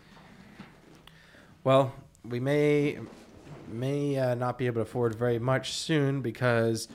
Well, 1.64 1.92
we 2.24 2.40
may 2.40 2.98
may 3.68 4.18
uh, 4.18 4.34
not 4.34 4.58
be 4.58 4.66
able 4.66 4.76
to 4.76 4.80
afford 4.82 5.14
very 5.14 5.38
much 5.38 5.72
soon 5.72 6.20
because 6.20 6.88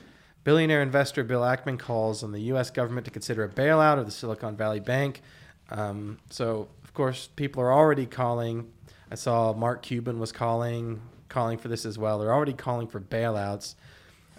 billionaire 0.44 0.82
investor 0.82 1.24
Bill 1.24 1.40
Ackman 1.40 1.78
calls 1.78 2.22
on 2.22 2.32
the 2.32 2.40
U.S. 2.42 2.70
government 2.70 3.04
to 3.06 3.10
consider 3.10 3.44
a 3.44 3.48
bailout 3.48 3.98
of 3.98 4.06
the 4.06 4.12
Silicon 4.12 4.56
Valley 4.56 4.80
Bank. 4.80 5.22
Um, 5.70 6.18
so, 6.30 6.68
of 6.84 6.94
course, 6.94 7.28
people 7.36 7.62
are 7.62 7.72
already 7.72 8.06
calling. 8.06 8.70
I 9.10 9.14
saw 9.14 9.52
Mark 9.52 9.82
Cuban 9.82 10.18
was 10.18 10.32
calling 10.32 11.00
calling 11.28 11.58
for 11.58 11.68
this 11.68 11.84
as 11.84 11.98
well. 11.98 12.18
They're 12.18 12.32
already 12.32 12.52
calling 12.52 12.86
for 12.86 13.00
bailouts. 13.00 13.74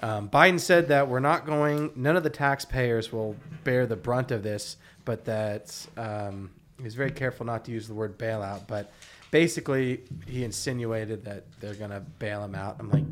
Um, 0.01 0.30
Biden 0.30 0.59
said 0.59 0.88
that 0.89 1.07
we're 1.07 1.20
not 1.20 1.45
going. 1.45 1.91
None 1.95 2.15
of 2.15 2.24
the 2.24 2.30
taxpayers 2.30 3.11
will 3.11 3.36
bear 3.63 3.86
the 3.86 3.95
brunt 3.95 4.32
of 4.32 4.43
this, 4.43 4.78
but 5.05 5.26
that 5.26 5.88
um, 5.97 6.51
he 6.78 6.84
was 6.84 6.95
very 6.95 7.11
careful 7.11 7.45
not 7.45 7.65
to 7.65 7.72
use 7.72 7.88
the 7.88 7.93
word 7.93 8.18
bailout. 8.18 8.68
But 8.68 8.91
basically, 9.32 10.01
he 10.28 10.43
insinuated 10.43 11.25
that 11.25 11.43
they're 11.59 11.73
going 11.75 11.91
to 11.91 11.99
bail 12.19 12.43
him 12.43 12.55
out. 12.55 12.78
I'm 12.80 12.89
like, 12.89 13.03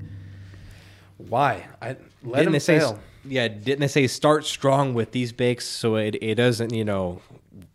why? 1.18 1.68
I 1.82 1.88
let 2.24 2.39
didn't 2.39 2.47
him 2.47 2.51
they 2.53 2.59
say? 2.59 2.80
fail. 2.80 2.99
Yeah, 3.24 3.47
didn't 3.47 3.80
they 3.80 3.88
say 3.88 4.07
start 4.07 4.45
strong 4.45 4.93
with 4.93 5.11
these 5.11 5.32
bakes 5.32 5.66
so 5.66 5.95
it, 5.95 6.16
it 6.22 6.36
doesn't 6.36 6.74
you 6.74 6.86
know, 6.86 7.22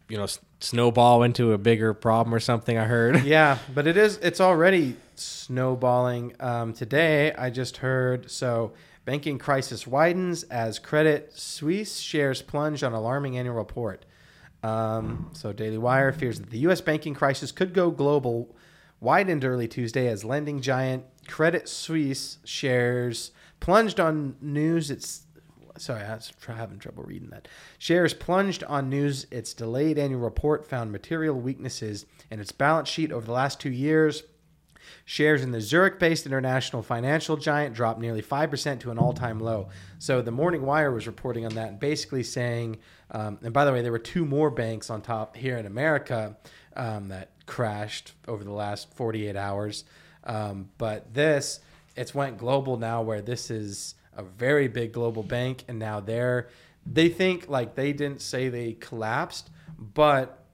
you 0.09 0.17
know, 0.17 0.25
s- 0.25 0.39
snowball 0.61 1.23
into 1.23 1.53
a 1.53 1.59
bigger 1.59 1.93
problem 1.95 2.35
or 2.35 2.41
something? 2.41 2.77
I 2.79 2.85
heard. 2.85 3.23
yeah, 3.25 3.59
but 3.75 3.87
it 3.87 3.97
is. 3.97 4.17
It's 4.19 4.41
already 4.41 4.97
snowballing. 5.17 6.35
Um, 6.39 6.73
today, 6.73 7.33
I 7.33 7.51
just 7.51 7.79
heard 7.79 8.31
so 8.31 8.73
banking 9.05 9.39
crisis 9.39 9.87
widens 9.87 10.45
as 10.45 10.79
Credit 10.79 11.33
Suisse 11.37 11.99
shares 11.99 12.43
plunge 12.43 12.83
on 12.85 12.93
alarming 12.93 13.37
annual 13.37 13.57
report. 13.57 14.05
Um, 14.63 15.31
so 15.33 15.53
Daily 15.53 15.79
Wire 15.79 16.13
fears 16.13 16.41
that 16.41 16.51
the 16.51 16.59
U.S. 16.59 16.81
banking 16.81 17.15
crisis 17.15 17.53
could 17.53 17.73
go 17.73 17.91
global. 17.91 18.55
Widened 19.01 19.45
early 19.47 19.67
Tuesday 19.67 20.09
as 20.09 20.25
lending 20.25 20.61
giant 20.61 21.05
Credit 21.27 21.67
Suisse 21.69 22.37
shares 22.45 23.31
plunged 23.61 23.99
on 23.99 24.37
news. 24.43 24.91
It's 24.91 25.23
sorry, 25.79 26.03
I 26.03 26.15
was 26.15 26.33
try- 26.41 26.57
having 26.57 26.79
trouble 26.79 27.05
reading 27.05 27.31
that. 27.31 27.49
Shares 27.79 28.13
plunged 28.13 28.63
on 28.65 28.91
news. 28.91 29.27
Its 29.31 29.55
delayed 29.55 29.99
annual 29.99 30.21
report 30.21 30.69
found 30.69 30.93
material 30.93 31.41
weaknesses 31.41 32.05
in 32.31 32.41
its 32.41 32.53
balance 32.53 32.89
sheet 32.89 33.13
over 33.13 33.25
the 33.25 33.33
last 33.33 33.61
two 33.61 33.71
years. 33.71 34.23
Shares 35.05 35.43
in 35.43 35.53
the 35.53 35.61
Zurich 35.61 35.99
based 35.99 36.27
international 36.27 36.83
financial 36.83 37.37
giant 37.37 37.75
dropped 37.75 38.01
nearly 38.01 38.23
5% 38.23 38.81
to 38.81 38.91
an 38.91 38.99
all 38.99 39.13
time 39.13 39.41
low. 39.41 39.69
So 39.99 40.21
the 40.21 40.31
Morning 40.31 40.63
Wire 40.63 40.93
was 40.93 41.07
reporting 41.07 41.47
on 41.47 41.55
that 41.55 41.81
basically 41.81 42.23
saying, 42.23 42.79
um, 43.11 43.39
and 43.43 43.53
by 43.53 43.65
the 43.65 43.73
way, 43.73 43.83
there 43.83 43.93
were 43.93 43.99
two 43.99 44.25
more 44.25 44.51
banks 44.51 44.91
on 44.91 45.03
top 45.03 45.37
here 45.37 45.57
in 45.57 45.67
America 45.67 46.37
um, 46.77 47.09
that 47.09 47.31
crashed 47.47 48.13
over 48.29 48.45
the 48.45 48.53
last 48.53 48.95
48 48.95 49.37
hours. 49.37 49.85
Um, 50.25 50.71
but 50.79 51.13
this, 51.13 51.61
it's 51.97 52.15
went 52.15 52.39
global 52.39 52.77
now 52.77 53.03
where 53.03 53.21
this 53.21 53.51
is 53.51 53.95
a 54.17 54.23
very 54.23 54.69
big 54.69 54.93
global 54.93 55.23
bank 55.23 55.65
and 55.67 55.79
now 55.79 56.01
they're, 56.01 56.49
they 56.87 57.09
think 57.09 57.49
like 57.49 57.75
they 57.75 57.93
didn't 57.93 58.23
say 58.23 58.49
they 58.49 58.75
collapsed, 58.75 59.51
but 59.79 60.45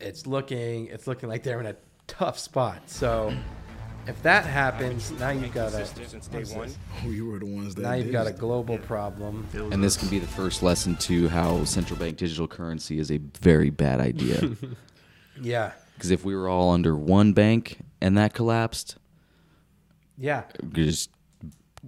it's 0.00 0.26
looking 0.26 0.86
it's 0.88 1.06
looking 1.06 1.28
like 1.28 1.42
they're 1.42 1.60
in 1.60 1.66
a 1.66 1.76
tough 2.06 2.38
spot. 2.38 2.82
So 2.90 3.34
if 4.06 4.22
that 4.22 4.44
happens, 4.44 5.10
now 5.12 5.30
you've 5.30 5.54
got 5.54 5.72
a 5.72 5.78
what's 5.78 5.92
this? 5.92 6.14
Oh, 6.54 7.08
we 7.08 7.20
were 7.22 7.38
the 7.38 7.46
ones 7.46 7.74
that 7.74 7.82
now 7.82 7.94
you've 7.94 8.12
got 8.12 8.26
a 8.26 8.30
it. 8.30 8.38
global 8.38 8.78
problem. 8.78 9.46
and 9.54 9.82
this 9.82 9.96
can 9.96 10.08
be 10.08 10.18
the 10.18 10.26
first 10.26 10.62
lesson 10.62 10.96
to 10.96 11.28
how 11.28 11.64
central 11.64 11.98
bank 11.98 12.16
digital 12.16 12.46
currency 12.48 12.98
is 12.98 13.10
a 13.10 13.18
very 13.40 13.70
bad 13.70 14.00
idea. 14.00 14.50
Yeah, 15.40 15.72
Because 15.96 16.12
if 16.12 16.24
we 16.24 16.36
were 16.36 16.48
all 16.48 16.70
under 16.70 16.94
one 16.94 17.32
bank 17.32 17.78
and 18.00 18.16
that 18.16 18.34
collapsed, 18.34 18.96
yeah. 20.16 20.44
just 20.70 21.10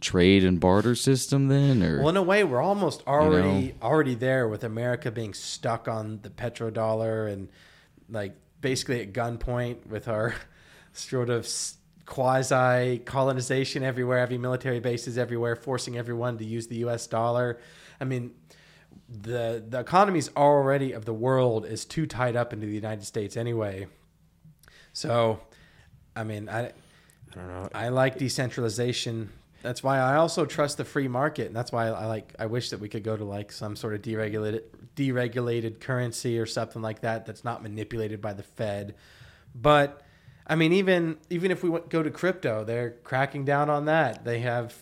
trade 0.01 0.43
and 0.45 0.59
barter 0.59 0.97
system 0.97 1.47
then, 1.47 1.81
or 1.81 2.01
Well, 2.01 2.09
in 2.09 2.17
a 2.17 2.23
way, 2.25 2.43
we're 2.43 2.61
almost 2.61 3.05
already 3.07 3.69
know? 3.69 3.73
already 3.83 4.17
there 4.17 4.49
with 4.49 4.64
America 4.64 5.12
being 5.12 5.33
stuck 5.33 5.87
on 5.87 6.19
the 6.23 6.31
petrodollar 6.31 7.33
and 7.33 7.49
like 8.09 8.35
basically 8.61 9.01
at 9.01 9.12
gunpoint 9.12 9.87
with 9.87 10.09
our 10.09 10.35
sort 10.93 11.31
of 11.31 11.47
quasi 12.07 12.98
colonization 13.04 13.82
everywhere, 13.82 14.20
having 14.20 14.40
military 14.40 14.80
bases 14.80 15.18
everywhere, 15.18 15.57
forcing 15.57 15.98
everyone 15.98 16.38
to 16.38 16.44
use 16.44 16.68
the 16.68 16.76
U.S. 16.76 17.07
dollar. 17.07 17.59
I 18.00 18.04
mean, 18.04 18.32
the 19.09 19.62
the 19.68 19.80
economies 19.80 20.30
already 20.36 20.92
of 20.92 21.04
the 21.04 21.12
world 21.12 21.66
is 21.66 21.84
too 21.84 22.07
tied 22.07 22.36
up 22.36 22.52
into 22.52 22.66
the 22.66 22.74
United 22.74 23.04
States 23.04 23.36
anyway. 23.36 23.86
So, 24.92 25.40
I 26.14 26.24
mean, 26.24 26.48
I 26.48 26.66
I 26.66 26.72
don't 27.34 27.48
know. 27.48 27.68
I 27.74 27.88
like 27.88 28.18
decentralization. 28.18 29.30
That's 29.62 29.82
why 29.82 29.98
I 29.98 30.16
also 30.16 30.46
trust 30.46 30.76
the 30.78 30.84
free 30.84 31.09
market, 31.09 31.48
and 31.48 31.57
that's 31.57 31.72
why 31.72 31.88
I 31.88 32.07
like. 32.07 32.34
I 32.38 32.46
wish 32.46 32.70
that 32.70 32.80
we 32.80 32.88
could 32.88 33.02
go 33.02 33.16
to 33.16 33.24
like 33.24 33.52
some 33.52 33.76
sort 33.76 33.94
of 33.94 34.02
deregulated 34.02 34.62
deregulated 34.94 35.80
currency 35.80 36.38
or 36.38 36.46
something 36.46 36.80
like 36.80 37.00
that 37.00 37.26
that's 37.26 37.44
not 37.44 37.62
manipulated 37.62 38.20
by 38.20 38.32
the 38.32 38.42
Fed. 38.42 38.94
But 39.54 40.02
I 40.47 40.55
mean, 40.55 40.72
even 40.72 41.18
even 41.30 41.51
if 41.51 41.62
we 41.62 41.70
go 41.88 42.03
to 42.03 42.11
crypto, 42.11 42.64
they're 42.64 42.90
cracking 43.05 43.44
down 43.44 43.68
on 43.70 43.86
that. 43.86 44.24
They 44.24 44.40
have, 44.40 44.74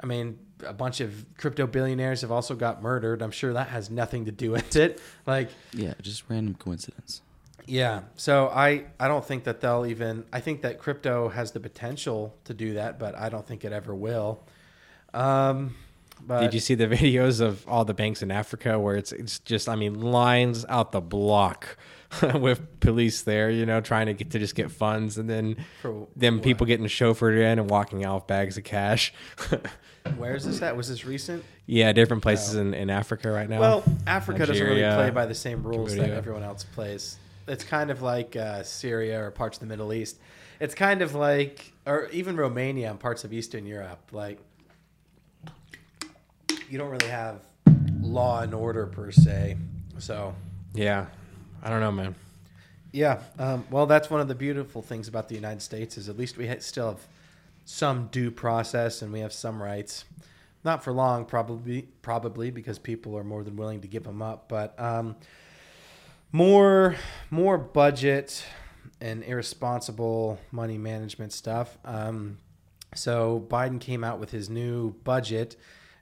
I 0.00 0.06
mean, 0.06 0.38
a 0.66 0.72
bunch 0.72 1.00
of 1.00 1.26
crypto 1.36 1.66
billionaires 1.66 2.22
have 2.22 2.32
also 2.32 2.54
got 2.54 2.82
murdered. 2.82 3.20
I'm 3.20 3.30
sure 3.30 3.52
that 3.52 3.68
has 3.68 3.90
nothing 3.90 4.24
to 4.26 4.32
do 4.32 4.50
with 4.50 4.76
it. 4.76 5.00
Like, 5.26 5.50
yeah, 5.72 5.94
just 6.00 6.24
random 6.28 6.54
coincidence. 6.54 7.22
yeah. 7.66 8.02
So 8.16 8.48
I 8.48 8.86
I 8.98 9.06
don't 9.08 9.24
think 9.24 9.44
that 9.44 9.60
they'll 9.60 9.86
even. 9.86 10.24
I 10.32 10.40
think 10.40 10.62
that 10.62 10.78
crypto 10.78 11.28
has 11.28 11.52
the 11.52 11.60
potential 11.60 12.34
to 12.44 12.54
do 12.54 12.74
that, 12.74 12.98
but 12.98 13.14
I 13.16 13.28
don't 13.28 13.46
think 13.46 13.64
it 13.64 13.72
ever 13.72 13.94
will. 13.94 14.42
Um, 15.14 15.74
but 16.26 16.40
Did 16.40 16.54
you 16.54 16.60
see 16.60 16.74
the 16.74 16.86
videos 16.96 17.40
of 17.40 17.66
all 17.68 17.84
the 17.84 17.94
banks 17.94 18.22
in 18.22 18.30
Africa 18.30 18.78
where 18.78 18.96
it's 18.96 19.12
it's 19.12 19.38
just 19.40 19.68
I 19.68 19.76
mean 19.76 20.00
lines 20.00 20.64
out 20.68 20.92
the 20.92 21.00
block 21.00 21.76
with 22.34 22.80
police 22.80 23.22
there, 23.22 23.50
you 23.50 23.66
know, 23.66 23.80
trying 23.80 24.06
to 24.06 24.14
get 24.14 24.30
to 24.30 24.38
just 24.38 24.54
get 24.54 24.70
funds 24.70 25.18
and 25.18 25.28
then 25.28 25.56
For 25.80 26.08
them 26.16 26.40
people 26.40 26.66
getting 26.66 26.86
chauffeured 26.86 27.38
in 27.38 27.58
and 27.58 27.70
walking 27.70 28.04
out 28.04 28.14
with 28.16 28.26
bags 28.26 28.58
of 28.58 28.64
cash. 28.64 29.12
where 30.16 30.34
is 30.34 30.44
this 30.44 30.60
at? 30.62 30.76
Was 30.76 30.88
this 30.88 31.04
recent? 31.04 31.44
yeah, 31.66 31.92
different 31.92 32.22
places 32.22 32.54
in, 32.54 32.74
in 32.74 32.90
Africa 32.90 33.30
right 33.30 33.48
now. 33.48 33.60
Well, 33.60 33.84
Africa 34.06 34.46
doesn't 34.46 34.66
really 34.66 34.82
play 34.82 35.10
by 35.10 35.26
the 35.26 35.34
same 35.34 35.62
rules 35.62 35.94
that 35.94 36.10
everyone 36.10 36.42
else 36.42 36.64
plays. 36.64 37.18
It's 37.48 37.64
kind 37.64 37.90
of 37.90 38.02
like 38.02 38.36
uh, 38.36 38.62
Syria 38.62 39.22
or 39.22 39.30
parts 39.30 39.56
of 39.56 39.60
the 39.60 39.66
Middle 39.66 39.92
East. 39.92 40.18
It's 40.60 40.74
kind 40.74 41.02
of 41.02 41.14
like, 41.14 41.72
or 41.86 42.06
even 42.12 42.36
Romania 42.36 42.90
and 42.90 43.00
parts 43.00 43.24
of 43.24 43.32
Eastern 43.32 43.66
Europe. 43.66 44.10
Like, 44.12 44.38
you 46.68 46.78
don't 46.78 46.90
really 46.90 47.08
have 47.08 47.40
law 48.00 48.42
and 48.42 48.54
order 48.54 48.86
per 48.86 49.10
se. 49.10 49.56
So 49.98 50.34
Yeah, 50.74 51.06
I 51.62 51.70
don't 51.70 51.80
know, 51.80 51.92
man. 51.92 52.14
yeah, 52.92 53.20
um, 53.38 53.64
well, 53.70 53.86
that's 53.86 54.10
one 54.10 54.20
of 54.20 54.28
the 54.28 54.34
beautiful 54.34 54.82
things 54.82 55.08
about 55.08 55.28
the 55.28 55.34
United 55.34 55.62
States 55.62 55.96
is 55.96 56.08
at 56.08 56.18
least 56.18 56.36
we 56.36 56.52
still 56.60 56.88
have 56.88 57.06
some 57.64 58.08
due 58.08 58.30
process 58.30 59.02
and 59.02 59.12
we 59.12 59.20
have 59.20 59.32
some 59.32 59.62
rights. 59.62 60.04
Not 60.64 60.84
for 60.84 60.92
long, 60.92 61.24
probably, 61.24 61.88
probably 62.02 62.50
because 62.50 62.78
people 62.78 63.16
are 63.16 63.24
more 63.24 63.42
than 63.42 63.56
willing 63.56 63.80
to 63.80 63.88
give 63.88 64.04
them 64.04 64.22
up. 64.22 64.48
But 64.48 64.78
um, 64.78 65.16
more, 66.30 66.96
more 67.30 67.58
budget 67.58 68.44
and 69.00 69.24
irresponsible 69.24 70.38
money 70.52 70.78
management 70.78 71.32
stuff. 71.32 71.78
Um, 71.84 72.38
so 72.94 73.44
Biden 73.48 73.80
came 73.80 74.04
out 74.04 74.20
with 74.20 74.30
his 74.30 74.48
new 74.48 74.92
budget, 75.02 75.56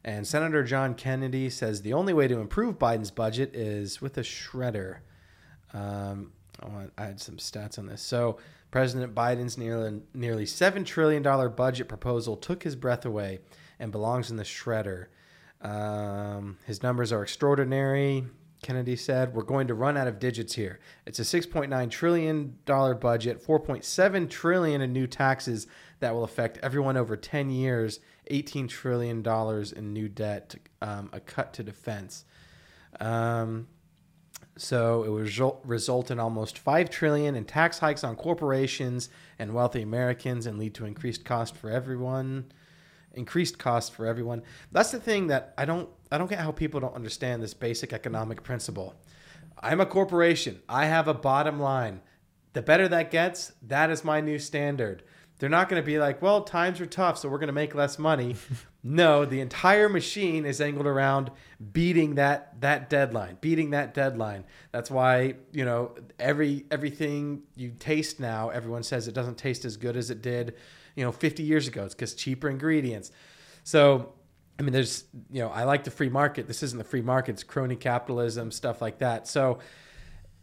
and 0.04 0.26
Senator 0.26 0.64
John 0.64 0.94
Kennedy 0.94 1.48
says 1.48 1.82
the 1.82 1.92
only 1.92 2.12
way 2.12 2.28
to 2.28 2.38
improve 2.38 2.78
Biden's 2.78 3.10
budget 3.10 3.54
is 3.54 4.00
with 4.00 4.18
a 4.18 4.22
shredder. 4.22 4.98
Um, 5.74 6.32
I 6.62 6.68
want 6.68 6.92
I 6.98 7.04
had 7.04 7.20
some 7.20 7.36
stats 7.36 7.78
on 7.78 7.86
this. 7.86 8.02
So 8.02 8.38
President 8.70 9.14
Biden's 9.14 9.56
nearly 9.56 10.00
nearly 10.14 10.46
seven 10.46 10.84
trillion 10.84 11.22
dollar 11.22 11.48
budget 11.48 11.88
proposal 11.88 12.36
took 12.36 12.62
his 12.62 12.76
breath 12.76 13.04
away 13.04 13.40
and 13.78 13.90
belongs 13.90 14.30
in 14.30 14.36
the 14.36 14.44
shredder. 14.44 15.06
Um, 15.62 16.58
his 16.66 16.82
numbers 16.82 17.12
are 17.12 17.22
extraordinary. 17.22 18.26
Kennedy 18.62 18.96
said, 18.96 19.34
"We're 19.34 19.42
going 19.42 19.68
to 19.68 19.74
run 19.74 19.96
out 19.96 20.06
of 20.06 20.18
digits 20.18 20.54
here. 20.54 20.80
It's 21.06 21.18
a 21.18 21.24
6.9 21.24 21.90
trillion 21.90 22.58
dollar 22.66 22.94
budget, 22.94 23.42
4.7 23.42 24.28
trillion 24.28 24.82
in 24.82 24.92
new 24.92 25.06
taxes 25.06 25.66
that 26.00 26.14
will 26.14 26.24
affect 26.24 26.58
everyone 26.58 26.98
over 26.98 27.16
10 27.16 27.48
years, 27.48 28.00
18 28.26 28.68
trillion 28.68 29.22
dollars 29.22 29.72
in 29.72 29.94
new 29.94 30.08
debt, 30.08 30.56
um, 30.82 31.08
a 31.12 31.20
cut 31.20 31.54
to 31.54 31.62
defense." 31.62 32.26
Um, 33.00 33.68
so 34.60 35.04
it 35.04 35.10
would 35.10 35.22
result, 35.22 35.62
result 35.64 36.10
in 36.10 36.20
almost 36.20 36.58
five 36.58 36.90
trillion 36.90 37.34
in 37.34 37.44
tax 37.44 37.78
hikes 37.78 38.04
on 38.04 38.14
corporations 38.14 39.08
and 39.38 39.54
wealthy 39.54 39.80
Americans, 39.80 40.46
and 40.46 40.58
lead 40.58 40.74
to 40.74 40.84
increased 40.84 41.24
cost 41.24 41.56
for 41.56 41.70
everyone. 41.70 42.52
Increased 43.14 43.58
cost 43.58 43.94
for 43.94 44.06
everyone. 44.06 44.42
That's 44.70 44.90
the 44.90 45.00
thing 45.00 45.28
that 45.28 45.54
I 45.56 45.64
don't. 45.64 45.88
I 46.12 46.18
don't 46.18 46.28
get 46.28 46.40
how 46.40 46.52
people 46.52 46.78
don't 46.78 46.94
understand 46.94 47.42
this 47.42 47.54
basic 47.54 47.92
economic 47.92 48.42
principle. 48.42 48.94
I'm 49.58 49.80
a 49.80 49.86
corporation. 49.86 50.60
I 50.68 50.86
have 50.86 51.08
a 51.08 51.14
bottom 51.14 51.58
line. 51.58 52.02
The 52.52 52.62
better 52.62 52.86
that 52.88 53.10
gets, 53.10 53.52
that 53.62 53.90
is 53.90 54.04
my 54.04 54.20
new 54.20 54.38
standard. 54.38 55.02
They're 55.38 55.48
not 55.48 55.68
going 55.68 55.80
to 55.80 55.86
be 55.86 55.98
like, 55.98 56.20
well, 56.20 56.42
times 56.42 56.80
are 56.80 56.86
tough, 56.86 57.18
so 57.18 57.28
we're 57.28 57.38
going 57.38 57.46
to 57.46 57.52
make 57.52 57.74
less 57.74 57.98
money. 57.98 58.36
no, 58.82 59.24
the 59.24 59.40
entire 59.40 59.88
machine 59.88 60.46
is 60.46 60.60
angled 60.60 60.86
around 60.86 61.30
beating 61.72 62.14
that 62.14 62.60
that 62.60 62.88
deadline, 62.88 63.36
beating 63.40 63.70
that 63.70 63.92
deadline. 63.92 64.44
That's 64.72 64.90
why 64.90 65.34
you 65.52 65.64
know 65.64 65.94
every 66.18 66.64
everything 66.70 67.42
you 67.56 67.72
taste 67.78 68.20
now, 68.20 68.48
everyone 68.48 68.82
says 68.82 69.06
it 69.06 69.14
doesn't 69.14 69.36
taste 69.36 69.64
as 69.64 69.76
good 69.76 69.96
as 69.96 70.10
it 70.10 70.22
did, 70.22 70.54
you 70.94 71.04
know, 71.04 71.12
50 71.12 71.42
years 71.42 71.68
ago. 71.68 71.84
It's 71.84 71.94
because 71.94 72.14
cheaper 72.14 72.48
ingredients. 72.48 73.12
So 73.64 74.14
I 74.60 74.62
mean, 74.62 74.74
there's, 74.74 75.04
you 75.30 75.40
know, 75.40 75.48
I 75.48 75.64
like 75.64 75.84
the 75.84 75.90
free 75.90 76.10
market. 76.10 76.46
This 76.46 76.62
isn't 76.62 76.76
the 76.76 76.84
free 76.84 77.00
market. 77.00 77.32
It's 77.32 77.42
crony 77.42 77.76
capitalism, 77.76 78.50
stuff 78.50 78.82
like 78.82 78.98
that. 78.98 79.26
So 79.26 79.58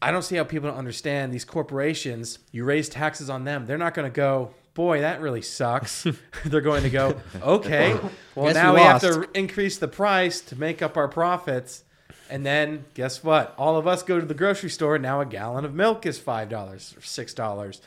I 0.02 0.12
don't 0.12 0.24
see 0.24 0.36
how 0.36 0.44
people 0.44 0.70
don't 0.70 0.78
understand 0.80 1.32
these 1.32 1.46
corporations. 1.46 2.40
You 2.52 2.64
raise 2.66 2.90
taxes 2.90 3.30
on 3.30 3.44
them. 3.44 3.68
They're 3.68 3.78
not 3.78 3.94
going 3.94 4.12
to 4.12 4.16
go, 4.16 4.56
boy, 4.78 5.02
that 5.02 5.20
really 5.22 5.42
sucks. 5.42 6.06
They're 6.46 6.62
going 6.62 6.84
to 6.84 6.90
go, 6.92 7.20
okay, 7.42 8.00
well, 8.36 8.54
now 8.54 8.74
we 8.74 8.80
we 8.80 8.86
have 8.86 9.02
to 9.02 9.28
increase 9.34 9.80
the 9.80 9.88
price 9.88 10.40
to 10.42 10.56
make 10.56 10.84
up 10.84 10.96
our 10.96 11.08
profits. 11.08 11.84
And 12.30 12.46
then 12.46 12.86
guess 12.94 13.24
what? 13.24 13.56
All 13.58 13.76
of 13.78 13.88
us 13.88 14.04
go 14.04 14.20
to 14.20 14.26
the 14.26 14.36
grocery 14.36 14.70
store. 14.70 14.96
and 14.96 15.02
Now 15.02 15.20
a 15.20 15.26
gallon 15.26 15.66
of 15.66 15.74
milk 15.74 16.06
is 16.06 16.20
$5 16.20 16.52
or 16.52 17.02
$6. 17.02 17.82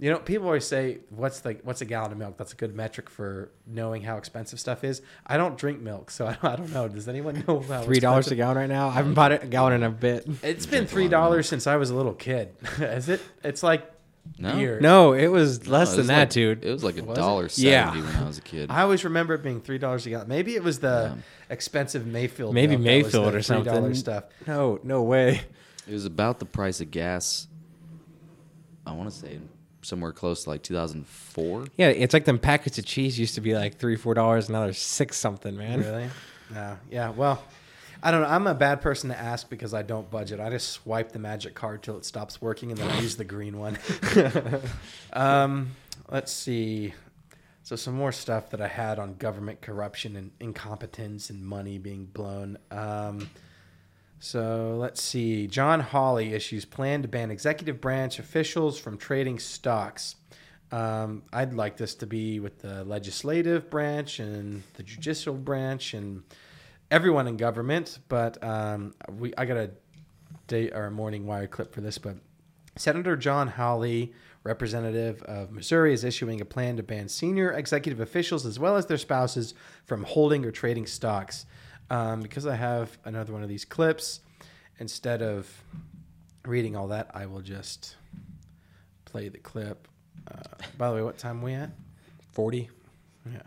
You 0.00 0.10
know, 0.10 0.18
people 0.18 0.46
always 0.46 0.64
say, 0.66 0.98
"What's 1.10 1.40
the 1.40 1.60
what's 1.62 1.80
a 1.80 1.84
gallon 1.84 2.10
of 2.10 2.18
milk?" 2.18 2.36
That's 2.36 2.52
a 2.52 2.56
good 2.56 2.74
metric 2.74 3.08
for 3.08 3.52
knowing 3.68 4.02
how 4.02 4.16
expensive 4.16 4.58
stuff 4.58 4.82
is. 4.82 5.00
I 5.24 5.36
don't 5.36 5.56
drink 5.56 5.80
milk, 5.80 6.10
so 6.10 6.26
I 6.26 6.32
don't, 6.42 6.44
I 6.44 6.56
don't 6.56 6.72
know. 6.72 6.88
Does 6.88 7.06
anyone 7.06 7.44
know 7.46 7.60
how 7.60 7.82
Three 7.82 8.00
dollars 8.00 8.26
a 8.32 8.34
gallon 8.34 8.56
right 8.56 8.68
now. 8.68 8.88
I 8.88 8.94
haven't 8.94 9.14
bought 9.14 9.30
a 9.30 9.38
gallon 9.46 9.74
in 9.74 9.82
a 9.84 9.90
bit. 9.90 10.26
It's 10.42 10.66
been 10.66 10.88
three 10.88 11.06
dollars 11.06 11.48
since 11.48 11.68
I 11.68 11.76
was 11.76 11.90
a 11.90 11.94
little 11.94 12.14
kid. 12.14 12.56
Is 12.80 13.08
it? 13.08 13.20
It's 13.44 13.62
like 13.62 13.88
No. 14.38 14.54
beer. 14.56 14.80
No, 14.80 15.12
it 15.12 15.28
was 15.28 15.66
less 15.68 15.88
No, 15.88 15.92
it 15.92 15.96
than 15.96 15.98
was 15.98 16.06
that, 16.08 16.18
like- 16.20 16.30
dude. 16.30 16.64
It 16.64 16.72
was 16.72 16.82
like 16.84 16.96
a 16.98 17.04
Was 17.04 17.16
it? 17.18 17.20
dollar 17.20 17.48
Yeah. 17.56 17.86
seventy 17.92 18.06
when 18.06 18.16
I 18.16 18.26
was 18.26 18.38
a 18.38 18.42
kid. 18.42 18.70
I 18.70 18.82
always 18.82 19.04
remember 19.04 19.34
it 19.34 19.42
being 19.42 19.60
three 19.60 19.78
dollars 19.78 20.06
a 20.06 20.10
gallon. 20.10 20.28
Maybe 20.28 20.54
it 20.54 20.62
was 20.64 20.78
the 20.80 21.16
expensive 21.50 22.06
Mayfield. 22.06 22.54
Maybe 22.54 22.76
milk 22.76 22.84
that 22.84 22.96
was 22.96 23.04
Mayfield 23.12 23.32
the 23.34 23.38
or 23.38 23.42
something. 23.42 23.72
$3 23.72 23.96
stuff. 23.96 24.24
No, 24.46 24.80
no 24.82 25.02
way. 25.02 25.42
It 25.88 25.92
was 25.92 26.04
about 26.06 26.38
the 26.38 26.44
price 26.46 26.80
of 26.80 26.90
gas. 26.90 27.46
I 28.86 28.92
want 28.92 29.10
to 29.10 29.16
say 29.16 29.38
somewhere 29.82 30.12
close 30.12 30.44
to 30.44 30.50
like 30.50 30.62
2004. 30.62 31.66
Yeah, 31.76 31.88
it's 31.88 32.14
like 32.14 32.24
them 32.24 32.38
packets 32.38 32.78
of 32.78 32.84
cheese 32.84 33.18
used 33.18 33.34
to 33.34 33.40
be 33.40 33.54
like 33.54 33.78
three, 33.78 33.96
four 33.96 34.14
dollars, 34.14 34.46
and 34.46 34.54
now 34.54 34.64
they're 34.64 34.72
six 34.72 35.16
something, 35.16 35.56
man. 35.56 35.80
Really? 35.80 36.08
No. 36.52 36.78
Yeah. 36.90 37.10
Well, 37.10 37.42
I 38.02 38.10
don't 38.10 38.22
know. 38.22 38.28
I'm 38.28 38.46
a 38.48 38.54
bad 38.54 38.80
person 38.80 39.10
to 39.10 39.18
ask 39.18 39.48
because 39.48 39.72
I 39.72 39.82
don't 39.82 40.10
budget. 40.10 40.40
I 40.40 40.50
just 40.50 40.70
swipe 40.70 41.12
the 41.12 41.20
magic 41.20 41.54
card 41.54 41.82
till 41.82 41.96
it 41.96 42.04
stops 42.04 42.42
working, 42.42 42.70
and 42.70 42.78
then 42.78 42.90
I 42.90 43.00
use 43.00 43.16
the 43.16 43.24
green 43.24 43.58
one. 43.58 43.78
um, 45.12 45.70
let's 46.10 46.32
see. 46.32 46.94
So 47.62 47.76
some 47.76 47.94
more 47.94 48.10
stuff 48.10 48.50
that 48.50 48.60
I 48.60 48.66
had 48.66 48.98
on 48.98 49.14
government 49.14 49.60
corruption 49.60 50.16
and 50.16 50.32
incompetence 50.40 51.30
and 51.30 51.46
money 51.46 51.78
being 51.78 52.06
blown. 52.06 52.58
Um, 52.72 53.30
so 54.18 54.76
let's 54.80 55.00
see. 55.00 55.46
John 55.46 55.78
Hawley 55.78 56.34
issues 56.34 56.64
plan 56.64 57.02
to 57.02 57.08
ban 57.08 57.30
executive 57.30 57.80
branch 57.80 58.18
officials 58.18 58.80
from 58.80 58.98
trading 58.98 59.38
stocks. 59.38 60.16
Um, 60.72 61.22
I'd 61.32 61.54
like 61.54 61.76
this 61.76 61.94
to 61.96 62.06
be 62.06 62.40
with 62.40 62.58
the 62.60 62.82
legislative 62.84 63.70
branch 63.70 64.18
and 64.18 64.64
the 64.74 64.82
judicial 64.82 65.34
branch 65.34 65.94
and 65.94 66.24
everyone 66.92 67.26
in 67.26 67.36
government. 67.36 67.98
But 68.08 68.42
um, 68.44 68.94
we, 69.18 69.32
I 69.36 69.44
got 69.46 69.56
a 69.56 69.70
day 70.46 70.70
or 70.70 70.84
a 70.86 70.90
morning 70.90 71.26
wire 71.26 71.48
clip 71.48 71.74
for 71.74 71.80
this. 71.80 71.98
But 71.98 72.16
Senator 72.76 73.16
John 73.16 73.48
Hawley, 73.48 74.12
representative 74.44 75.22
of 75.22 75.50
Missouri, 75.50 75.92
is 75.92 76.04
issuing 76.04 76.40
a 76.40 76.44
plan 76.44 76.76
to 76.76 76.82
ban 76.84 77.08
senior 77.08 77.50
executive 77.50 77.98
officials 78.00 78.46
as 78.46 78.58
well 78.58 78.76
as 78.76 78.86
their 78.86 78.98
spouses 78.98 79.54
from 79.86 80.04
holding 80.04 80.44
or 80.44 80.52
trading 80.52 80.86
stocks. 80.86 81.46
Um, 81.90 82.20
because 82.20 82.46
I 82.46 82.54
have 82.56 82.96
another 83.04 83.32
one 83.32 83.42
of 83.42 83.48
these 83.48 83.64
clips, 83.64 84.20
instead 84.78 85.20
of 85.20 85.50
reading 86.46 86.74
all 86.76 86.88
that, 86.88 87.10
I 87.12 87.26
will 87.26 87.42
just 87.42 87.96
play 89.04 89.28
the 89.28 89.38
clip. 89.38 89.88
Uh, 90.30 90.40
by 90.78 90.88
the 90.88 90.94
way, 90.94 91.02
what 91.02 91.18
time 91.18 91.40
are 91.40 91.44
we 91.44 91.52
at? 91.54 91.70
Forty, 92.32 92.70
Yeah. 93.30 93.42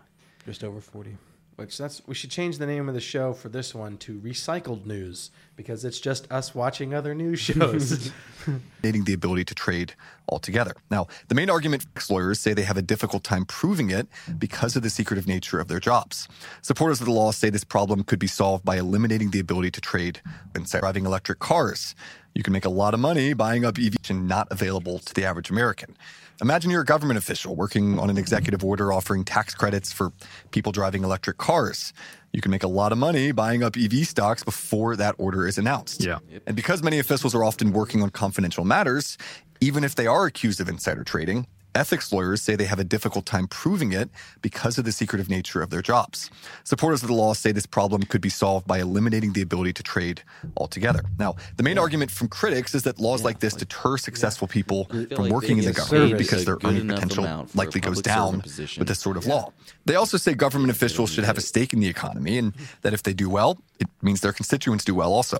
just 0.45 0.63
over 0.63 0.79
forty. 0.79 1.17
Which 1.55 1.77
that's 1.77 2.01
we 2.05 2.15
should 2.15 2.31
change 2.31 2.57
the 2.57 2.65
name 2.65 2.89
of 2.89 2.95
the 2.95 3.01
show 3.01 3.31
for 3.31 3.47
this 3.47 3.73
one 3.73 3.97
to 3.99 4.19
Recycled 4.19 4.85
News 4.85 5.31
because 5.55 5.85
it's 5.85 6.01
just 6.01 6.29
us 6.29 6.53
watching 6.53 6.93
other 6.93 7.15
news 7.15 7.39
shows. 7.51 8.11
needing 8.83 9.05
the 9.05 9.13
ability 9.13 9.45
to 9.45 9.55
trade 9.55 9.93
altogether. 10.27 10.73
Now, 10.91 11.07
the 11.29 11.35
main 11.35 11.49
argument 11.49 11.85
lawyers 12.09 12.41
say 12.41 12.53
they 12.53 12.63
have 12.63 12.75
a 12.75 12.81
difficult 12.81 13.23
time 13.23 13.45
proving 13.45 13.89
it 13.89 14.07
because 14.37 14.75
of 14.75 14.83
the 14.83 14.89
secretive 14.89 15.27
nature 15.27 15.59
of 15.59 15.69
their 15.69 15.79
jobs. 15.79 16.27
Supporters 16.61 16.99
of 16.99 17.05
the 17.05 17.13
law 17.13 17.31
say 17.31 17.49
this 17.49 17.63
problem 17.63 18.03
could 18.03 18.19
be 18.19 18.27
solved 18.27 18.65
by 18.65 18.75
eliminating 18.75 19.31
the 19.31 19.39
ability 19.39 19.71
to 19.71 19.81
trade 19.81 20.21
and 20.53 20.69
driving 20.69 21.05
electric 21.05 21.39
cars. 21.39 21.95
You 22.33 22.43
can 22.43 22.51
make 22.51 22.65
a 22.65 22.69
lot 22.69 22.93
of 22.93 22.99
money 22.99 23.33
buying 23.33 23.63
up 23.63 23.75
EVs 23.75 24.09
and 24.09 24.27
not 24.27 24.49
available 24.51 24.99
to 24.99 25.13
the 25.13 25.23
average 25.23 25.49
American. 25.49 25.95
Imagine 26.41 26.69
you're 26.69 26.81
a 26.81 26.85
government 26.85 27.17
official 27.17 27.55
working 27.55 27.97
on 27.97 28.09
an 28.09 28.17
executive 28.17 28.63
order 28.63 28.91
offering 28.91 29.23
tax 29.23 29.55
credits 29.55 29.93
for 29.93 30.11
people 30.51 30.71
driving 30.71 31.03
electric 31.03 31.37
cars. 31.37 31.93
You 32.33 32.41
can 32.41 32.51
make 32.51 32.63
a 32.63 32.67
lot 32.67 32.91
of 32.91 32.97
money 32.97 33.31
buying 33.31 33.63
up 33.63 33.77
EV 33.77 34.05
stocks 34.05 34.43
before 34.43 34.97
that 34.97 35.15
order 35.17 35.47
is 35.47 35.57
announced. 35.57 36.03
Yeah. 36.03 36.19
And 36.45 36.55
because 36.55 36.83
many 36.83 36.99
officials 36.99 37.33
are 37.33 37.43
often 37.43 37.71
working 37.71 38.01
on 38.03 38.09
confidential 38.09 38.65
matters, 38.65 39.17
even 39.61 39.85
if 39.85 39.95
they 39.95 40.07
are 40.07 40.25
accused 40.25 40.59
of 40.59 40.67
insider 40.67 41.05
trading, 41.05 41.47
ethics 41.75 42.11
lawyers 42.11 42.41
say 42.41 42.55
they 42.55 42.65
have 42.65 42.79
a 42.79 42.83
difficult 42.83 43.25
time 43.25 43.47
proving 43.47 43.91
it 43.91 44.09
because 44.41 44.77
of 44.77 44.85
the 44.85 44.91
secretive 44.91 45.29
nature 45.29 45.61
of 45.61 45.69
their 45.69 45.81
jobs. 45.81 46.31
Supporters 46.63 47.03
of 47.03 47.09
the 47.09 47.13
law 47.15 47.33
say 47.33 47.51
this 47.51 47.65
problem 47.65 48.03
could 48.03 48.21
be 48.21 48.29
solved 48.29 48.65
by 48.65 48.79
eliminating 48.79 49.33
the 49.33 49.41
ability 49.41 49.73
to 49.73 49.83
trade 49.83 50.23
altogether. 50.57 51.03
Now, 51.19 51.35
the 51.57 51.63
main 51.63 51.77
argument 51.77 52.11
from 52.11 52.27
critics 52.29 52.73
is 52.73 52.83
that 52.83 52.99
laws 52.99 53.23
like 53.23 53.39
this 53.39 53.53
deter 53.53 53.97
successful 53.97 54.47
people 54.47 54.85
from 54.85 55.07
like 55.09 55.31
working 55.31 55.57
in 55.57 55.65
the 55.65 55.73
government 55.73 56.17
because 56.17 56.45
their 56.45 56.57
earning 56.63 56.87
potential 56.87 57.25
amount 57.25 57.51
for 57.51 57.57
a 57.57 57.59
likely 57.59 57.81
goes 57.81 58.01
down 58.01 58.41
position. 58.41 58.79
with 58.81 58.87
this 58.87 58.99
sort 58.99 59.17
of 59.17 59.25
law. 59.25 59.51
They 59.85 59.95
also 59.95 60.17
say 60.17 60.33
government 60.33 60.71
officials 60.71 61.11
should 61.11 61.25
have 61.25 61.37
a 61.37 61.41
stake 61.41 61.73
in 61.73 61.79
the 61.79 61.87
economy 61.87 62.37
and 62.37 62.53
that 62.81 62.93
if 62.93 63.03
they 63.03 63.13
do 63.13 63.29
well, 63.29 63.57
it 63.79 63.87
means 64.01 64.21
their 64.21 64.33
constituents 64.33 64.85
do 64.85 64.95
well 64.95 65.13
also. 65.13 65.37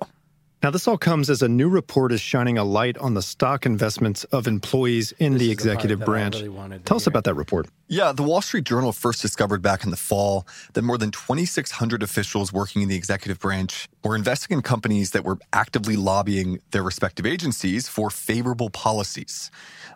Now, 0.66 0.72
this 0.72 0.88
all 0.88 0.97
comes 0.97 1.30
as 1.30 1.43
a 1.43 1.47
new 1.47 1.70
report 1.70 2.11
is 2.11 2.22
shining 2.22 2.57
a 2.57 2.63
light 2.63 2.97
on 2.97 3.13
the 3.13 3.22
stock 3.22 3.68
investments 3.68 4.24
of 4.24 4.47
employees 4.47 5.11
in 5.20 5.34
This 5.34 5.41
the 5.41 5.45
is 5.45 5.47
the 5.49 5.51
executive 5.51 5.99
branch. 5.99 6.41
really 6.41 6.80
Tell 6.86 6.97
us 6.97 7.03
hear. 7.05 7.11
about 7.11 7.26
that 7.26 7.36
report. 7.36 7.68
Yeah, 7.88 8.13
the 8.13 8.23
Wall 8.23 8.41
Street 8.41 8.63
Journal 8.63 8.91
first 8.91 9.21
discovered 9.21 9.61
back 9.61 9.83
in 9.83 9.91
the 9.91 9.95
fall 9.95 10.47
that 10.73 10.81
more 10.81 10.97
than 10.97 11.11
2,600 11.11 12.01
officials 12.01 12.51
working 12.51 12.81
in 12.81 12.89
the 12.89 12.95
executive 12.95 13.39
branch 13.39 13.88
were 14.03 14.15
investing 14.15 14.57
in 14.57 14.63
companies 14.63 15.11
that 15.11 15.23
were 15.23 15.38
actively 15.53 15.95
lobbying 15.95 16.59
their 16.71 16.81
respective 16.81 17.27
agencies 17.27 17.88
for 17.88 18.09
favorable 18.09 18.71
policies. 18.71 19.51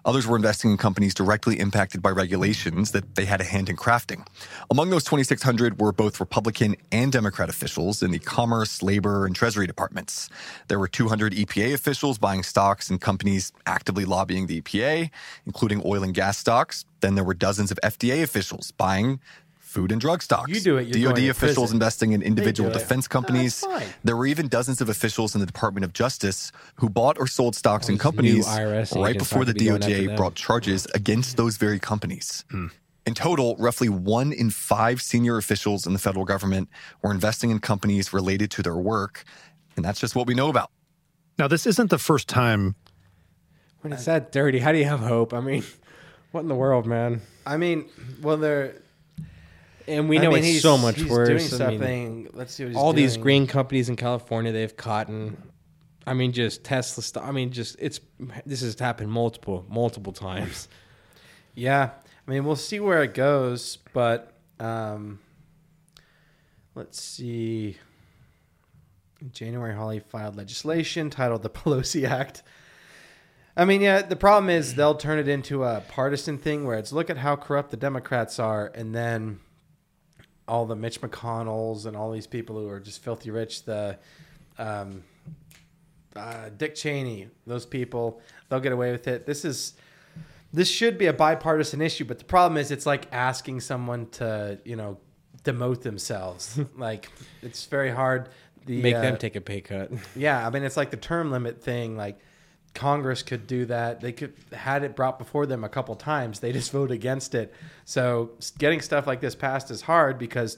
Others 0.05 0.27
were 0.27 0.35
investing 0.35 0.69
in 0.69 0.77
companies 0.77 1.15
directly 1.15 1.59
impacted 1.59 1.99
by 1.99 2.11
regulations 2.11 2.91
that 2.91 3.15
they 3.15 3.25
had 3.25 3.41
a 3.41 3.43
hand 3.43 3.69
in 3.69 3.75
crafting. 3.75 4.23
Among 4.69 4.91
those 4.91 5.03
2,600 5.05 5.81
were 5.81 5.91
both 5.91 6.19
Republican 6.19 6.75
and 6.91 7.11
Democrat 7.11 7.49
officials 7.49 8.03
in 8.03 8.11
the 8.11 8.19
Commerce, 8.19 8.83
Labor, 8.83 9.25
and 9.25 9.35
Treasury 9.35 9.65
departments. 9.65 10.29
There 10.67 10.77
were 10.77 10.87
200 10.87 11.33
EPA 11.33 11.73
officials 11.73 12.19
buying 12.19 12.43
stocks 12.43 12.91
in 12.91 12.99
companies 12.99 13.51
actively 13.65 14.05
lobbying 14.05 14.45
the 14.45 14.61
EPA, 14.61 15.09
including 15.47 15.81
oil 15.83 16.03
and 16.03 16.13
gas 16.13 16.37
stocks. 16.37 16.85
Then 17.01 17.15
there 17.15 17.23
were 17.23 17.33
dozens 17.33 17.71
of 17.71 17.79
FDA 17.83 18.21
officials 18.23 18.71
buying 18.71 19.19
food 19.57 19.91
and 19.91 20.01
drug 20.01 20.23
stocks. 20.23 20.49
You 20.49 20.59
do 20.61 20.77
it, 20.77 20.87
you're 20.87 21.09
DoD 21.09 21.17
going 21.17 21.29
officials 21.29 21.55
prison. 21.69 21.75
investing 21.75 22.11
in 22.13 22.21
individual 22.23 22.71
do 22.71 22.75
it. 22.75 22.79
defense 22.79 23.05
No, 23.07 23.09
companies. 23.13 23.61
that's 23.61 23.83
fine. 23.83 23.93
there 24.03 24.15
were 24.15 24.25
even 24.25 24.47
dozens 24.47 24.81
of 24.81 24.89
officials 24.89 25.35
in 25.35 25.41
the 25.41 25.45
Department 25.45 25.85
of 25.85 25.93
Justice 25.93 26.51
who 26.75 26.89
bought 26.89 27.19
or 27.19 27.27
sold 27.27 27.55
stocks 27.55 27.87
in 27.87 27.99
companies 27.99 28.47
right 28.95 29.17
before 29.17 29.45
the 29.45 29.53
be 29.53 29.65
DOJ 29.67 30.17
brought 30.17 30.33
charges 30.33 30.87
against 30.95 31.37
those 31.37 31.57
very 31.57 31.77
companies. 31.77 32.45
Hmm. 32.49 32.67
In 33.05 33.13
total, 33.13 33.55
roughly 33.57 33.89
one 33.89 34.31
in 34.33 34.49
five 34.49 35.01
senior 35.01 35.37
officials 35.37 35.85
in 35.87 35.93
the 35.93 35.99
federal 35.99 36.25
government 36.25 36.67
were 37.03 37.11
investing 37.11 37.49
in 37.51 37.59
companies 37.59 38.11
related 38.11 38.51
to 38.51 38.63
their 38.63 38.75
work. 38.75 39.23
And 39.75 39.85
that's 39.85 39.99
just 39.99 40.15
what 40.15 40.27
we 40.27 40.33
know 40.33 40.49
about. 40.49 40.71
Now, 41.37 41.47
this 41.47 41.65
isn't 41.65 41.89
the 41.89 41.97
first 41.97 42.27
time. 42.27 42.75
When 43.81 43.93
it's 43.93 44.05
that 44.05 44.31
dirty, 44.31 44.59
how 44.59 44.71
do 44.73 44.77
you 44.77 44.85
have 44.85 44.99
hope? 44.99 45.33
I 45.33 45.39
mean, 45.39 45.63
what 46.31 46.41
in 46.41 46.47
the 46.47 46.55
world, 46.55 46.85
man? 46.85 47.21
I 47.45 47.57
mean, 47.57 47.85
well, 48.21 48.37
they're 48.37 48.75
And 49.87 50.07
we 50.07 50.19
I 50.19 50.23
know 50.23 50.31
mean, 50.31 50.43
it's 50.43 50.61
so 50.61 50.77
much 50.77 50.97
he's 50.97 51.09
worse. 51.09 51.49
Doing 51.49 51.61
I 51.61 51.77
mean. 51.77 52.29
Let's 52.33 52.53
see 52.53 52.63
what 52.63 52.69
he's 52.69 52.77
all 52.77 52.93
these 52.93 53.17
green 53.17 53.47
companies 53.47 53.89
in 53.89 53.95
California, 53.95 54.51
they 54.51 54.61
have 54.61 54.77
cotton. 54.77 55.37
I 56.05 56.13
mean, 56.13 56.31
just 56.31 56.63
Tesla 56.63 57.03
stuff. 57.03 57.23
I 57.25 57.31
mean, 57.31 57.51
just 57.51 57.75
it's 57.79 57.99
this 58.45 58.61
has 58.61 58.79
happened 58.79 59.11
multiple, 59.11 59.65
multiple 59.69 60.13
times. 60.13 60.67
Yeah, 61.55 61.89
I 62.25 62.31
mean, 62.31 62.45
we'll 62.45 62.55
see 62.55 62.79
where 62.79 63.03
it 63.03 63.13
goes, 63.13 63.79
but 63.91 64.31
um, 64.61 65.19
let's 66.73 67.01
see. 67.01 67.75
In 69.19 69.31
January, 69.31 69.75
Hawley 69.75 69.99
filed 69.99 70.37
legislation 70.37 71.09
titled 71.09 71.43
the 71.43 71.49
Pelosi 71.49 72.07
Act. 72.07 72.43
I 73.59 73.65
mean, 73.65 73.81
yeah, 73.81 74.01
the 74.01 74.15
problem 74.15 74.49
is 74.49 74.75
they'll 74.75 74.95
turn 74.95 75.19
it 75.19 75.27
into 75.27 75.65
a 75.65 75.81
partisan 75.89 76.37
thing 76.37 76.63
where 76.63 76.77
it's 76.77 76.93
look 76.93 77.09
at 77.09 77.17
how 77.17 77.35
corrupt 77.35 77.71
the 77.71 77.77
Democrats 77.77 78.39
are, 78.39 78.71
and 78.73 78.95
then 78.95 79.41
all 80.47 80.65
the 80.65 80.77
Mitch 80.77 81.01
McConnells 81.01 81.85
and 81.85 81.97
all 81.97 82.09
these 82.09 82.25
people 82.25 82.57
who 82.57 82.69
are 82.69 82.79
just 82.79 83.03
filthy 83.03 83.31
rich, 83.31 83.65
the 83.65 83.99
um, 84.57 85.03
uh, 86.15 86.49
Dick 86.55 86.73
Cheney, 86.73 87.27
those 87.45 87.65
people, 87.65 88.21
they'll 88.47 88.61
get 88.61 88.71
away 88.71 88.93
with 88.93 89.09
it. 89.09 89.25
This 89.25 89.43
is 89.43 89.73
this 90.53 90.69
should 90.69 90.97
be 90.97 91.07
a 91.07 91.13
bipartisan 91.13 91.81
issue, 91.81 92.05
but 92.05 92.17
the 92.17 92.25
problem 92.25 92.55
is 92.55 92.71
it's 92.71 92.85
like 92.85 93.07
asking 93.11 93.59
someone 93.59 94.07
to, 94.11 94.57
you 94.63 94.77
know, 94.77 94.97
demote 95.43 95.81
themselves. 95.81 96.57
like 96.77 97.11
it's 97.41 97.65
very 97.65 97.91
hard. 97.91 98.29
The, 98.65 98.81
Make 98.81 98.95
uh, 98.95 99.01
them 99.01 99.17
take 99.17 99.35
a 99.35 99.41
pay 99.41 99.59
cut. 99.59 99.91
yeah, 100.15 100.47
I 100.47 100.49
mean 100.49 100.63
it's 100.63 100.77
like 100.77 100.91
the 100.91 100.97
term 100.97 101.29
limit 101.29 101.61
thing. 101.61 101.97
Like 101.97 102.19
Congress 102.73 103.23
could 103.23 103.47
do 103.47 103.65
that. 103.65 103.99
They 103.99 104.11
could 104.11 104.33
had 104.53 104.83
it 104.83 104.95
brought 104.95 105.19
before 105.19 105.45
them 105.45 105.63
a 105.63 105.69
couple 105.69 105.95
times. 105.95 106.39
They 106.39 106.51
just 106.51 106.71
vote 106.71 106.91
against 106.91 107.35
it. 107.35 107.53
So 107.85 108.31
getting 108.57 108.81
stuff 108.81 109.07
like 109.07 109.21
this 109.21 109.35
passed 109.35 109.71
is 109.71 109.81
hard 109.81 110.17
because 110.17 110.57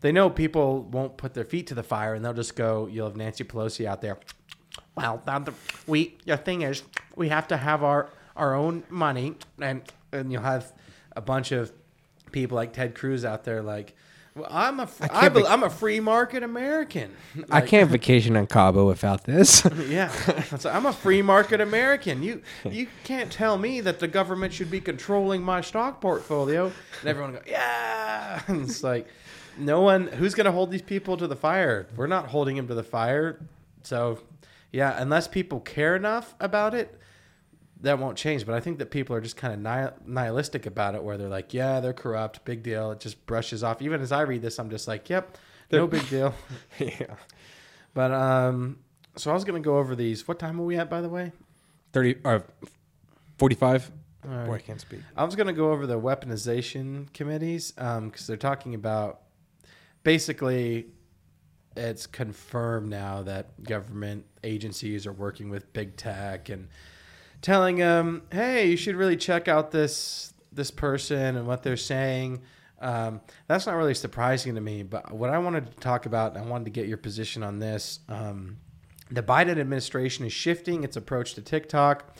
they 0.00 0.12
know 0.12 0.28
people 0.30 0.82
won't 0.82 1.16
put 1.16 1.34
their 1.34 1.44
feet 1.44 1.66
to 1.68 1.74
the 1.74 1.82
fire 1.82 2.14
and 2.14 2.24
they'll 2.24 2.34
just 2.34 2.56
go. 2.56 2.86
You'll 2.86 3.08
have 3.08 3.16
Nancy 3.16 3.44
Pelosi 3.44 3.86
out 3.86 4.00
there. 4.00 4.18
Well, 4.94 5.22
the, 5.24 5.52
we 5.86 6.16
the 6.24 6.36
thing 6.36 6.62
is 6.62 6.82
we 7.14 7.28
have 7.28 7.48
to 7.48 7.56
have 7.56 7.82
our 7.82 8.10
our 8.36 8.54
own 8.54 8.84
money 8.90 9.34
and 9.60 9.82
and 10.12 10.30
you'll 10.30 10.42
have 10.42 10.72
a 11.14 11.20
bunch 11.20 11.52
of 11.52 11.72
people 12.32 12.56
like 12.56 12.72
Ted 12.72 12.94
Cruz 12.94 13.24
out 13.24 13.44
there 13.44 13.62
like. 13.62 13.94
Well, 14.36 14.46
I'm 14.50 14.80
a 14.80 14.88
I 15.00 15.08
can't 15.08 15.34
be, 15.34 15.46
I'm 15.46 15.62
a 15.62 15.70
free 15.70 15.98
market 15.98 16.42
American. 16.42 17.16
I 17.50 17.60
Like- 17.60 17.68
can't 17.68 17.90
vacation 17.90 18.36
on 18.36 18.46
Cabo 18.46 18.86
without 18.86 19.24
this. 19.24 19.64
yeah, 19.88 20.12
like, 20.28 20.66
I'm 20.66 20.84
a 20.84 20.92
free 20.92 21.22
market 21.22 21.60
American. 21.62 22.22
You 22.22 22.42
you 22.70 22.86
can't 23.04 23.32
tell 23.32 23.56
me 23.56 23.80
that 23.80 23.98
the 23.98 24.08
government 24.08 24.52
should 24.52 24.70
be 24.70 24.80
controlling 24.80 25.42
my 25.42 25.62
stock 25.62 26.00
portfolio. 26.02 26.66
And 27.00 27.08
everyone 27.08 27.32
go, 27.32 27.40
yeah. 27.46 28.42
And 28.48 28.62
it's 28.68 28.82
like, 28.82 29.08
no 29.56 29.80
one 29.80 30.06
who's 30.08 30.34
going 30.34 30.44
to 30.44 30.52
hold 30.52 30.70
these 30.70 30.82
people 30.82 31.16
to 31.16 31.26
the 31.26 31.36
fire. 31.36 31.86
We're 31.96 32.06
not 32.06 32.26
holding 32.28 32.56
them 32.56 32.68
to 32.68 32.74
the 32.74 32.82
fire. 32.84 33.40
So, 33.84 34.20
yeah, 34.70 35.00
unless 35.00 35.26
people 35.28 35.60
care 35.60 35.96
enough 35.96 36.34
about 36.40 36.74
it, 36.74 37.00
that 37.86 37.98
won't 37.98 38.16
change. 38.18 38.44
But 38.44 38.54
I 38.54 38.60
think 38.60 38.78
that 38.78 38.90
people 38.90 39.16
are 39.16 39.20
just 39.20 39.36
kind 39.36 39.54
of 39.54 39.60
nihil- 39.60 39.94
nihilistic 40.06 40.66
about 40.66 40.94
it, 40.94 41.02
where 41.02 41.16
they're 41.16 41.28
like, 41.28 41.54
yeah, 41.54 41.80
they're 41.80 41.92
corrupt, 41.92 42.44
big 42.44 42.62
deal. 42.62 42.90
It 42.92 43.00
just 43.00 43.24
brushes 43.26 43.62
off. 43.64 43.80
Even 43.82 44.00
as 44.00 44.12
I 44.12 44.22
read 44.22 44.42
this, 44.42 44.58
I'm 44.58 44.70
just 44.70 44.86
like, 44.86 45.08
yep, 45.08 45.36
no 45.72 45.86
big 45.86 46.08
deal. 46.10 46.34
yeah. 46.78 47.14
But 47.94 48.12
um, 48.12 48.78
so 49.16 49.30
I 49.30 49.34
was 49.34 49.44
gonna 49.44 49.60
go 49.60 49.78
over 49.78 49.96
these. 49.96 50.28
What 50.28 50.38
time 50.38 50.60
are 50.60 50.64
we 50.64 50.76
at, 50.76 50.90
by 50.90 51.00
the 51.00 51.08
way? 51.08 51.32
30 51.92 52.16
or 52.24 52.44
45. 53.38 53.90
right. 54.24 54.46
Boy, 54.46 54.54
I 54.54 54.58
can't 54.58 54.80
speak. 54.80 55.00
I 55.16 55.24
was 55.24 55.34
gonna 55.34 55.52
go 55.52 55.72
over 55.72 55.86
the 55.86 55.98
weaponization 55.98 57.12
committees 57.14 57.72
because 57.72 58.26
they're 58.26 58.36
talking 58.36 58.74
about 58.74 59.20
basically 60.02 60.86
it's 61.76 62.06
confirmed 62.06 62.88
now 62.88 63.22
that 63.22 63.62
government 63.62 64.24
agencies 64.44 65.06
are 65.06 65.12
working 65.12 65.50
with 65.50 65.72
big 65.72 65.96
tech 65.96 66.48
and 66.48 66.68
telling 67.46 67.76
them, 67.76 68.22
"Hey, 68.32 68.68
you 68.68 68.76
should 68.76 68.96
really 68.96 69.16
check 69.16 69.46
out 69.46 69.70
this 69.70 70.34
this 70.52 70.72
person 70.72 71.36
and 71.36 71.46
what 71.46 71.62
they're 71.62 71.76
saying." 71.76 72.42
Um, 72.80 73.20
that's 73.46 73.66
not 73.66 73.76
really 73.76 73.94
surprising 73.94 74.56
to 74.56 74.60
me. 74.60 74.82
But 74.82 75.12
what 75.12 75.30
I 75.30 75.38
wanted 75.38 75.70
to 75.70 75.76
talk 75.78 76.06
about, 76.06 76.34
and 76.34 76.44
I 76.44 76.48
wanted 76.48 76.64
to 76.64 76.70
get 76.72 76.88
your 76.88 76.96
position 76.96 77.44
on 77.44 77.60
this. 77.60 78.00
Um, 78.08 78.56
the 79.12 79.22
Biden 79.22 79.58
administration 79.60 80.26
is 80.26 80.32
shifting 80.32 80.82
its 80.82 80.96
approach 80.96 81.34
to 81.34 81.40
TikTok. 81.40 82.16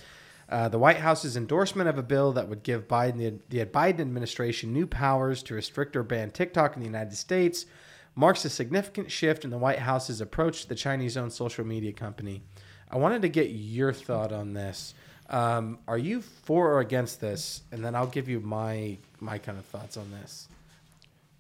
Uh, 0.49 0.69
the 0.69 0.79
White 0.79 0.99
House's 0.99 1.37
endorsement 1.37 1.89
of 1.89 1.99
a 1.99 2.05
bill 2.05 2.31
that 2.35 2.49
would 2.49 2.63
give 2.63 2.87
Biden 2.87 3.19
the, 3.19 3.41
the 3.49 3.67
Biden 3.67 3.99
administration 3.99 4.73
new 4.73 4.87
powers 4.87 5.43
to 5.43 5.55
restrict 5.55 5.97
or 5.97 6.05
ban 6.05 6.31
TikTok 6.31 6.77
in 6.77 6.81
the 6.81 6.87
United 6.87 7.17
States 7.17 7.67
marks 8.15 8.45
a 8.45 8.49
significant 8.49 9.11
shift 9.11 9.45
in 9.45 9.51
the 9.51 9.59
White 9.59 9.81
House's 9.81 10.21
approach 10.21 10.63
to 10.63 10.69
the 10.69 10.77
Chinese-owned 10.77 11.33
social 11.33 11.67
media 11.67 11.93
company. 11.93 12.43
I 12.89 12.97
wanted 12.97 13.23
to 13.23 13.29
get 13.29 13.51
your 13.51 13.93
thought 13.93 14.33
on 14.33 14.55
this. 14.55 14.95
Um, 15.29 15.79
are 15.89 15.99
you 15.99 16.21
for 16.21 16.73
or 16.73 16.81
against 16.81 17.21
this? 17.21 17.63
And 17.73 17.85
then 17.85 17.95
I'll 17.95 18.07
give 18.07 18.29
you 18.29 18.41
my 18.41 18.99
my 19.21 19.39
kind 19.39 19.59
of 19.59 19.65
thoughts 19.67 19.97
on 19.97 20.11
this. 20.11 20.49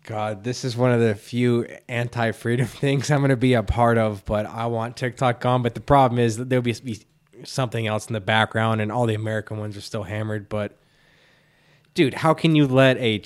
God, 0.05 0.45
this 0.45 0.64
is 0.64 0.76
one 0.76 0.93
of 0.93 1.01
the 1.01 1.16
few 1.16 1.66
anti-freedom 1.89 2.66
things 2.66 3.11
I'm 3.11 3.18
going 3.18 3.30
to 3.30 3.37
be 3.37 3.55
a 3.55 3.62
part 3.62 3.99
of, 3.99 4.24
but 4.24 4.47
I 4.47 4.66
want 4.66 4.97
TikTok 4.97 5.41
gone. 5.41 5.62
But 5.62 5.74
the 5.74 5.80
problem 5.80 6.20
is 6.20 6.37
that 6.37 6.49
there'll 6.49 6.62
be, 6.62 6.72
be 6.72 7.01
something 7.45 7.87
else 7.87 8.07
in 8.07 8.12
the 8.12 8.20
background, 8.20 8.80
and 8.80 8.93
all 8.93 9.07
the 9.07 9.14
American 9.14 9.59
ones 9.59 9.76
are 9.76 9.80
still 9.80 10.05
hammered. 10.05 10.49
But 10.49 10.76
dude, 11.95 12.14
how 12.14 12.34
can 12.34 12.55
you 12.55 12.66
let 12.66 12.97
a 12.99 13.20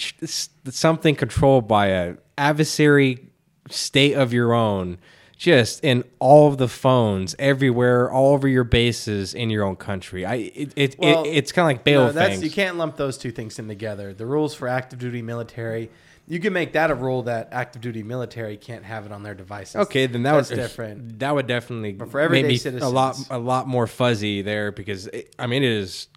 something 0.71 1.15
controlled 1.17 1.69
by 1.69 1.89
a 1.89 2.15
adversary 2.39 3.29
state 3.69 4.15
of 4.15 4.33
your 4.33 4.55
own 4.55 4.99
just 5.41 5.83
in 5.83 6.05
all 6.19 6.49
of 6.49 6.59
the 6.59 6.69
phones 6.69 7.35
everywhere, 7.39 8.13
all 8.13 8.35
over 8.35 8.47
your 8.47 8.63
bases 8.63 9.33
in 9.33 9.49
your 9.49 9.65
own 9.65 9.75
country? 9.75 10.27
I 10.27 10.35
it, 10.35 10.73
it, 10.77 10.97
Well, 10.99 11.25
it 11.25 11.31
it's 11.31 11.51
kind 11.51 11.65
of 11.65 11.79
like 11.79 11.83
bail 11.83 12.13
no. 12.13 12.27
You 12.27 12.51
can't 12.51 12.77
lump 12.77 12.97
those 12.97 13.17
two 13.17 13.31
things 13.31 13.59
in 13.59 13.67
together. 13.67 14.13
The 14.13 14.27
rules 14.27 14.55
for 14.55 14.69
active 14.69 14.99
duty 14.99 15.23
military, 15.23 15.91
you 16.29 16.41
can 16.41 16.53
make 16.53 16.75
that 16.75 16.91
a 16.91 16.95
rule 16.95 17.23
that 17.23 17.49
active 17.53 17.81
duty 17.81 18.03
military 18.03 18.59
can't 18.59 18.85
have 18.85 19.07
it 19.07 19.13
on 19.13 19.23
their 19.23 19.35
devices. 19.35 19.77
Okay, 19.77 20.07
then 20.07 20.25
that 20.25 20.35
that's 20.35 20.51
was 20.51 20.59
different. 20.69 21.19
That 21.21 21.35
would 21.35 21.47
definitely 21.47 21.93
But 21.93 22.11
for 22.11 22.21
everyday 22.21 22.57
citizens, 22.57 22.83
a 22.83 22.95
lot 22.95 23.17
a 23.31 23.39
lot 23.39 23.67
more 23.67 23.87
fuzzy 23.87 24.43
there 24.43 24.71
because 24.71 25.07
it, 25.07 25.35
I 25.39 25.47
mean 25.47 25.63
it 25.63 25.73
is 25.73 26.09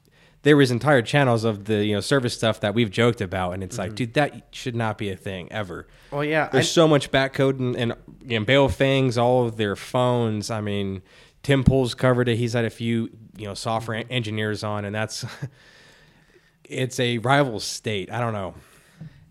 there 0.43 0.55
was 0.55 0.71
entire 0.71 1.01
channels 1.01 1.43
of 1.43 1.65
the 1.65 1.83
you 1.85 1.93
know 1.95 1.99
service 2.01 2.33
stuff 2.33 2.59
that 2.61 2.73
we've 2.73 2.91
joked 2.91 3.19
about 3.21 3.51
and 3.53 3.63
it's 3.63 3.77
like 3.77 3.91
Mhm. 3.91 3.95
dude 3.95 4.13
that 4.13 4.47
should 4.51 4.75
not 4.75 4.97
be 4.97 5.09
a 5.09 5.15
thing 5.15 5.51
ever. 5.51 5.87
Well, 6.11 6.23
yeah, 6.23 6.49
there's 6.49 6.65
I- 6.65 6.69
so 6.69 6.87
much 6.87 7.11
backcode 7.11 7.59
and, 7.59 7.75
and 7.75 7.93
you 8.25 8.39
know, 8.39 8.45
Bale 8.45 8.69
Fangs, 8.69 9.17
all 9.17 9.45
of 9.45 9.57
their 9.57 9.75
phones. 9.75 10.51
I 10.51 10.61
mean, 10.61 11.01
Tim 11.41 11.63
Pool's 11.63 11.95
covered 11.95 12.29
it. 12.29 12.37
He's 12.37 12.53
had 12.53 12.65
a 12.65 12.69
few 12.69 13.09
you 13.37 13.47
know 13.47 13.53
software 13.55 13.99
Mm-hmm. 14.03 14.13
engineers 14.13 14.63
on, 14.63 14.85
and 14.85 14.93
that's 14.95 15.25
it's 16.65 16.99
a 16.99 17.17
rival 17.19 17.59
state. 17.59 18.11
I 18.11 18.19
don't 18.19 18.33
know. 18.33 18.53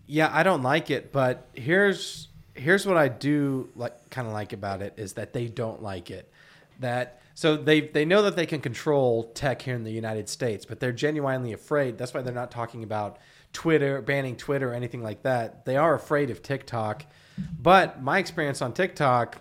Yeah, 0.05 0.29
I 0.31 0.43
don't 0.43 0.61
like 0.63 0.89
it, 0.91 1.11
but 1.11 1.47
here's 1.53 2.27
here's 2.55 2.85
what 2.85 2.97
I 2.97 3.07
do 3.07 3.69
like 3.75 4.09
kind 4.11 4.27
of 4.27 4.33
like 4.33 4.53
about 4.53 4.81
it 4.83 4.93
is 4.97 5.13
that 5.13 5.33
they 5.33 5.47
don't 5.47 5.81
like 5.81 6.11
it. 6.11 6.29
That 6.79 7.21
so 7.33 7.57
they 7.57 7.81
they 7.81 8.05
know 8.05 8.21
that 8.23 8.35
they 8.35 8.45
can 8.45 8.61
control 8.61 9.23
tech 9.33 9.61
here 9.61 9.75
in 9.75 9.83
the 9.83 9.91
United 9.91 10.29
States, 10.29 10.65
but 10.65 10.79
they're 10.79 10.91
genuinely 10.91 11.53
afraid. 11.53 11.97
That's 11.97 12.13
why 12.13 12.21
they're 12.21 12.33
not 12.33 12.51
talking 12.51 12.83
about 12.83 13.17
Twitter, 13.53 14.01
banning 14.01 14.35
Twitter 14.35 14.71
or 14.71 14.73
anything 14.73 15.01
like 15.01 15.23
that. 15.23 15.65
They 15.65 15.77
are 15.77 15.95
afraid 15.95 16.29
of 16.29 16.41
TikTok. 16.41 17.05
But 17.59 18.03
my 18.03 18.19
experience 18.19 18.61
on 18.61 18.73
TikTok 18.73 19.37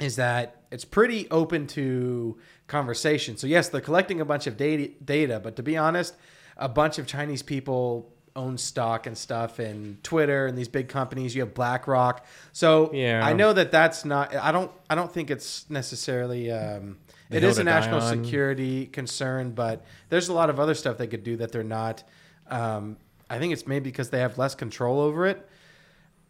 is 0.00 0.16
that 0.16 0.62
it's 0.70 0.84
pretty 0.84 1.28
open 1.30 1.66
to 1.68 2.38
conversation. 2.66 3.36
So 3.36 3.46
yes, 3.46 3.68
they're 3.68 3.80
collecting 3.80 4.20
a 4.20 4.24
bunch 4.24 4.46
of 4.46 4.56
data, 4.56 4.92
data, 5.02 5.40
but 5.40 5.56
to 5.56 5.62
be 5.62 5.76
honest, 5.76 6.14
a 6.56 6.68
bunch 6.68 6.98
of 6.98 7.06
Chinese 7.06 7.42
people 7.42 8.12
own 8.38 8.56
stock 8.56 9.06
and 9.06 9.18
stuff 9.18 9.60
in 9.60 9.98
Twitter 10.02 10.46
and 10.46 10.56
these 10.56 10.68
big 10.68 10.88
companies. 10.88 11.34
You 11.34 11.42
have 11.42 11.54
BlackRock. 11.54 12.24
So 12.52 12.90
Yeah. 12.94 13.20
I 13.24 13.32
know 13.32 13.52
that 13.52 13.70
that's 13.70 14.04
not. 14.04 14.34
I 14.34 14.52
don't. 14.52 14.70
I 14.88 14.94
don't 14.94 15.12
think 15.12 15.30
it's 15.30 15.68
necessarily. 15.68 16.50
Um, 16.50 16.98
it 17.30 17.44
is 17.44 17.58
a 17.58 17.64
national 17.64 18.00
security 18.00 18.86
concern, 18.86 19.50
but 19.50 19.84
there's 20.08 20.28
a 20.28 20.32
lot 20.32 20.48
of 20.48 20.58
other 20.58 20.74
stuff 20.74 20.96
they 20.96 21.06
could 21.06 21.24
do 21.24 21.36
that 21.36 21.52
they're 21.52 21.62
not. 21.62 22.02
Um, 22.48 22.96
I 23.28 23.38
think 23.38 23.52
it's 23.52 23.66
maybe 23.66 23.90
because 23.90 24.08
they 24.08 24.20
have 24.20 24.38
less 24.38 24.54
control 24.54 25.00
over 25.00 25.26
it. 25.26 25.46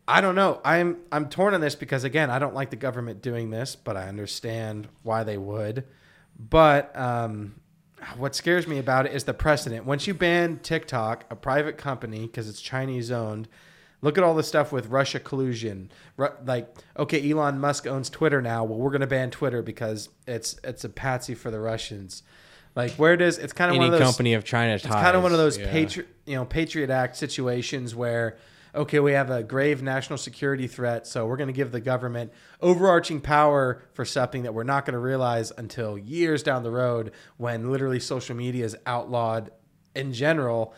I 0.08 0.20
don't 0.20 0.34
know. 0.34 0.60
I'm 0.64 0.96
I'm 1.12 1.28
torn 1.28 1.54
on 1.54 1.60
this 1.60 1.74
because 1.74 2.02
again, 2.02 2.30
I 2.30 2.38
don't 2.38 2.54
like 2.54 2.70
the 2.70 2.76
government 2.76 3.22
doing 3.22 3.50
this, 3.50 3.76
but 3.76 3.96
I 3.96 4.08
understand 4.08 4.88
why 5.02 5.22
they 5.22 5.36
would. 5.36 5.84
But 6.38 6.96
um, 6.98 7.56
what 8.16 8.34
scares 8.34 8.66
me 8.66 8.78
about 8.78 9.06
it 9.06 9.12
is 9.12 9.24
the 9.24 9.34
precedent. 9.34 9.84
Once 9.84 10.06
you 10.06 10.14
ban 10.14 10.58
TikTok, 10.62 11.24
a 11.30 11.36
private 11.36 11.78
company, 11.78 12.22
because 12.22 12.48
it's 12.48 12.60
Chinese 12.60 13.10
owned, 13.10 13.48
look 14.00 14.18
at 14.18 14.24
all 14.24 14.34
the 14.34 14.42
stuff 14.42 14.72
with 14.72 14.86
Russia 14.88 15.20
collusion. 15.20 15.90
Ru- 16.16 16.28
like, 16.44 16.74
okay, 16.96 17.30
Elon 17.30 17.58
Musk 17.58 17.86
owns 17.86 18.10
Twitter 18.10 18.40
now. 18.40 18.64
Well, 18.64 18.78
we're 18.78 18.90
going 18.90 19.00
to 19.00 19.06
ban 19.06 19.30
Twitter 19.30 19.62
because 19.62 20.08
it's 20.26 20.58
it's 20.64 20.84
a 20.84 20.88
patsy 20.88 21.34
for 21.34 21.50
the 21.50 21.60
Russians. 21.60 22.22
Like, 22.74 22.92
where 22.92 23.16
does 23.16 23.38
it's 23.38 23.52
kind 23.52 23.70
of 23.70 23.76
Any 23.76 23.86
one 23.86 23.94
of 23.94 23.98
those 23.98 24.08
company 24.08 24.34
of 24.34 24.44
China 24.44 24.74
It's 24.74 24.86
kind 24.86 25.16
of 25.16 25.22
one 25.22 25.32
of 25.32 25.38
those 25.38 25.58
yeah. 25.58 25.70
patriot, 25.70 26.08
you 26.26 26.36
know, 26.36 26.44
Patriot 26.44 26.90
Act 26.90 27.16
situations 27.16 27.94
where 27.94 28.36
okay, 28.78 29.00
we 29.00 29.12
have 29.12 29.30
a 29.30 29.42
grave 29.42 29.82
national 29.82 30.16
security 30.18 30.66
threat, 30.66 31.06
so 31.06 31.26
we're 31.26 31.36
going 31.36 31.48
to 31.48 31.52
give 31.52 31.72
the 31.72 31.80
government 31.80 32.32
overarching 32.62 33.20
power 33.20 33.82
for 33.92 34.04
something 34.04 34.44
that 34.44 34.54
we're 34.54 34.62
not 34.64 34.84
going 34.86 34.94
to 34.94 34.98
realize 34.98 35.52
until 35.58 35.98
years 35.98 36.42
down 36.42 36.62
the 36.62 36.70
road 36.70 37.12
when 37.36 37.70
literally 37.70 38.00
social 38.00 38.34
media 38.36 38.64
is 38.64 38.76
outlawed 38.86 39.50
in 39.94 40.12
general. 40.12 40.74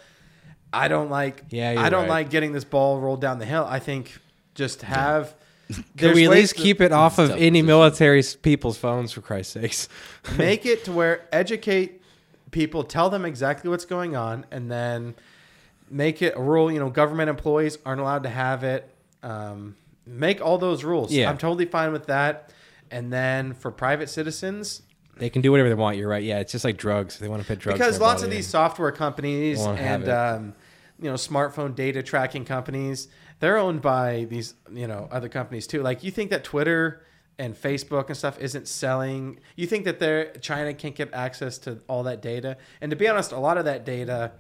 I 0.73 0.89
don't 0.89 1.11
like 1.11 1.45
Yeah, 1.51 1.75
I 1.79 1.91
don't 1.91 2.03
right. 2.03 2.09
like 2.11 2.31
getting 2.31 2.53
this 2.53 2.65
ball 2.65 3.01
rolled 3.01 3.21
down 3.21 3.39
the 3.39 3.45
hill. 3.47 3.67
I 3.69 3.79
think 3.81 4.19
just 4.55 4.83
have 4.83 5.35
Can 5.97 6.15
we 6.15 6.25
at 6.25 6.31
ways 6.31 6.39
least 6.41 6.57
to- 6.57 6.63
keep 6.63 6.81
it 6.81 6.91
off 6.93 7.19
of 7.19 7.31
any 7.31 7.51
position. 7.51 7.67
military 7.67 8.23
people's 8.43 8.77
phones, 8.79 9.13
for 9.13 9.21
Christ's 9.21 9.53
sakes? 9.55 9.89
make 10.37 10.67
it 10.73 10.85
to 10.85 10.93
where 10.93 11.29
educate 11.33 12.03
people, 12.51 12.83
tell 12.83 13.11
them 13.11 13.25
exactly 13.25 13.71
what's 13.71 13.85
going 13.85 14.17
on, 14.17 14.47
and 14.51 14.71
then 14.71 15.15
make 15.91 16.23
it 16.23 16.35
a 16.37 16.41
rule. 16.41 16.71
You 16.73 16.79
know, 16.81 16.89
government 16.91 17.29
employees 17.29 17.79
aren't 17.85 18.01
allowed 18.01 18.23
to 18.23 18.29
have 18.31 18.65
it. 18.65 18.89
Um, 19.23 19.77
make 20.07 20.41
all 20.41 20.57
those 20.59 20.85
rules. 20.85 21.13
Yeah. 21.13 21.29
I'm 21.29 21.39
totally 21.39 21.67
fine 21.67 21.93
with 21.93 22.07
that. 22.07 22.53
And 22.91 23.13
then 23.13 23.55
for 23.55 23.71
private 23.71 24.09
citizens, 24.09 24.83
They 25.17 25.31
can 25.31 25.43
do 25.43 25.51
whatever 25.51 25.69
they 25.69 25.75
want. 25.75 25.97
You're 25.99 26.09
right. 26.09 26.23
Yeah, 26.23 26.39
it's 26.41 26.53
just 26.53 26.65
like 26.65 26.77
drugs. 26.79 27.19
They 27.19 27.29
want 27.29 27.43
to 27.43 27.47
put 27.47 27.59
drugs. 27.59 27.79
because 27.79 28.01
lots 28.01 28.23
of 28.23 28.31
these 28.31 28.47
software 28.47 28.91
companies 28.93 29.61
and 29.61 30.09
um, 30.09 30.55
you 30.99 31.09
know 31.09 31.15
smartphone 31.15 31.75
data 31.75 32.03
tracking 32.03 32.45
companies 32.45 33.09
they're 33.39 33.57
owned 33.57 33.81
by 33.81 34.27
these 34.29 34.53
you 34.71 34.87
know 34.87 35.09
other 35.11 35.31
companies 35.31 35.67
too 35.67 35.83
like 35.83 36.05
you 36.05 36.11
think 36.11 36.29
that 36.29 36.45
twitter 36.45 37.03
and 37.39 37.55
facebook 37.55 38.09
and 38.09 38.17
stuff 38.19 38.39
isn't 38.39 38.69
selling 38.69 39.41
you 39.57 39.67
think 39.67 39.87
that 39.87 39.99
they're 39.99 40.31
china 40.43 40.75
can't 40.75 40.95
get 40.95 41.09
access 41.15 41.57
to 41.57 41.79
all 41.89 42.03
that 42.03 42.21
data 42.21 42.59
and 42.83 42.91
to 42.91 42.97
be 42.97 43.09
honest 43.09 43.33
a 43.33 43.39
lot 43.39 43.57
of 43.57 43.65
that 43.65 43.87
data 43.87 44.33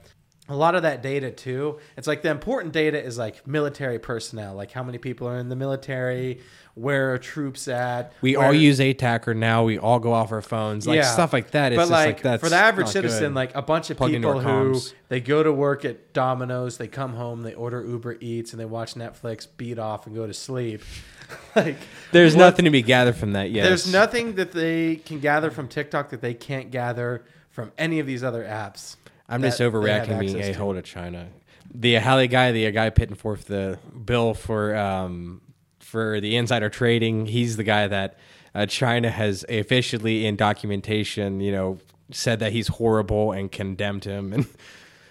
a 0.51 0.55
lot 0.55 0.75
of 0.75 0.83
that 0.83 1.03
data 1.03 1.31
too 1.31 1.79
it's 1.97 2.07
like 2.07 2.21
the 2.23 2.29
important 2.31 2.73
data 2.75 3.03
is 3.03 3.17
like 3.17 3.47
military 3.47 3.99
personnel 3.99 4.55
like 4.55 4.71
how 4.73 4.83
many 4.83 4.99
people 4.99 5.27
are 5.27 5.39
in 5.39 5.49
the 5.49 5.57
military 5.57 6.41
where 6.75 7.13
are 7.15 7.19
troops 7.19 7.69
at 7.69 8.13
We 8.21 8.37
where- 8.37 8.47
all 8.47 8.53
use 8.55 8.79
ATAK 8.79 9.37
now. 9.37 9.65
We 9.65 9.77
all 9.77 9.99
go 9.99 10.13
off 10.13 10.31
our 10.33 10.41
phones, 10.41 10.87
like 10.87 11.03
stuff 11.05 11.33
like 11.33 11.51
that. 11.51 11.73
It's 11.73 11.77
but 11.77 11.83
just 11.83 11.91
like, 11.91 12.07
like, 12.07 12.23
that's 12.23 12.43
for 12.43 12.49
the 12.49 12.57
average 12.57 12.87
citizen, 12.89 13.31
good. 13.31 13.35
like 13.35 13.55
a 13.57 13.61
bunch 13.61 13.91
of 13.91 13.97
Plug 13.97 14.13
people 14.13 14.39
who 14.41 14.75
comms. 14.75 14.95
they 15.09 15.21
go 15.21 15.43
to 15.43 15.53
work 15.53 15.85
at 15.85 16.13
Domino's, 16.13 16.79
they 16.79 16.87
come 16.87 17.15
home, 17.15 17.43
they 17.43 17.55
order 17.55 17.85
Uber 17.85 18.19
Eats, 18.21 18.53
and 18.53 18.61
they 18.61 18.65
watch 18.65 18.95
Netflix, 18.95 19.49
beat 19.57 19.81
off, 19.81 20.07
and 20.07 20.15
go 20.15 20.27
to 20.29 20.33
sleep. 20.33 20.81
like 21.57 21.77
There's 22.13 22.35
what- 22.35 22.41
nothing 22.45 22.65
to 22.67 22.71
be 22.71 22.83
gathered 22.83 23.17
from 23.17 23.33
that. 23.33 23.51
Yes. 23.51 23.67
There's 23.67 23.93
nothing 23.93 24.37
that 24.37 24.53
they 24.53 24.97
can 24.97 25.19
gather 25.19 25.51
from 25.51 25.67
TikTok 25.69 26.11
that 26.11 26.21
they 26.23 26.35
can't 26.35 26.71
gather 26.71 27.25
from 27.51 27.73
any 27.79 27.99
of 27.99 28.07
these 28.07 28.23
other 28.23 28.45
apps. 28.45 28.95
I'm 29.31 29.41
just 29.43 29.59
they 29.59 29.65
have 29.65 29.73
overreacting 29.73 30.19
being 30.19 30.37
access 30.37 30.57
a 30.57 30.59
hole 30.59 30.75
to 30.75 30.83
China. 30.83 31.29
The 31.73 31.95
Hawley 31.97 32.27
guy, 32.29 32.53
the 32.53 32.71
guy 32.73 32.91
pitting 32.91 33.15
forth 33.17 33.45
the 33.47 33.79
bill 34.05 34.35
for 34.35 34.77
um, 34.77 35.41
for 35.79 36.21
the 36.21 36.37
insider 36.37 36.69
trading, 36.69 37.27
he's 37.27 37.57
the 37.57 37.63
guy 37.65 37.87
that 37.87 38.19
uh, 38.55 38.67
China 38.67 39.09
has 39.11 39.45
officially 39.49 40.27
in 40.27 40.35
documentation, 40.37 41.41
you 41.41 41.53
know, 41.53 41.79
said 42.11 42.41
that 42.41 42.53
he's 42.53 42.67
horrible 42.69 43.31
and 43.33 43.51
condemned 43.53 44.05
him. 44.05 44.33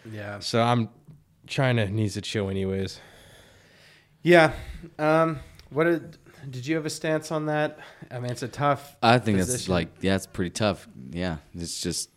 And 0.03 0.13
Yeah. 0.13 0.39
so 0.39 0.61
I'm 0.61 0.89
China 1.47 1.87
needs 1.89 2.13
to 2.15 2.21
chill 2.21 2.49
anyways. 2.49 2.99
Yeah. 4.21 4.51
Um, 4.97 5.39
what 5.69 5.85
did 5.85 6.17
did 6.49 6.65
you 6.67 6.75
have 6.75 6.85
a 6.85 6.89
stance 6.89 7.31
on 7.31 7.45
that? 7.47 7.79
I 8.11 8.19
mean, 8.19 8.31
it's 8.31 8.43
a 8.43 8.47
tough. 8.47 8.95
I 9.01 9.17
think 9.19 9.37
that's 9.37 9.69
like 9.69 9.89
yeah, 10.01 10.15
it's 10.15 10.27
pretty 10.27 10.51
tough. 10.51 10.87
Yeah, 11.11 11.37
it's 11.53 11.81
just 11.81 12.09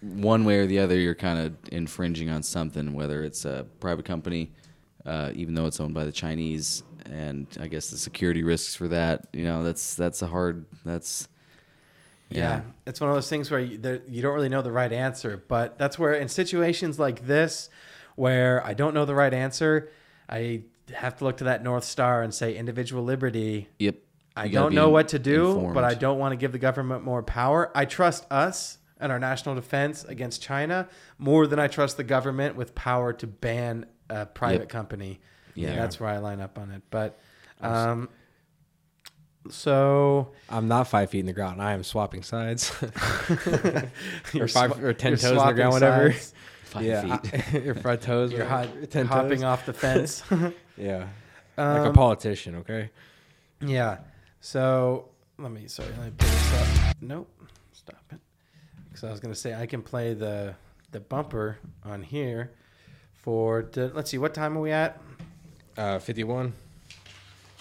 one 0.00 0.44
way 0.44 0.58
or 0.58 0.66
the 0.66 0.78
other. 0.78 0.96
You're 0.98 1.14
kind 1.14 1.38
of 1.38 1.54
infringing 1.72 2.30
on 2.30 2.42
something, 2.42 2.94
whether 2.94 3.24
it's 3.24 3.44
a 3.44 3.66
private 3.80 4.04
company, 4.04 4.52
uh, 5.04 5.32
even 5.34 5.54
though 5.54 5.66
it's 5.66 5.80
owned 5.80 5.94
by 5.94 6.04
the 6.04 6.12
Chinese, 6.12 6.82
and 7.06 7.46
I 7.60 7.68
guess 7.68 7.90
the 7.90 7.96
security 7.96 8.42
risks 8.42 8.74
for 8.74 8.88
that. 8.88 9.26
You 9.32 9.44
know, 9.44 9.64
that's 9.64 9.94
that's 9.94 10.22
a 10.22 10.26
hard. 10.26 10.66
That's 10.84 11.28
Yeah. 12.30 12.38
yeah. 12.38 12.60
it's 12.86 13.00
one 13.00 13.10
of 13.10 13.16
those 13.16 13.28
things 13.28 13.50
where 13.50 13.60
you, 13.60 13.78
there, 13.78 14.02
you 14.06 14.22
don't 14.22 14.34
really 14.34 14.48
know 14.50 14.62
the 14.62 14.72
right 14.72 14.92
answer. 14.92 15.42
But 15.48 15.78
that's 15.78 15.98
where, 15.98 16.12
in 16.14 16.28
situations 16.28 16.98
like 16.98 17.26
this, 17.26 17.70
where 18.16 18.64
I 18.64 18.74
don't 18.74 18.94
know 18.94 19.04
the 19.04 19.14
right 19.14 19.32
answer, 19.32 19.90
I 20.28 20.62
have 20.94 21.16
to 21.18 21.24
look 21.24 21.38
to 21.38 21.44
that 21.44 21.62
North 21.62 21.84
Star 21.84 22.22
and 22.22 22.32
say 22.32 22.56
individual 22.56 23.02
liberty. 23.02 23.68
Yep. 23.78 23.96
I 24.36 24.48
don't 24.48 24.72
know 24.72 24.90
what 24.90 25.08
to 25.08 25.18
do, 25.18 25.48
informed. 25.48 25.74
but 25.74 25.82
I 25.84 25.94
don't 25.94 26.18
want 26.18 26.32
to 26.32 26.36
give 26.36 26.52
the 26.52 26.60
government 26.60 27.02
more 27.02 27.24
power. 27.24 27.72
I 27.74 27.86
trust 27.86 28.24
us 28.30 28.77
and 29.00 29.12
our 29.12 29.18
national 29.18 29.54
defense 29.54 30.04
against 30.04 30.42
China 30.42 30.88
more 31.18 31.46
than 31.46 31.58
I 31.58 31.68
trust 31.68 31.96
the 31.96 32.04
government 32.04 32.56
with 32.56 32.74
power 32.74 33.12
to 33.14 33.26
ban 33.26 33.86
a 34.10 34.26
private 34.26 34.60
Yep. 34.62 34.68
company. 34.68 35.20
Yeah. 35.54 35.74
that's 35.76 35.98
where 35.98 36.08
I 36.10 36.18
line 36.18 36.40
up 36.40 36.58
on 36.58 36.70
it. 36.70 36.82
But 36.90 37.18
um, 37.60 38.08
so 39.50 40.32
I'm 40.48 40.68
not 40.68 40.88
five 40.88 41.10
feet 41.10 41.20
in 41.20 41.26
the 41.26 41.32
ground. 41.32 41.60
I 41.62 41.72
am 41.72 41.82
swapping 41.82 42.22
sides. 42.22 42.72
You're 44.32 44.44
or 44.44 44.48
five 44.48 44.72
swa- 44.72 44.82
or 44.82 44.92
ten 44.92 45.12
toes 45.12 45.24
in 45.24 45.36
the 45.36 45.52
ground, 45.52 45.72
whatever. 45.72 46.12
sides. 46.12 46.34
Five 46.64 46.84
yeah, 46.84 47.16
feet. 47.16 47.64
your 47.64 47.74
front 47.74 48.02
toes. 48.02 48.30
You're 48.30 48.44
hot, 48.44 48.68
ten 48.90 49.06
hopping 49.06 49.38
toes. 49.38 49.42
off 49.44 49.64
the 49.66 49.72
fence. 49.72 50.22
Yeah, 50.76 51.08
like 51.56 51.78
a 51.82 51.86
Um, 51.88 51.92
politician. 51.94 52.56
Okay. 52.56 52.90
Yeah. 53.60 53.98
So 54.40 55.08
let 55.38 55.50
me 55.50 55.66
sorry, 55.66 55.88
let 55.98 56.06
me 56.06 56.12
pull 56.16 56.28
this 56.28 56.54
up. 56.90 56.96
Nope. 57.00 57.42
Stop 57.72 58.02
it. 58.12 58.20
Because 58.98 59.10
I 59.10 59.12
was 59.12 59.20
gonna 59.20 59.34
say 59.36 59.54
I 59.54 59.66
can 59.66 59.80
play 59.80 60.12
the 60.12 60.56
the 60.90 60.98
bumper 60.98 61.58
on 61.84 62.02
here 62.02 62.50
for 63.22 63.68
the, 63.70 63.92
let's 63.94 64.10
see 64.10 64.18
what 64.18 64.34
time 64.34 64.58
are 64.58 64.60
we 64.60 64.72
at? 64.72 65.00
Uh, 65.76 66.00
Fifty-one. 66.00 66.52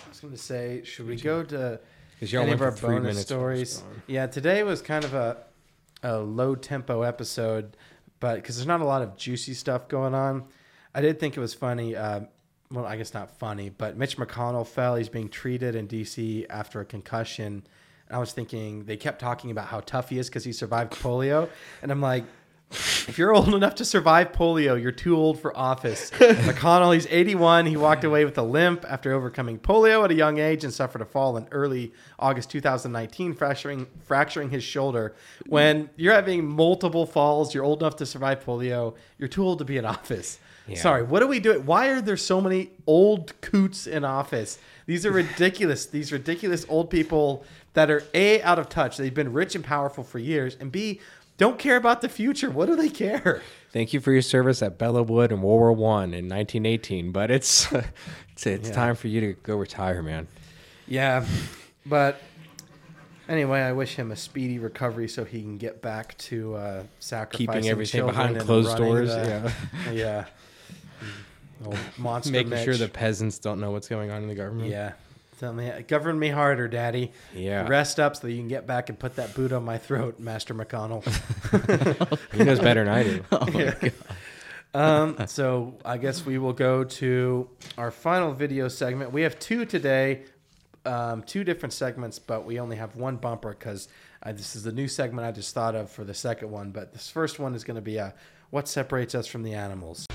I 0.03 0.09
was 0.09 0.19
gonna 0.19 0.35
say 0.35 0.81
should 0.83 1.05
we 1.05 1.15
go 1.15 1.43
to 1.43 1.79
any 2.19 2.51
of 2.51 2.61
our 2.63 2.71
bonus 2.71 2.81
minutes 2.81 3.29
while 3.29 3.41
I 3.41 3.53
was 3.53 3.71
stories? 3.73 3.83
Yeah, 4.07 4.25
today 4.25 4.63
was 4.63 4.81
kind 4.81 5.05
of 5.05 5.13
a 5.13 5.37
a 6.01 6.17
low 6.17 6.55
tempo 6.55 7.03
episode, 7.03 7.77
but 8.19 8.37
because 8.37 8.55
there's 8.55 8.65
not 8.65 8.81
a 8.81 8.85
lot 8.85 9.03
of 9.03 9.15
juicy 9.15 9.53
stuff 9.53 9.87
going 9.87 10.15
on, 10.15 10.45
I 10.95 11.01
did 11.01 11.19
think 11.19 11.37
it 11.37 11.39
was 11.39 11.53
funny. 11.53 11.95
Uh, 11.95 12.21
well, 12.71 12.87
I 12.87 12.97
guess 12.97 13.13
not 13.13 13.29
funny, 13.37 13.69
but 13.69 13.95
Mitch 13.95 14.17
McConnell 14.17 14.65
fell. 14.65 14.95
He's 14.95 15.07
being 15.07 15.29
treated 15.29 15.75
in 15.75 15.85
D.C. 15.85 16.47
after 16.49 16.81
a 16.81 16.85
concussion. 16.85 17.67
And 18.07 18.15
I 18.15 18.19
was 18.19 18.31
thinking 18.31 18.85
they 18.85 18.97
kept 18.97 19.19
talking 19.19 19.51
about 19.51 19.67
how 19.67 19.81
tough 19.81 20.09
he 20.09 20.19
is 20.19 20.27
because 20.27 20.43
he 20.43 20.53
survived 20.53 20.93
polio, 20.93 21.49
and 21.81 21.91
I'm 21.91 22.01
like, 22.01 22.23
if 22.69 23.17
you're 23.17 23.33
old 23.33 23.53
enough 23.53 23.75
to 23.75 23.85
survive 23.85 24.33
polio, 24.33 24.81
you're 24.81 24.91
too 24.91 25.15
old 25.15 25.39
for 25.39 25.55
office. 25.55 26.11
McConnell, 26.11 26.93
he's 26.93 27.07
81. 27.07 27.65
He 27.65 27.77
walked 27.77 28.03
away 28.03 28.25
with 28.25 28.37
a 28.37 28.43
limp 28.43 28.85
after 28.87 29.13
overcoming 29.13 29.57
polio 29.57 30.03
at 30.03 30.11
a 30.11 30.13
young 30.13 30.37
age 30.39 30.65
and 30.65 30.73
suffered 30.73 31.01
a 31.01 31.05
fall 31.05 31.37
in 31.37 31.47
early 31.51 31.93
August 32.19 32.49
2019, 32.49 33.33
fracturing 33.33 33.87
fracturing 34.03 34.49
his 34.49 34.63
shoulder. 34.63 35.15
When 35.45 35.89
you're 35.95 36.13
having 36.13 36.45
multiple 36.45 37.05
falls, 37.05 37.53
you're 37.53 37.63
old 37.63 37.81
enough 37.81 37.95
to 37.97 38.05
survive 38.05 38.43
polio. 38.43 38.95
You're 39.17 39.29
too 39.29 39.43
old 39.43 39.59
to 39.59 39.65
be 39.65 39.77
in 39.77 39.85
office. 39.85 40.39
Yeah. 40.67 40.77
Sorry, 40.77 41.03
what 41.03 41.23
are 41.23 41.27
we 41.27 41.39
doing? 41.39 41.65
Why 41.65 41.87
are 41.87 42.01
there 42.01 42.17
so 42.17 42.41
many 42.41 42.71
old 42.85 43.39
coots 43.39 43.87
in 43.87 44.03
office? 44.03 44.59
These 44.87 45.05
are 45.05 45.11
ridiculous. 45.11 45.85
These 45.85 46.11
ridiculous 46.11 46.65
old 46.67 46.89
people 46.89 47.43
that 47.73 47.91
are 47.91 48.03
a 48.15 48.41
out 48.41 48.57
of 48.57 48.69
touch. 48.69 48.97
They've 48.97 49.13
been 49.13 49.31
rich 49.33 49.53
and 49.53 49.63
powerful 49.63 50.03
for 50.03 50.17
years, 50.17 50.57
and 50.59 50.71
b 50.71 50.99
don't 51.37 51.59
care 51.59 51.75
about 51.75 52.01
the 52.01 52.09
future. 52.09 52.49
What 52.49 52.65
do 52.65 52.75
they 52.75 52.89
care? 52.89 53.43
Thank 53.71 53.93
you 53.93 53.99
for 53.99 54.11
your 54.11 54.23
service 54.23 54.63
at 54.63 54.79
Belleau 54.79 55.05
Wood 55.05 55.31
in 55.31 55.41
World 55.43 55.59
War 55.59 55.71
One 55.73 56.05
in 56.15 56.27
1918. 56.27 57.11
But 57.11 57.29
it's 57.29 57.71
it's, 58.31 58.47
it's 58.47 58.69
Yeah. 58.69 58.73
time 58.75 58.95
for 58.95 59.07
you 59.07 59.21
to 59.21 59.33
go 59.43 59.55
retire, 59.57 60.01
man. 60.01 60.27
Yeah, 60.87 61.25
but 61.85 62.19
anyway, 63.27 63.59
I 63.59 63.73
wish 63.73 63.95
him 63.95 64.11
a 64.11 64.15
speedy 64.15 64.57
recovery 64.57 65.09
so 65.09 65.25
he 65.25 65.41
can 65.41 65.57
get 65.57 65.81
back 65.81 66.17
to 66.19 66.55
uh, 66.55 66.83
sacrificing 66.99 67.69
everything 67.69 67.99
children 67.99 68.15
behind 68.33 68.39
closed 68.39 68.77
doors, 68.77 69.09
the- 69.09 69.51
yeah. 69.93 70.25
Old 71.65 71.77
monster 71.97 72.31
Making 72.31 72.63
sure 72.63 72.75
the 72.75 72.87
peasants 72.87 73.39
don't 73.39 73.59
know 73.59 73.71
what's 73.71 73.87
going 73.87 74.11
on 74.11 74.21
in 74.21 74.27
the 74.27 74.35
government. 74.35 74.69
Yeah. 74.69 74.93
Tell 75.39 75.53
me, 75.53 75.71
govern 75.87 76.17
me 76.17 76.29
harder, 76.29 76.67
Daddy. 76.67 77.11
Yeah. 77.35 77.67
Rest 77.67 77.99
up 77.99 78.15
so 78.15 78.25
you 78.27 78.37
can 78.37 78.47
get 78.47 78.65
back 78.65 78.89
and 78.89 78.97
put 78.97 79.17
that 79.17 79.35
boot 79.35 79.51
on 79.51 79.63
my 79.63 79.77
throat, 79.77 80.19
Master 80.19 80.55
McConnell. 80.55 81.05
He 82.33 82.43
knows 82.43 82.59
better 82.59 82.83
than 82.83 82.93
I 82.93 83.03
do. 83.03 83.23
Yeah. 83.53 83.89
Um, 84.73 85.27
so 85.27 85.75
I 85.85 85.97
guess 85.97 86.25
we 86.25 86.37
will 86.37 86.53
go 86.53 86.83
to 86.83 87.49
our 87.77 87.89
final 87.91 88.33
video 88.33 88.67
segment. 88.67 89.11
We 89.11 89.21
have 89.21 89.39
two 89.39 89.65
today, 89.65 90.23
um, 90.85 91.23
two 91.23 91.43
different 91.43 91.73
segments, 91.73 92.19
but 92.19 92.45
we 92.45 92.59
only 92.59 92.75
have 92.75 92.95
one 92.95 93.15
bumper 93.17 93.55
because 93.57 93.87
this 94.25 94.55
is 94.55 94.63
the 94.63 94.71
new 94.71 94.87
segment 94.87 95.27
I 95.27 95.31
just 95.31 95.53
thought 95.53 95.75
of 95.75 95.89
for 95.89 96.03
the 96.03 96.13
second 96.13 96.51
one. 96.51 96.71
But 96.71 96.93
this 96.93 97.09
first 97.09 97.39
one 97.39 97.53
is 97.55 97.63
going 97.63 97.75
to 97.75 97.81
be 97.81 97.99
uh, 97.99 98.11
what 98.49 98.67
separates 98.67 99.13
us 99.15 99.27
from 99.27 99.43
the 99.43 99.53
animals. 99.53 100.06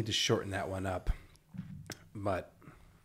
Need 0.00 0.06
to 0.06 0.12
shorten 0.12 0.50
that 0.52 0.66
one 0.66 0.86
up, 0.86 1.10
but 2.14 2.52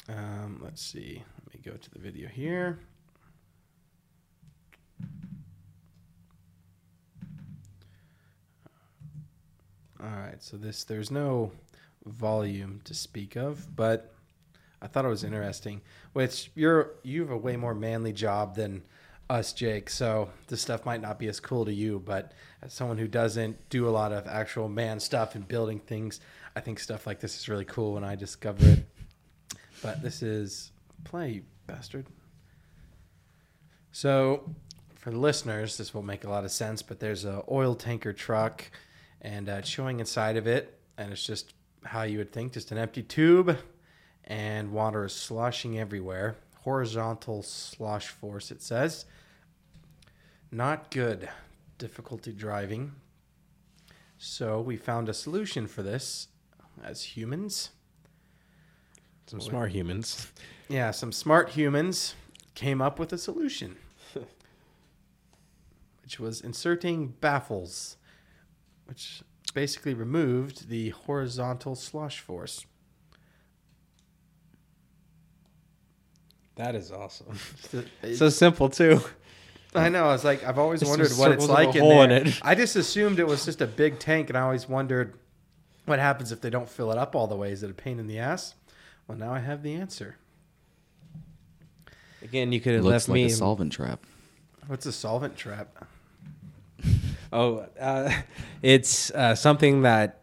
um, 0.08 0.62
let's 0.64 0.82
see. 0.82 1.22
Let 1.44 1.54
me 1.54 1.60
go 1.62 1.76
to 1.76 1.92
the 1.92 2.00
video 2.00 2.30
here. 2.30 2.80
All 10.02 10.08
right, 10.08 10.42
so 10.42 10.56
this 10.56 10.86
there's 10.86 11.12
no 11.12 11.52
volume 12.06 12.80
to 12.86 12.94
speak 12.94 13.36
of, 13.36 13.76
but 13.76 14.14
I 14.82 14.88
thought 14.88 15.04
it 15.04 15.10
was 15.10 15.26
interesting. 15.26 15.82
Which 16.14 16.50
you're 16.56 16.92
you 17.04 17.24
have 17.24 17.32
a 17.32 17.38
way 17.38 17.58
more 17.58 17.76
manly 17.76 18.14
job 18.14 18.56
than 18.56 18.84
us, 19.30 19.52
Jake. 19.52 19.90
So 19.90 20.30
this 20.48 20.62
stuff 20.62 20.86
might 20.86 21.02
not 21.02 21.20
be 21.20 21.28
as 21.28 21.42
cool 21.42 21.66
to 21.66 21.74
you, 21.74 22.02
but 22.06 22.32
as 22.62 22.72
someone 22.72 22.98
who 22.98 23.08
doesn't 23.10 23.70
do 23.70 23.86
a 23.86 23.92
lot 23.92 24.14
of 24.14 24.28
actual 24.28 24.70
man 24.70 25.02
stuff 25.02 25.36
and 25.36 25.46
building 25.46 25.80
things, 25.80 26.22
I 26.56 26.62
think 26.62 26.80
stuff 26.80 27.06
like 27.06 27.20
this 27.20 27.38
is 27.38 27.50
really 27.50 27.66
cool 27.66 27.94
when 27.94 28.04
I 28.04 28.16
discover 28.16 28.66
it. 28.66 28.86
But 29.82 30.02
this 30.02 30.22
is 30.22 30.72
play, 31.04 31.32
you 31.32 31.44
bastard. 31.68 32.06
So, 33.92 34.50
for 34.96 35.12
the 35.12 35.20
listeners, 35.20 35.78
this 35.78 35.94
will 35.94 36.02
make 36.02 36.24
a 36.24 36.30
lot 36.30 36.46
of 36.46 36.52
sense. 36.52 36.82
But 36.82 37.00
there's 37.00 37.26
a 37.26 37.44
oil 37.52 37.76
tanker 37.76 38.14
truck, 38.14 38.70
and 39.22 39.50
uh, 39.50 39.62
showing 39.64 40.00
inside 40.00 40.38
of 40.38 40.48
it, 40.48 40.80
and 40.98 41.12
it's 41.12 41.26
just 41.26 41.54
how 41.84 42.04
you 42.04 42.18
would 42.20 42.32
think, 42.32 42.54
just 42.54 42.72
an 42.72 42.78
empty 42.78 43.04
tube, 43.04 43.58
and 44.24 44.72
water 44.72 45.06
is 45.06 45.14
sloshing 45.14 45.78
everywhere. 45.78 46.36
Horizontal 46.62 47.44
slosh 47.44 48.08
force, 48.08 48.50
it 48.50 48.62
says. 48.62 49.06
Not 50.52 50.90
good. 50.90 51.30
Difficulty 51.78 52.32
driving. 52.32 52.94
So 54.18 54.62
we 54.62 54.78
found 54.78 55.10
a 55.10 55.14
solution 55.14 55.68
for 55.68 55.84
this 55.84 56.30
as 56.84 57.04
humans. 57.04 57.70
Some 59.28 59.42
smart 59.42 59.72
humans. 59.72 60.32
Yeah, 60.70 60.92
some 60.92 61.12
smart 61.12 61.50
humans 61.50 62.16
came 62.54 62.82
up 62.82 63.00
with 63.00 63.12
a 63.12 63.18
solution, 63.18 63.76
which 66.04 66.20
was 66.20 66.42
inserting 66.42 67.08
baffles, 67.22 67.98
which 68.86 69.24
basically 69.54 69.94
removed 69.94 70.70
the 70.70 70.90
horizontal 70.90 71.76
slosh 71.76 72.20
force. 72.20 72.66
That 76.56 76.76
is 76.76 76.92
awesome. 76.92 77.38
So 78.16 78.30
simple 78.30 78.70
too. 78.70 79.02
I 79.74 79.90
know. 79.90 80.06
I 80.06 80.14
was 80.14 80.24
like, 80.24 80.44
I've 80.46 80.58
always 80.58 80.80
Just 80.80 80.90
wondered 80.90 81.12
what 81.18 81.32
it's 81.34 81.48
like 81.48 81.76
in 81.76 81.84
in 81.84 82.10
there. 82.10 82.28
it. 82.28 82.40
I 82.42 82.56
just 82.56 82.78
assumed 82.78 83.20
it 83.20 83.28
was 83.28 83.44
just 83.44 83.60
a 83.60 83.68
big 83.68 84.00
tank, 84.00 84.30
and 84.30 84.38
I 84.38 84.42
always 84.42 84.70
wondered 84.70 85.16
what 85.86 86.00
happens 86.00 86.32
if 86.32 86.42
they 86.42 86.50
don't 86.50 86.70
fill 86.70 86.92
it 86.92 86.98
up 86.98 87.16
all 87.16 87.28
the 87.28 87.36
way. 87.36 87.52
Is 87.52 87.64
it 87.64 87.70
a 87.72 87.74
pain 87.74 88.00
in 88.00 88.08
the 88.08 88.20
ass? 88.20 88.56
Well, 89.08 89.18
now 89.18 89.34
I 89.34 89.40
have 89.40 89.62
the 89.64 89.74
answer. 89.76 90.16
Again, 92.22 92.52
you 92.52 92.60
could 92.60 92.74
have 92.74 92.84
Looks 92.84 92.92
left 92.94 93.10
like 93.10 93.14
me. 93.16 93.24
a 93.26 93.30
solvent 93.30 93.72
trap. 93.72 94.00
What's 94.68 94.86
a 94.86 94.92
solvent 94.92 95.36
trap? 95.38 95.86
Oh, 97.34 97.66
uh, 97.82 98.12
it's 98.62 99.12
uh, 99.12 99.36
something 99.36 99.82
that 99.82 100.22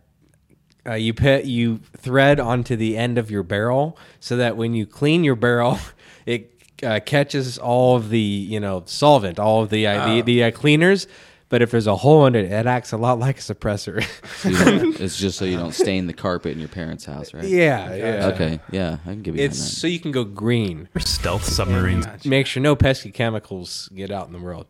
uh, 0.87 0.95
you 0.95 1.13
put 1.13 1.45
you 1.45 1.81
thread 1.99 2.41
onto 2.41 2.75
the 2.75 2.97
end 2.97 3.19
of 3.19 3.31
your 3.31 3.43
barrel, 3.43 3.99
so 4.21 4.37
that 4.39 4.57
when 4.57 4.73
you 4.73 4.87
clean 4.87 5.23
your 5.23 5.35
barrel, 5.35 5.79
it 6.27 6.55
uh, 6.83 7.01
catches 7.05 7.59
all 7.59 7.97
of 7.97 8.09
the 8.09 8.19
you 8.21 8.59
know 8.61 8.83
solvent, 8.87 9.39
all 9.39 9.63
of 9.65 9.69
the 9.69 9.87
uh, 9.87 10.07
the, 10.07 10.21
Oh. 10.21 10.23
the 10.23 10.45
uh, 10.45 10.51
cleaners. 10.53 11.07
But 11.53 11.61
if 11.61 11.71
there's 11.71 11.87
a 11.87 11.97
hole 11.97 12.25
in 12.25 12.35
it, 12.35 12.47
it 12.51 12.65
acts 12.65 12.93
a 12.93 12.97
lot 12.97 13.19
like 13.19 13.37
a 13.37 13.43
suppressor. 13.43 14.03
So 14.39 14.49
it's 15.05 15.19
just 15.19 15.37
so 15.37 15.45
you 15.45 15.59
don't 15.59 15.75
stain 15.75 16.07
the 16.07 16.15
carpet 16.15 16.53
in 16.53 16.59
your 16.59 16.71
parents' 16.71 17.05
house, 17.05 17.35
right? 17.35 17.45
Yeah, 17.45 17.95
yeah. 17.95 18.27
Okay, 18.29 18.59
yeah, 18.71 18.97
I 19.05 19.11
can 19.11 19.21
give 19.21 19.37
you 19.37 19.45
it's 19.45 19.59
so 19.59 19.87
you 19.87 20.01
can 20.01 20.13
go 20.13 20.25
green. 20.25 20.89
Stealth 20.99 21.45
submarines. 21.45 22.25
Make 22.25 22.47
sure 22.47 22.63
no 22.63 22.75
pesky 22.75 23.11
chemicals 23.11 23.91
get 23.95 24.11
out 24.11 24.29
in 24.29 24.33
the 24.33 24.39
world. 24.39 24.65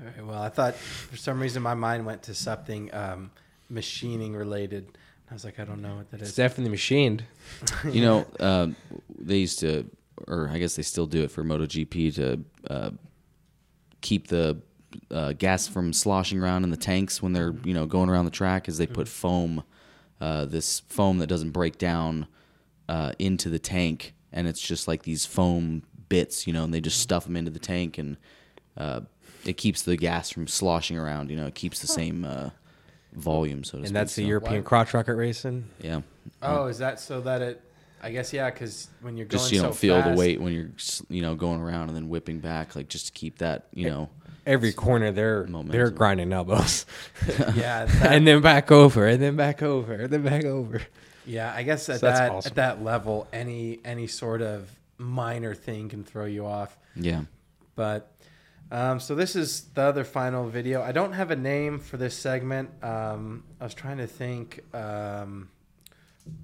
All 0.00 0.06
right, 0.06 0.26
well, 0.26 0.42
I 0.42 0.48
thought 0.48 0.74
for 0.74 1.16
some 1.16 1.38
reason 1.38 1.62
my 1.62 1.74
mind 1.74 2.04
went 2.04 2.24
to 2.24 2.34
something 2.34 2.92
um, 2.92 3.30
machining 3.70 4.34
related. 4.34 4.98
I 5.30 5.34
was 5.34 5.44
like, 5.44 5.60
I 5.60 5.64
don't 5.64 5.80
know 5.80 5.94
what 5.94 6.10
that 6.10 6.20
It's 6.20 6.30
is. 6.30 6.34
definitely 6.34 6.70
machined. 6.72 7.22
You 7.88 8.02
know, 8.02 8.26
um, 8.40 8.74
they 9.16 9.36
used 9.36 9.60
to, 9.60 9.88
or 10.26 10.50
I 10.52 10.58
guess 10.58 10.74
they 10.74 10.82
still 10.82 11.06
do 11.06 11.22
it 11.22 11.30
for 11.30 11.44
MotoGP 11.44 12.16
to 12.16 12.44
uh, 12.68 12.90
keep 14.00 14.26
the 14.26 14.60
uh, 15.10 15.32
gas 15.32 15.66
from 15.66 15.92
sloshing 15.92 16.40
around 16.40 16.64
in 16.64 16.70
the 16.70 16.76
tanks 16.76 17.22
when 17.22 17.32
they're 17.32 17.54
you 17.64 17.74
know 17.74 17.86
going 17.86 18.08
around 18.08 18.24
the 18.24 18.30
track. 18.30 18.68
Is 18.68 18.78
they 18.78 18.86
put 18.86 19.08
foam, 19.08 19.64
uh, 20.20 20.44
this 20.44 20.80
foam 20.80 21.18
that 21.18 21.26
doesn't 21.26 21.50
break 21.50 21.78
down 21.78 22.26
uh, 22.88 23.12
into 23.18 23.50
the 23.50 23.58
tank, 23.58 24.14
and 24.32 24.46
it's 24.46 24.60
just 24.60 24.88
like 24.88 25.02
these 25.02 25.26
foam 25.26 25.82
bits, 26.08 26.46
you 26.46 26.52
know, 26.52 26.64
and 26.64 26.72
they 26.72 26.80
just 26.80 27.00
stuff 27.00 27.24
them 27.24 27.36
into 27.36 27.50
the 27.50 27.58
tank, 27.58 27.98
and 27.98 28.16
uh, 28.76 29.00
it 29.44 29.56
keeps 29.56 29.82
the 29.82 29.96
gas 29.96 30.30
from 30.30 30.46
sloshing 30.46 30.96
around. 30.96 31.30
You 31.30 31.36
know, 31.36 31.46
it 31.46 31.54
keeps 31.54 31.80
the 31.80 31.86
same 31.86 32.24
uh, 32.24 32.50
volume, 33.12 33.64
so 33.64 33.72
to 33.72 33.78
speak. 33.78 33.86
And 33.88 33.96
that's 33.96 34.14
the 34.14 34.22
so- 34.22 34.28
European 34.28 34.62
crotch 34.62 34.94
rocket 34.94 35.14
racing. 35.14 35.68
Yeah. 35.80 36.02
Oh, 36.42 36.66
is 36.66 36.78
that 36.78 37.00
so 37.00 37.20
that 37.22 37.42
it? 37.42 37.62
I 38.00 38.12
guess 38.12 38.32
yeah, 38.32 38.48
because 38.48 38.88
when 39.00 39.16
you're 39.16 39.26
going 39.26 39.38
just 39.38 39.50
so 39.50 39.56
you 39.56 39.62
don't 39.62 39.72
so 39.72 39.76
feel 39.78 40.00
fast, 40.00 40.10
the 40.10 40.16
weight 40.16 40.40
when 40.40 40.52
you're 40.52 40.70
you 41.08 41.20
know 41.20 41.34
going 41.34 41.60
around 41.60 41.88
and 41.88 41.96
then 41.96 42.08
whipping 42.08 42.38
back 42.38 42.76
like 42.76 42.88
just 42.88 43.06
to 43.06 43.12
keep 43.12 43.38
that 43.38 43.66
you 43.74 43.90
know 43.90 44.08
Every 44.48 44.72
corner 44.72 45.12
they're 45.12 45.46
they're 45.64 45.90
grinding 45.90 46.32
elbows. 46.32 46.86
Yeah, 47.54 47.84
that- 47.86 48.12
and 48.12 48.26
then 48.26 48.40
back 48.40 48.72
over, 48.72 49.06
and 49.06 49.20
then 49.22 49.36
back 49.36 49.62
over, 49.62 49.92
and 49.94 50.10
then 50.10 50.22
back 50.22 50.44
over. 50.44 50.80
Yeah, 51.26 51.52
I 51.54 51.62
guess 51.62 51.88
at 51.90 52.00
So 52.00 52.06
that 52.06 52.30
awesome. 52.32 52.50
at 52.50 52.54
that 52.56 52.82
level, 52.82 53.28
any 53.32 53.78
any 53.84 54.06
sort 54.06 54.40
of 54.40 54.70
minor 54.96 55.54
thing 55.54 55.90
can 55.90 56.02
throw 56.02 56.24
you 56.24 56.46
off. 56.46 56.76
Yeah. 56.96 57.22
But 57.76 58.10
um, 58.72 58.98
so 59.00 59.14
this 59.14 59.36
is 59.36 59.62
the 59.74 59.82
other 59.82 60.04
final 60.04 60.48
video. 60.48 60.82
I 60.82 60.92
don't 60.92 61.12
have 61.12 61.30
a 61.30 61.36
name 61.36 61.78
for 61.78 61.98
this 61.98 62.16
segment. 62.16 62.70
Um, 62.82 63.44
I 63.60 63.64
was 63.64 63.74
trying 63.74 63.98
to 63.98 64.06
think 64.06 64.60
um, 64.74 65.50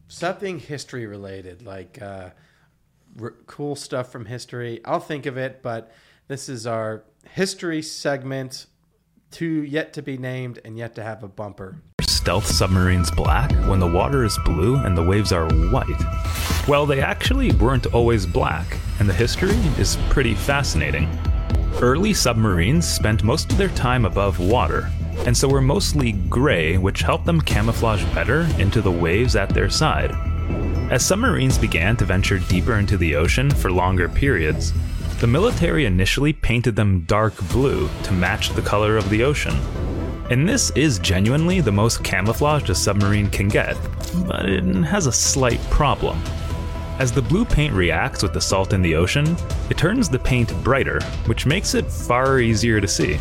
something 0.09 0.59
history 0.59 1.07
related, 1.07 1.63
like 1.65 2.01
uh, 2.01 2.31
r- 3.21 3.35
cool 3.47 3.77
stuff 3.77 4.11
from 4.13 4.27
history. 4.27 4.81
I'll 4.85 5.01
think 5.01 5.27
of 5.27 5.37
it, 5.39 5.61
but 5.63 5.93
this 6.29 6.49
is 6.49 6.67
our 6.67 7.05
history 7.35 7.83
segment, 7.83 8.67
to 9.33 9.45
yet 9.65 9.93
to 9.93 10.01
be 10.01 10.17
named 10.17 10.61
and 10.65 10.79
yet 10.79 10.95
to 10.95 11.03
have 11.03 11.25
a 11.25 11.29
bumper. 11.29 11.83
Stealth 12.01 12.47
submarines 12.47 13.11
black 13.11 13.51
when 13.69 13.81
the 13.81 13.91
water 13.91 14.23
is 14.23 14.39
blue 14.45 14.77
and 14.77 14.97
the 14.97 15.03
waves 15.03 15.33
are 15.33 15.49
white? 15.73 16.01
Well, 16.69 16.87
they 16.87 17.01
actually 17.01 17.51
weren't 17.51 17.93
always 17.93 18.25
black, 18.25 18.79
and 19.01 19.09
the 19.09 19.13
history 19.13 19.57
is 19.81 19.99
pretty 20.11 20.37
fascinating. 20.37 21.09
Early 21.83 22.15
submarines 22.15 22.87
spent 22.87 23.25
most 23.25 23.51
of 23.51 23.59
their 23.59 23.69
time 23.71 24.05
above 24.05 24.39
water, 24.39 24.89
and 25.27 25.37
so 25.37 25.49
were 25.49 25.61
mostly 25.61 26.13
gray, 26.13 26.79
which 26.79 27.03
helped 27.03 27.27
them 27.27 27.41
camouflage 27.41 28.05
better 28.15 28.43
into 28.61 28.81
the 28.81 28.93
waves 28.93 29.35
at 29.35 29.49
their 29.49 29.69
side. 29.69 30.13
As 30.93 31.05
submarines 31.05 31.59
began 31.59 31.97
to 31.97 32.05
venture 32.05 32.39
deeper 32.39 32.79
into 32.79 32.97
the 32.97 33.17
ocean 33.17 33.51
for 33.51 33.73
longer 33.73 34.09
periods, 34.09 34.73
the 35.21 35.27
military 35.27 35.87
initially 35.87 36.33
painted 36.33 36.77
them 36.77 37.03
dark 37.03 37.35
blue 37.49 37.89
to 38.03 38.13
match 38.13 38.51
the 38.51 38.63
color 38.63 38.97
of 38.97 39.09
the 39.11 39.23
ocean. 39.23 39.55
And 40.31 40.49
this 40.49 40.71
is 40.71 40.99
genuinely 40.99 41.61
the 41.61 41.73
most 41.73 42.03
camouflaged 42.03 42.71
a 42.71 42.75
submarine 42.75 43.31
can 43.31 43.49
get, 43.49 43.77
but 44.27 44.49
it 44.49 44.65
has 44.85 45.07
a 45.07 45.13
slight 45.13 45.61
problem. 45.71 46.21
As 46.99 47.13
the 47.13 47.23
blue 47.23 47.45
paint 47.45 47.75
reacts 47.75 48.23
with 48.23 48.33
the 48.33 48.41
salt 48.41 48.73
in 48.73 48.81
the 48.81 48.95
ocean, 48.95 49.37
it 49.69 49.77
turns 49.77 50.09
the 50.09 50.19
paint 50.19 50.55
brighter, 50.63 51.01
which 51.27 51.45
makes 51.45 51.75
it 51.75 51.91
far 51.91 52.39
easier 52.39 52.81
to 52.81 52.89
see. 52.89 53.19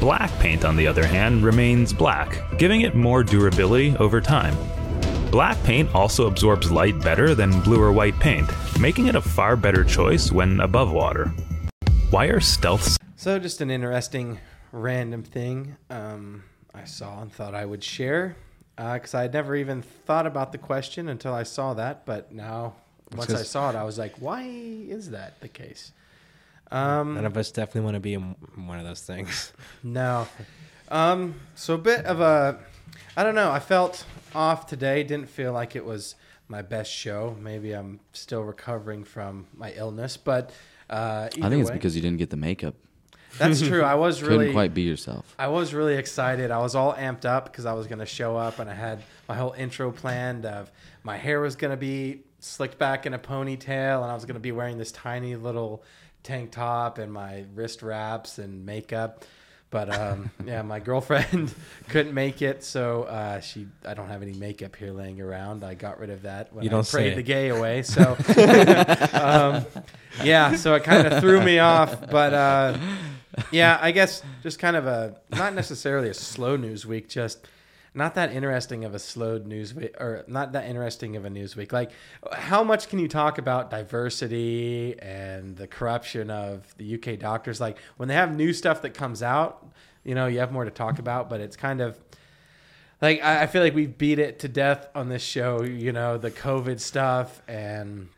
Black 0.00 0.30
paint, 0.38 0.64
on 0.64 0.76
the 0.76 0.86
other 0.86 1.06
hand, 1.06 1.44
remains 1.44 1.92
black, 1.92 2.42
giving 2.58 2.80
it 2.82 2.94
more 2.94 3.22
durability 3.22 3.96
over 3.98 4.20
time. 4.20 4.56
Black 5.30 5.60
paint 5.64 5.92
also 5.94 6.28
absorbs 6.28 6.70
light 6.70 6.98
better 7.00 7.34
than 7.34 7.60
blue 7.62 7.80
or 7.80 7.92
white 7.92 8.18
paint, 8.20 8.48
making 8.78 9.08
it 9.08 9.16
a 9.16 9.20
far 9.20 9.56
better 9.56 9.82
choice 9.82 10.30
when 10.30 10.60
above 10.60 10.92
water. 10.92 11.32
Why 12.10 12.26
are 12.26 12.40
stealth 12.40 12.96
So, 13.16 13.38
just 13.38 13.60
an 13.60 13.70
interesting 13.70 14.38
random 14.70 15.24
thing 15.24 15.76
um, 15.90 16.44
I 16.72 16.84
saw 16.84 17.20
and 17.22 17.32
thought 17.32 17.54
I 17.54 17.64
would 17.64 17.82
share 17.82 18.36
because 18.76 19.14
I 19.14 19.22
had 19.22 19.32
never 19.32 19.56
even 19.56 19.82
thought 19.82 20.26
about 20.26 20.52
the 20.52 20.58
question 20.58 21.08
until 21.08 21.34
I 21.34 21.42
saw 21.42 21.74
that. 21.74 22.06
But 22.06 22.32
now, 22.32 22.74
once 23.16 23.32
I 23.32 23.42
saw 23.42 23.70
it, 23.70 23.76
I 23.76 23.82
was 23.82 23.98
like, 23.98 24.16
why 24.18 24.42
is 24.44 25.10
that 25.10 25.40
the 25.40 25.48
case? 25.48 25.92
Um, 26.70 27.14
None 27.14 27.24
of 27.24 27.36
us 27.36 27.50
definitely 27.50 27.82
want 27.82 27.94
to 27.94 28.00
be 28.00 28.14
in 28.14 28.36
one 28.54 28.78
of 28.78 28.84
those 28.84 29.02
things. 29.02 29.52
No. 29.82 30.28
Um, 30.88 31.34
so 31.56 31.74
a 31.74 31.78
bit 31.78 32.04
of 32.04 32.20
a, 32.20 32.58
I 33.16 33.24
don't 33.24 33.34
know. 33.34 33.50
I 33.50 33.58
felt 33.58 34.04
off 34.36 34.66
today. 34.66 35.02
Didn't 35.02 35.28
feel 35.28 35.52
like 35.52 35.74
it 35.74 35.84
was 35.84 36.14
my 36.48 36.62
best 36.62 36.92
show. 36.92 37.36
Maybe 37.40 37.72
I'm 37.72 38.00
still 38.12 38.42
recovering 38.42 39.02
from 39.04 39.46
my 39.56 39.72
illness, 39.72 40.16
but 40.16 40.52
uh, 40.88 41.28
I 41.42 41.48
think 41.48 41.62
it's 41.62 41.70
way- 41.70 41.76
because 41.76 41.96
you 41.96 42.02
didn't 42.02 42.18
get 42.18 42.30
the 42.30 42.36
makeup. 42.36 42.74
That's 43.38 43.60
true. 43.60 43.82
I 43.82 43.96
was 43.96 44.22
really 44.22 44.38
Couldn't 44.38 44.52
quite 44.54 44.74
be 44.74 44.82
yourself. 44.82 45.34
I 45.38 45.48
was 45.48 45.74
really 45.74 45.94
excited. 45.96 46.50
I 46.50 46.58
was 46.58 46.74
all 46.74 46.94
amped 46.94 47.24
up 47.24 47.44
because 47.46 47.66
I 47.66 47.72
was 47.74 47.86
going 47.86 47.98
to 47.98 48.06
show 48.06 48.36
up, 48.36 48.58
and 48.60 48.70
I 48.70 48.74
had 48.74 49.02
my 49.28 49.36
whole 49.36 49.52
intro 49.52 49.90
planned. 49.90 50.46
Of 50.46 50.70
my 51.02 51.16
hair 51.16 51.40
was 51.40 51.56
going 51.56 51.72
to 51.72 51.76
be 51.76 52.20
slicked 52.38 52.78
back 52.78 53.04
in 53.04 53.12
a 53.14 53.18
ponytail, 53.18 54.02
and 54.02 54.10
I 54.10 54.14
was 54.14 54.24
going 54.24 54.34
to 54.34 54.40
be 54.40 54.52
wearing 54.52 54.78
this 54.78 54.92
tiny 54.92 55.36
little 55.36 55.82
tank 56.22 56.50
top 56.50 56.98
and 56.98 57.12
my 57.12 57.44
wrist 57.54 57.82
wraps 57.82 58.38
and 58.38 58.64
makeup. 58.64 59.24
But 59.70 59.92
um, 59.92 60.30
yeah, 60.46 60.62
my 60.62 60.78
girlfriend 60.80 61.52
couldn't 61.88 62.14
make 62.14 62.40
it, 62.40 62.62
so 62.62 63.02
uh, 63.04 63.40
she 63.40 63.66
I 63.84 63.94
don't 63.94 64.08
have 64.08 64.22
any 64.22 64.32
makeup 64.32 64.76
here 64.76 64.92
laying 64.92 65.20
around. 65.20 65.64
I 65.64 65.74
got 65.74 65.98
rid 65.98 66.10
of 66.10 66.22
that 66.22 66.52
when 66.52 66.64
You 66.64 66.70
I 66.70 66.72
don't 66.72 66.88
prayed 66.88 67.10
say. 67.12 67.14
the 67.16 67.22
gay 67.22 67.48
away. 67.48 67.82
So 67.82 68.16
um, 69.12 69.66
yeah, 70.24 70.54
so 70.56 70.74
it 70.74 70.84
kind 70.84 71.06
of 71.06 71.20
threw 71.20 71.42
me 71.42 71.58
off. 71.58 72.08
But 72.10 72.32
uh, 72.32 72.78
yeah, 73.50 73.78
I 73.80 73.90
guess 73.90 74.22
just 74.42 74.58
kind 74.58 74.76
of 74.76 74.86
a 74.86 75.16
not 75.30 75.54
necessarily 75.54 76.08
a 76.08 76.14
slow 76.14 76.56
news 76.56 76.86
week, 76.86 77.08
just 77.08 77.46
not 77.96 78.14
that 78.14 78.32
interesting 78.32 78.84
of 78.84 78.94
a 78.94 78.98
slowed 78.98 79.46
news 79.46 79.74
week, 79.74 79.94
or 80.00 80.24
not 80.28 80.52
that 80.52 80.66
interesting 80.66 81.16
of 81.16 81.24
a 81.24 81.30
news 81.30 81.56
week. 81.56 81.72
Like, 81.72 81.90
how 82.32 82.62
much 82.62 82.88
can 82.88 82.98
you 82.98 83.08
talk 83.08 83.38
about 83.38 83.70
diversity 83.70 84.94
and 85.00 85.56
the 85.56 85.66
corruption 85.66 86.30
of 86.30 86.76
the 86.76 86.94
UK 86.94 87.18
doctors? 87.18 87.60
Like, 87.60 87.78
when 87.96 88.08
they 88.08 88.14
have 88.14 88.36
new 88.36 88.52
stuff 88.52 88.82
that 88.82 88.90
comes 88.90 89.22
out, 89.22 89.66
you 90.04 90.14
know, 90.14 90.26
you 90.26 90.38
have 90.38 90.52
more 90.52 90.64
to 90.64 90.70
talk 90.70 90.98
about, 90.98 91.28
but 91.28 91.40
it's 91.40 91.56
kind 91.56 91.80
of 91.80 91.98
like 93.00 93.22
I, 93.22 93.42
I 93.42 93.46
feel 93.46 93.62
like 93.62 93.74
we 93.74 93.86
beat 93.86 94.18
it 94.18 94.38
to 94.40 94.48
death 94.48 94.88
on 94.94 95.08
this 95.08 95.22
show. 95.22 95.62
You 95.62 95.92
know, 95.92 96.18
the 96.18 96.30
COVID 96.30 96.80
stuff 96.80 97.42
and 97.48 98.08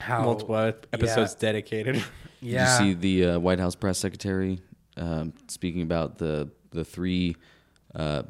how 0.00 0.22
Multiple 0.22 0.72
episodes 0.92 1.34
yeah. 1.34 1.40
dedicated. 1.40 2.04
Yeah. 2.40 2.78
Did 2.78 2.86
you 2.86 2.92
see 2.92 2.94
the 2.94 3.30
uh, 3.30 3.38
White 3.38 3.58
House 3.58 3.74
press 3.74 3.98
secretary 3.98 4.60
um, 4.96 5.32
speaking 5.48 5.82
about 5.82 6.18
the 6.18 6.50
the 6.70 6.84
three, 6.84 7.36
uh, 7.94 8.24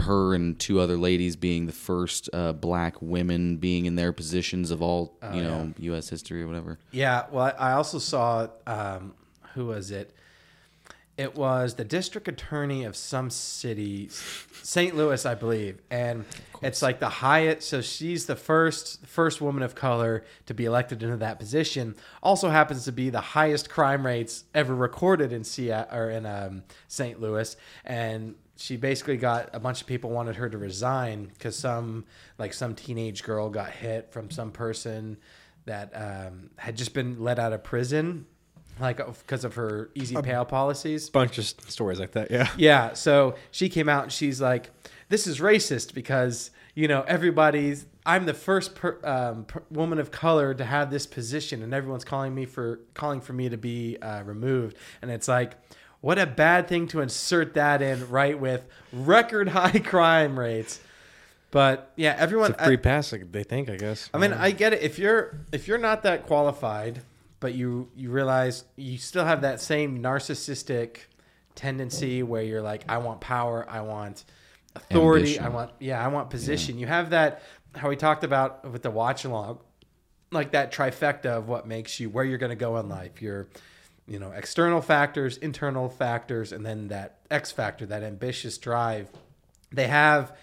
her 0.00 0.34
and 0.34 0.58
two 0.58 0.80
other 0.80 0.96
ladies 0.96 1.36
being 1.36 1.66
the 1.66 1.72
first 1.72 2.28
uh, 2.32 2.52
black 2.52 2.96
women 3.00 3.56
being 3.56 3.86
in 3.86 3.96
their 3.96 4.12
positions 4.12 4.70
of 4.70 4.82
all 4.82 5.16
Oh, 5.22 5.34
you 5.34 5.42
know 5.42 5.72
U.S. 5.78 6.08
history 6.08 6.42
or 6.42 6.46
whatever. 6.46 6.78
Yeah, 6.90 7.26
well, 7.30 7.52
I 7.58 7.70
I 7.70 7.72
also 7.72 7.98
saw 7.98 8.48
um, 8.66 9.14
who 9.54 9.66
was 9.66 9.90
it? 9.90 10.14
It 11.16 11.34
was 11.36 11.74
the 11.74 11.84
district 11.84 12.28
attorney 12.28 12.84
of 12.84 12.96
some 12.96 13.28
city, 13.28 14.08
St. 14.62 14.96
Louis, 14.96 15.26
I 15.26 15.34
believe, 15.34 15.78
and 15.90 16.24
it's 16.62 16.80
like 16.80 16.98
the 16.98 17.10
highest. 17.10 17.68
So 17.68 17.82
she's 17.82 18.24
the 18.24 18.36
first 18.36 19.04
first 19.06 19.42
woman 19.42 19.62
of 19.62 19.74
color 19.74 20.24
to 20.46 20.54
be 20.54 20.64
elected 20.64 21.02
into 21.02 21.18
that 21.18 21.38
position. 21.38 21.94
Also 22.22 22.48
happens 22.48 22.84
to 22.86 22.92
be 22.92 23.10
the 23.10 23.20
highest 23.20 23.68
crime 23.68 24.06
rates 24.06 24.44
ever 24.54 24.74
recorded 24.74 25.30
in 25.30 25.44
Seattle 25.44 25.94
or 25.94 26.10
in 26.10 26.24
um, 26.24 26.62
St. 26.88 27.20
Louis, 27.20 27.54
and 27.84 28.34
she 28.60 28.76
basically 28.76 29.16
got 29.16 29.48
a 29.54 29.58
bunch 29.58 29.80
of 29.80 29.86
people 29.86 30.10
wanted 30.10 30.36
her 30.36 30.48
to 30.50 30.58
resign 30.58 31.30
because 31.32 31.56
some 31.56 32.04
like 32.38 32.52
some 32.52 32.74
teenage 32.74 33.22
girl 33.22 33.48
got 33.48 33.70
hit 33.70 34.12
from 34.12 34.30
some 34.30 34.52
person 34.52 35.16
that 35.64 35.90
um, 35.94 36.50
had 36.56 36.76
just 36.76 36.92
been 36.92 37.22
let 37.22 37.38
out 37.38 37.54
of 37.54 37.64
prison, 37.64 38.26
like 38.78 38.98
because 38.98 39.44
of 39.44 39.54
her 39.54 39.90
easy 39.94 40.14
pay 40.20 40.44
policies. 40.46 41.08
Bunch 41.08 41.38
of 41.38 41.46
stories 41.46 41.98
like 41.98 42.12
that. 42.12 42.30
Yeah. 42.30 42.50
Yeah. 42.58 42.92
So 42.92 43.36
she 43.50 43.70
came 43.70 43.88
out 43.88 44.04
and 44.04 44.12
she's 44.12 44.42
like, 44.42 44.70
"This 45.08 45.26
is 45.26 45.40
racist 45.40 45.94
because 45.94 46.50
you 46.74 46.86
know 46.86 47.02
everybody's. 47.08 47.86
I'm 48.04 48.26
the 48.26 48.34
first 48.34 48.74
per, 48.74 48.98
um, 49.04 49.44
per, 49.44 49.62
woman 49.70 49.98
of 49.98 50.10
color 50.10 50.52
to 50.52 50.64
have 50.66 50.90
this 50.90 51.06
position, 51.06 51.62
and 51.62 51.72
everyone's 51.72 52.04
calling 52.04 52.34
me 52.34 52.44
for 52.44 52.80
calling 52.92 53.22
for 53.22 53.32
me 53.32 53.48
to 53.48 53.56
be 53.56 53.96
uh, 54.02 54.22
removed. 54.22 54.76
And 55.00 55.10
it's 55.10 55.28
like." 55.28 55.54
What 56.00 56.18
a 56.18 56.26
bad 56.26 56.66
thing 56.68 56.86
to 56.88 57.00
insert 57.00 57.54
that 57.54 57.82
in 57.82 58.08
right 58.08 58.38
with 58.38 58.64
record 58.92 59.48
high 59.50 59.78
crime 59.78 60.38
rates. 60.38 60.80
But 61.50 61.92
yeah, 61.96 62.14
everyone 62.18 62.52
It's 62.52 62.62
a 62.62 62.64
free 62.64 62.74
I- 62.74 62.76
pass, 62.76 63.12
they 63.30 63.42
think, 63.42 63.68
I 63.68 63.76
guess. 63.76 64.08
I 64.14 64.18
mean, 64.18 64.32
I 64.32 64.52
get 64.52 64.72
it. 64.72 64.82
If 64.82 64.98
you're 64.98 65.40
if 65.52 65.66
you're 65.68 65.78
not 65.78 66.04
that 66.04 66.26
qualified, 66.26 67.02
but 67.40 67.54
you 67.54 67.90
you 67.96 68.10
realize 68.10 68.64
you 68.76 68.98
still 68.98 69.24
have 69.24 69.42
that 69.42 69.60
same 69.60 70.00
narcissistic 70.02 70.98
tendency 71.54 72.22
where 72.22 72.42
you're 72.42 72.62
like, 72.62 72.84
I 72.88 72.98
want 72.98 73.20
power, 73.20 73.66
I 73.68 73.80
want 73.80 74.24
authority, 74.76 75.38
I 75.38 75.48
want 75.48 75.72
yeah, 75.80 76.02
I 76.02 76.08
want 76.08 76.30
position. 76.30 76.78
You 76.78 76.86
have 76.86 77.10
that 77.10 77.42
how 77.74 77.88
we 77.88 77.96
talked 77.96 78.24
about 78.24 78.70
with 78.70 78.82
the 78.82 78.90
watch 78.90 79.24
along, 79.24 79.58
like 80.30 80.52
that 80.52 80.72
trifecta 80.72 81.26
of 81.26 81.48
what 81.48 81.66
makes 81.66 81.98
you 81.98 82.10
where 82.10 82.24
you're 82.24 82.38
going 82.38 82.50
to 82.50 82.56
go 82.56 82.78
in 82.78 82.88
life. 82.88 83.20
Your 83.20 83.48
you 84.10 84.18
know 84.18 84.32
external 84.32 84.82
factors, 84.82 85.36
internal 85.36 85.88
factors, 85.88 86.52
and 86.52 86.66
then 86.66 86.88
that 86.88 87.20
X 87.30 87.52
factor, 87.52 87.86
that 87.86 88.02
ambitious 88.02 88.58
drive. 88.58 89.08
They 89.72 89.86
have 89.86 90.36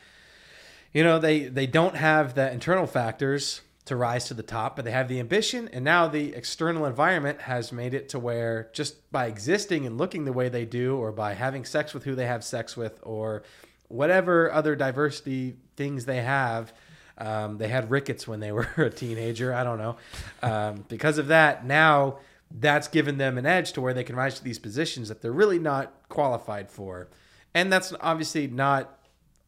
you 0.94 1.04
know 1.04 1.20
they 1.20 1.48
they 1.48 1.68
don't 1.68 1.96
have 1.96 2.34
the 2.34 2.52
internal 2.52 2.88
factors 2.88 3.62
to 3.86 3.96
rise 3.96 4.26
to 4.26 4.34
the 4.34 4.44
top 4.44 4.76
but 4.76 4.84
they 4.84 4.92
have 4.92 5.08
the 5.08 5.20
ambition 5.20 5.70
and 5.72 5.86
now 5.86 6.08
the 6.08 6.34
external 6.34 6.86
environment 6.86 7.40
has 7.42 7.72
made 7.72 7.94
it 7.94 8.10
to 8.10 8.20
where 8.20 8.70
just 8.74 9.10
by 9.12 9.28
existing 9.28 9.86
and 9.86 9.98
looking 9.98 10.26
the 10.26 10.34
way 10.34 10.50
they 10.50 10.66
do 10.66 10.98
or 10.98 11.12
by 11.12 11.34
having 11.34 11.64
sex 11.64 11.94
with 11.94 12.04
who 12.04 12.14
they 12.14 12.26
have 12.26 12.44
sex 12.44 12.76
with 12.76 13.00
or 13.04 13.44
whatever 13.88 14.52
other 14.52 14.76
diversity 14.76 15.56
things 15.78 16.04
they 16.06 16.22
have 16.22 16.74
um, 17.18 17.58
they 17.60 17.70
had 17.70 17.90
rickets 17.90 18.28
when 18.28 18.42
they 18.42 18.52
were 18.58 18.68
a 18.76 18.90
teenager 18.90 19.54
i 19.54 19.64
don't 19.64 19.78
know 19.78 19.96
um, 20.44 20.84
because 20.90 21.18
of 21.18 21.28
that 21.28 21.66
now 21.66 22.18
that's 22.50 22.88
given 22.88 23.18
them 23.18 23.38
an 23.38 23.46
edge 23.46 23.74
to 23.74 23.82
where 23.82 23.94
they 23.94 24.04
can 24.04 24.16
rise 24.16 24.36
to 24.36 24.44
these 24.44 24.60
positions 24.60 25.10
that 25.10 25.22
they're 25.22 25.32
really 25.32 25.60
not 25.60 25.94
qualified 26.10 26.70
for 26.70 27.10
and 27.54 27.74
that's 27.74 27.94
obviously 28.02 28.48
not 28.48 29.00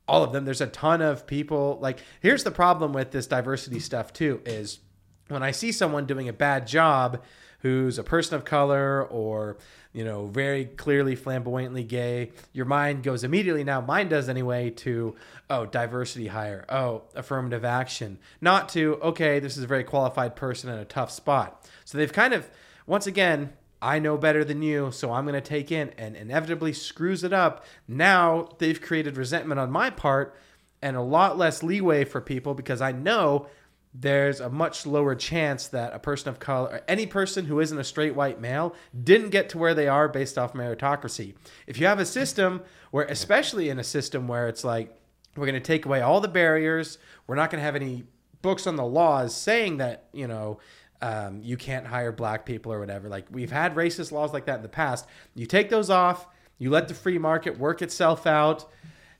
all 0.07 0.23
of 0.23 0.33
them. 0.33 0.43
There's 0.43 0.61
a 0.61 0.67
ton 0.67 1.01
of 1.01 1.27
people. 1.27 1.77
Like, 1.79 1.99
here's 2.21 2.43
the 2.43 2.51
problem 2.51 2.91
with 2.91 3.11
this 3.11 3.27
diversity 3.27 3.79
stuff 3.79 4.11
too: 4.11 4.41
is 4.45 4.79
when 5.27 5.43
I 5.43 5.51
see 5.51 5.71
someone 5.71 6.05
doing 6.05 6.27
a 6.27 6.33
bad 6.33 6.65
job, 6.65 7.21
who's 7.59 7.97
a 7.99 8.03
person 8.03 8.35
of 8.35 8.45
color 8.45 9.03
or 9.05 9.57
you 9.93 10.03
know 10.03 10.25
very 10.25 10.65
clearly 10.65 11.15
flamboyantly 11.15 11.83
gay, 11.83 12.31
your 12.51 12.65
mind 12.65 13.03
goes 13.03 13.23
immediately. 13.23 13.63
Now, 13.63 13.81
mine 13.81 14.09
does 14.09 14.27
anyway. 14.27 14.71
To 14.71 15.15
oh, 15.49 15.67
diversity 15.67 16.27
hire. 16.27 16.65
Oh, 16.67 17.03
affirmative 17.15 17.63
action. 17.63 18.17
Not 18.41 18.69
to 18.69 18.95
okay, 19.03 19.39
this 19.39 19.55
is 19.55 19.63
a 19.63 19.67
very 19.67 19.83
qualified 19.83 20.35
person 20.35 20.71
in 20.71 20.79
a 20.79 20.85
tough 20.85 21.11
spot. 21.11 21.69
So 21.85 21.97
they've 21.99 22.11
kind 22.11 22.33
of 22.33 22.49
once 22.89 23.07
again 23.07 23.53
I 23.81 23.99
know 23.99 24.17
better 24.17 24.43
than 24.43 24.61
you, 24.61 24.91
so 24.91 25.13
I'm 25.13 25.25
going 25.25 25.41
to 25.41 25.41
take 25.41 25.71
in 25.71 25.91
and 25.97 26.15
inevitably 26.15 26.73
screws 26.73 27.23
it 27.23 27.31
up. 27.31 27.63
Now 27.87 28.49
they've 28.57 28.81
created 28.81 29.15
resentment 29.15 29.57
on 29.57 29.71
my 29.71 29.89
part 29.89 30.35
and 30.81 30.97
a 30.97 31.01
lot 31.01 31.37
less 31.37 31.63
leeway 31.63 32.03
for 32.03 32.19
people 32.19 32.53
because 32.53 32.81
I 32.81 32.91
know 32.91 33.47
there's 33.93 34.39
a 34.39 34.49
much 34.49 34.85
lower 34.85 35.15
chance 35.15 35.67
that 35.67 35.93
a 35.93 35.99
person 35.99 36.29
of 36.29 36.39
color, 36.39 36.69
or 36.69 36.81
any 36.87 37.05
person 37.05 37.45
who 37.45 37.59
isn't 37.59 37.77
a 37.77 37.83
straight 37.83 38.15
white 38.15 38.41
male, 38.41 38.75
didn't 39.03 39.29
get 39.29 39.49
to 39.49 39.57
where 39.57 39.73
they 39.73 39.87
are 39.87 40.07
based 40.07 40.37
off 40.37 40.53
meritocracy. 40.53 41.35
If 41.65 41.79
you 41.79 41.87
have 41.87 41.99
a 41.99 42.05
system 42.05 42.61
where, 42.91 43.05
especially 43.05 43.69
in 43.69 43.79
a 43.79 43.83
system 43.83 44.27
where 44.27 44.47
it's 44.47 44.63
like, 44.63 44.95
we're 45.37 45.45
going 45.45 45.53
to 45.53 45.61
take 45.61 45.85
away 45.85 46.01
all 46.01 46.19
the 46.19 46.27
barriers, 46.27 46.97
we're 47.27 47.35
not 47.35 47.49
going 47.49 47.61
to 47.61 47.65
have 47.65 47.75
any 47.75 48.03
books 48.41 48.67
on 48.67 48.75
the 48.75 48.85
laws 48.85 49.35
saying 49.35 49.77
that, 49.77 50.09
you 50.13 50.27
know, 50.27 50.59
um, 51.01 51.41
you 51.43 51.57
can't 51.57 51.85
hire 51.85 52.11
black 52.11 52.45
people 52.45 52.71
or 52.73 52.79
whatever. 52.79 53.09
Like 53.09 53.25
we've 53.31 53.51
had 53.51 53.75
racist 53.75 54.11
laws 54.11 54.33
like 54.33 54.45
that 54.45 54.57
in 54.57 54.61
the 54.61 54.69
past. 54.69 55.05
You 55.35 55.45
take 55.45 55.69
those 55.69 55.89
off, 55.89 56.27
you 56.57 56.69
let 56.69 56.87
the 56.87 56.93
free 56.93 57.17
market 57.17 57.57
work 57.57 57.81
itself 57.81 58.27
out, 58.27 58.69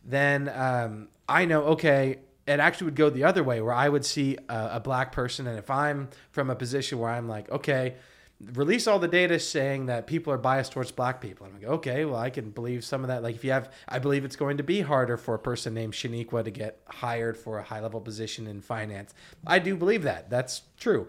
then 0.04 0.50
um, 0.50 1.08
I 1.28 1.46
know, 1.46 1.64
okay, 1.64 2.20
it 2.48 2.60
actually 2.60 2.86
would 2.86 2.96
go 2.96 3.10
the 3.10 3.24
other 3.24 3.44
way 3.44 3.62
where 3.62 3.74
I 3.74 3.88
would 3.88 4.04
see 4.04 4.38
a, 4.50 4.70
a 4.74 4.80
black 4.80 5.12
person. 5.12 5.48
And 5.48 5.58
if 5.58 5.70
I'm 5.70 6.10
from 6.32 6.50
a 6.50 6.56
position 6.56 7.00
where 7.00 7.12
I'm 7.12 7.28
like, 7.28 7.50
okay, 7.52 7.96
release 8.54 8.88
all 8.88 9.00
the 9.00 9.08
data 9.08 9.40
saying 9.40 9.88
that 9.88 10.08
people 10.08 10.32
are 10.32 10.38
biased 10.38 10.72
towards 10.72 10.92
black 10.92 11.22
people. 11.22 11.46
I'm 11.46 11.54
like, 11.54 11.70
okay, 11.70 12.06
well, 12.06 12.20
I 12.20 12.30
can 12.30 12.52
believe 12.52 12.84
some 12.84 13.04
of 13.04 13.10
that. 13.10 13.22
Like, 13.22 13.36
if 13.36 13.44
you 13.44 13.52
have, 13.52 13.72
I 13.88 14.00
believe 14.00 14.24
it's 14.24 14.38
going 14.38 14.58
to 14.58 14.64
be 14.64 14.82
harder 14.82 15.18
for 15.18 15.36
a 15.36 15.40
person 15.40 15.74
named 15.74 15.94
Shaniqua 15.94 16.44
to 16.44 16.52
get 16.52 16.80
hired 16.88 17.38
for 17.38 17.60
a 17.60 17.64
high 17.64 17.82
level 17.82 18.00
position 18.00 18.48
in 18.48 18.62
finance. 18.62 19.14
I 19.46 19.60
do 19.60 19.76
believe 19.76 20.04
that. 20.04 20.30
That's 20.30 20.62
true. 20.80 21.08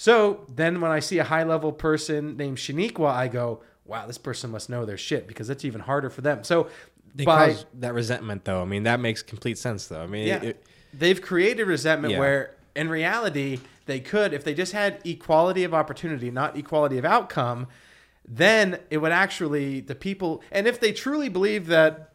So 0.00 0.44
then 0.48 0.80
when 0.80 0.92
I 0.92 1.00
see 1.00 1.18
a 1.18 1.24
high 1.24 1.42
level 1.42 1.72
person 1.72 2.36
named 2.36 2.58
Shaniqua, 2.58 3.10
I 3.10 3.26
go, 3.26 3.64
wow, 3.84 4.06
this 4.06 4.16
person 4.16 4.52
must 4.52 4.70
know 4.70 4.84
their 4.84 4.96
shit 4.96 5.26
because 5.26 5.50
it's 5.50 5.64
even 5.64 5.80
harder 5.80 6.08
for 6.08 6.20
them. 6.20 6.44
So 6.44 6.68
They 7.16 7.24
by 7.24 7.48
cause 7.48 7.66
that 7.74 7.94
resentment, 7.94 8.44
though. 8.44 8.62
I 8.62 8.64
mean, 8.64 8.84
that 8.84 9.00
makes 9.00 9.22
complete 9.22 9.58
sense, 9.58 9.88
though. 9.88 10.00
I 10.00 10.06
mean, 10.06 10.28
yeah, 10.28 10.40
it- 10.40 10.64
they've 10.94 11.20
created 11.20 11.64
resentment 11.66 12.12
Yeah. 12.12 12.20
where 12.20 12.54
in 12.76 12.88
reality 12.88 13.58
they 13.86 13.98
could, 13.98 14.32
if 14.32 14.44
they 14.44 14.54
just 14.54 14.70
had 14.70 15.00
equality 15.04 15.64
of 15.64 15.74
opportunity, 15.74 16.30
not 16.30 16.56
equality 16.56 16.96
of 16.98 17.04
outcome, 17.04 17.66
then 18.24 18.78
it 18.90 18.98
would 18.98 19.10
actually 19.10 19.80
the 19.80 19.96
people, 19.96 20.42
and 20.52 20.68
if 20.68 20.78
they 20.78 20.92
truly 20.92 21.28
believe 21.28 21.66
that 21.66 22.12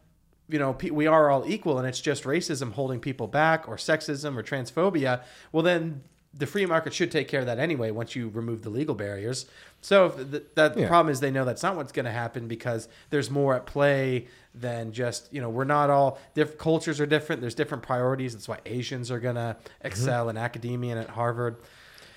you 0.48 0.58
know 0.60 0.78
we 0.90 1.06
are 1.08 1.30
all 1.30 1.44
equal 1.46 1.80
and 1.80 1.88
it's 1.88 2.00
just 2.00 2.24
racism 2.24 2.72
holding 2.74 3.00
people 3.02 3.28
back 3.28 3.68
or 3.68 3.76
sexism 3.76 4.38
or 4.38 4.44
transphobia, 4.44 5.22
well 5.52 5.64
then 5.64 6.02
the 6.36 6.48
free 6.48 6.66
market 6.66 6.94
should 6.94 7.12
take 7.12 7.28
care 7.28 7.40
of 7.40 7.46
that 7.46 7.60
anyway 7.60 7.92
once 7.92 8.16
you 8.16 8.30
remove 8.30 8.64
the 8.64 8.70
legal 8.70 8.96
barriers. 8.96 9.46
So 9.82 10.08
if 10.08 10.16
the, 10.32 10.44
that 10.56 10.78
Yeah. 10.78 10.88
problem 10.88 11.12
is 11.12 11.20
they 11.20 11.30
know 11.32 11.46
that's 11.46 11.62
not 11.62 11.76
what's 11.76 11.92
going 11.92 12.06
to 12.06 12.12
happen 12.12 12.48
because 12.48 12.88
there's 13.12 13.30
more 13.30 13.54
at 13.56 13.66
play 13.66 14.28
than 14.56 14.92
just 14.92 15.32
you 15.34 15.42
know 15.42 15.50
we're 15.50 15.64
not 15.64 15.90
all 15.90 16.20
different 16.34 16.60
cultures 16.60 17.00
are 17.00 17.06
different. 17.06 17.42
There's 17.42 17.56
different 17.56 17.84
priorities. 17.84 18.34
That's 18.34 18.48
why 18.48 18.60
Asians 18.66 19.12
are 19.12 19.20
going 19.20 19.36
to 19.36 19.58
mm-hmm. 19.60 19.88
excel 19.88 20.30
in 20.30 20.38
academia 20.38 20.94
and 20.94 21.02
at 21.02 21.10
Harvard. 21.10 21.58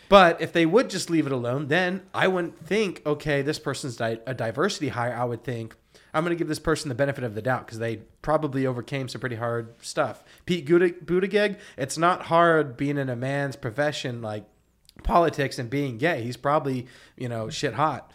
But 0.08 0.40
if 0.40 0.52
they 0.52 0.66
would 0.66 0.88
just 0.88 1.10
leave 1.10 1.26
it 1.26 1.32
alone, 1.32 1.66
then 1.66 2.02
I 2.14 2.28
wouldn't 2.28 2.64
think, 2.64 3.02
okay, 3.04 3.42
this 3.42 3.58
person's 3.58 3.96
di- 3.96 4.20
a 4.24 4.34
diversity 4.34 4.88
hire. 4.88 5.12
I 5.14 5.24
would 5.24 5.42
think 5.42 5.74
I'm 6.16 6.24
going 6.24 6.36
to 6.36 6.38
give 6.38 6.48
this 6.48 6.58
person 6.58 6.88
the 6.88 6.94
benefit 6.94 7.24
of 7.24 7.34
the 7.34 7.42
doubt 7.42 7.66
because 7.66 7.78
they 7.78 7.96
probably 8.22 8.66
overcame 8.66 9.08
some 9.08 9.20
pretty 9.20 9.36
hard 9.36 9.74
stuff. 9.84 10.24
Pete 10.46 10.66
Buttig- 10.66 11.04
Buttigieg, 11.04 11.58
it's 11.76 11.98
not 11.98 12.22
hard 12.22 12.76
being 12.76 12.96
in 12.98 13.08
a 13.08 13.16
man's 13.16 13.54
profession 13.56 14.22
like 14.22 14.44
politics 15.02 15.58
and 15.58 15.68
being 15.68 15.98
gay. 15.98 16.22
He's 16.22 16.36
probably, 16.36 16.86
you 17.16 17.28
know, 17.28 17.50
shit 17.50 17.74
hot. 17.74 18.10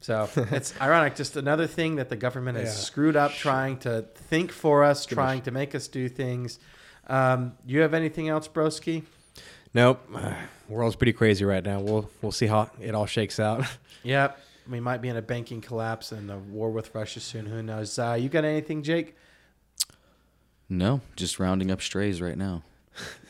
So 0.00 0.28
it's 0.36 0.72
ironic. 0.80 1.16
Just 1.16 1.36
another 1.36 1.66
thing 1.66 1.96
that 1.96 2.08
the 2.08 2.16
government 2.16 2.58
has 2.58 2.68
Yeah. 2.68 2.80
screwed 2.84 3.16
up 3.16 3.32
trying 3.32 3.78
to 3.78 4.02
think 4.14 4.52
for 4.52 4.84
us, 4.84 5.04
trying 5.06 5.42
to 5.42 5.50
make 5.50 5.74
us 5.74 5.88
do 5.88 6.08
things. 6.08 6.58
Um, 7.08 7.52
you 7.66 7.80
have 7.80 7.94
anything 7.94 8.28
else, 8.28 8.48
Broski? 8.48 9.02
nope. 9.74 10.00
World's 10.68 10.96
pretty 10.96 11.12
crazy 11.12 11.44
right 11.44 11.62
now. 11.64 11.80
We'll 11.80 12.08
we'll 12.22 12.32
see 12.32 12.46
how 12.46 12.70
it 12.80 12.94
all 12.94 13.06
shakes 13.06 13.38
out. 13.40 13.64
Yep. 14.04 14.38
We 14.68 14.80
might 14.80 15.02
be 15.02 15.08
in 15.08 15.16
a 15.16 15.22
banking 15.22 15.60
collapse 15.60 16.10
and 16.12 16.30
a 16.30 16.38
war 16.38 16.70
with 16.70 16.94
Russia 16.94 17.20
soon. 17.20 17.46
Who 17.46 17.62
knows? 17.62 17.98
Uh, 17.98 18.16
you 18.18 18.28
got 18.28 18.44
anything, 18.44 18.82
Jake? 18.82 19.14
No, 20.68 21.00
just 21.16 21.38
rounding 21.38 21.70
up 21.70 21.82
strays 21.82 22.20
right 22.22 22.36
now. 22.38 22.62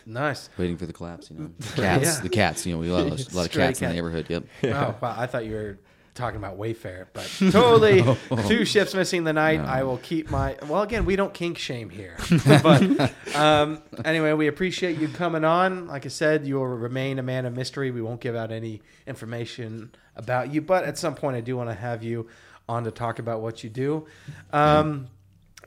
Nice. 0.07 0.49
Waiting 0.59 0.77
for 0.77 0.87
the 0.87 0.93
collapse, 0.93 1.31
you 1.31 1.37
know. 1.39 1.51
Cats, 1.75 2.17
Yeah. 2.17 2.21
the 2.23 2.29
cats, 2.29 2.67
you 2.67 2.75
know, 2.75 2.79
we 2.79 2.89
got 2.89 3.01
a 3.01 3.05
lot 3.09 3.21
of, 3.21 3.33
a 3.33 3.37
lot 3.37 3.47
of 3.47 3.53
cats 3.53 3.81
in 3.83 3.89
the 3.89 3.95
neighborhood. 3.95 4.27
Yep. 4.29 4.45
Oh, 4.65 4.95
wow. 5.01 5.15
I 5.17 5.27
thought 5.27 5.45
you 5.47 5.55
were 5.55 5.79
talking 6.15 6.37
about 6.37 6.57
Wayfair, 6.59 7.07
but 7.13 7.29
totally 7.51 8.05
two 8.47 8.65
ships 8.65 8.95
missing 8.95 9.25
the 9.25 9.33
night. 9.33 9.59
I 9.61 9.83
will 9.83 9.97
keep 9.99 10.31
my. 10.31 10.57
Well, 10.69 10.83
again, 10.83 11.05
we 11.07 11.17
don't 11.17 11.35
kink 11.35 11.59
shame 11.59 11.91
here. 11.91 12.17
but 12.63 13.13
um, 13.35 13.83
anyway, 14.05 14.33
we 14.35 14.47
appreciate 14.47 14.99
you 14.99 15.09
coming 15.09 15.45
on. 15.45 15.89
Like 15.89 16.05
I 16.07 16.11
said, 16.11 16.47
you 16.47 16.57
will 16.57 16.67
remain 16.67 17.19
a 17.19 17.23
man 17.23 17.47
of 17.47 17.57
mystery. 17.57 17.91
We 17.91 18.01
won't 18.03 18.21
give 18.21 18.37
out 18.37 18.53
any 18.53 18.83
information 19.09 19.93
about 20.17 20.53
you, 20.53 20.61
but 20.61 20.85
at 20.85 20.99
some 20.99 21.15
point, 21.15 21.37
I 21.37 21.41
do 21.41 21.57
want 21.57 21.71
to 21.71 21.75
have 21.75 22.03
you 22.03 22.29
on 22.69 22.85
to 22.85 22.91
talk 22.91 23.19
about 23.19 23.41
what 23.41 23.65
you 23.65 23.71
do. 23.71 24.07
Um, 24.53 25.09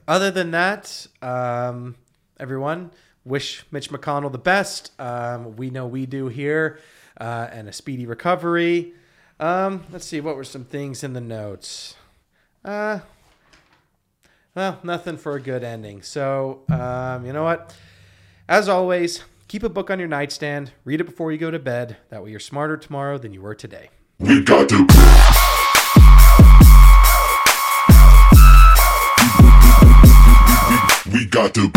other 0.08 0.32
than 0.32 0.52
that, 0.52 1.08
um, 1.22 1.96
everyone, 2.40 2.92
wish 3.26 3.66
Mitch 3.72 3.90
McConnell 3.90 4.32
the 4.32 4.38
best. 4.38 4.92
Um, 5.00 5.56
we 5.56 5.70
know 5.70 5.86
we 5.86 6.06
do 6.06 6.28
here, 6.28 6.80
uh, 7.20 7.48
and 7.52 7.68
a 7.68 7.74
speedy 7.74 8.06
recovery. 8.06 8.94
Um, 9.40 9.84
let's 9.92 10.06
see, 10.06 10.22
what 10.22 10.36
were 10.36 10.44
some 10.44 10.64
things 10.64 11.04
in 11.04 11.14
the 11.14 11.22
notes? 11.22 11.96
Uh, 12.64 13.00
well, 14.56 14.80
nothing 14.84 15.18
for 15.18 15.36
a 15.36 15.42
good 15.42 15.64
ending. 15.64 16.02
So, 16.02 16.62
um, 16.70 17.26
you 17.26 17.34
know 17.34 17.44
what? 17.44 17.76
As 18.50 18.68
always, 18.68 19.24
keep 19.48 19.62
a 19.62 19.70
book 19.70 19.92
on 19.92 20.00
your 20.00 20.08
nightstand, 20.08 20.72
read 20.84 21.02
it 21.02 21.04
before 21.04 21.32
you 21.32 21.38
go 21.38 21.52
to 21.52 21.60
bed. 21.60 21.98
That 22.10 22.24
way 22.24 22.32
you're 22.32 22.40
smarter 22.40 22.78
tomorrow 22.78 23.18
than 23.18 23.34
you 23.34 23.42
were 23.42 23.56
today. 23.56 23.90
We 24.20 24.44
got 24.44 24.68
to. 24.70 24.78
We 31.14 31.26
got 31.28 31.54
to. 31.54 31.72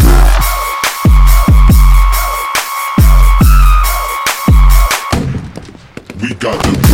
We 6.22 6.34
got 6.36 6.64
to. 6.64 6.89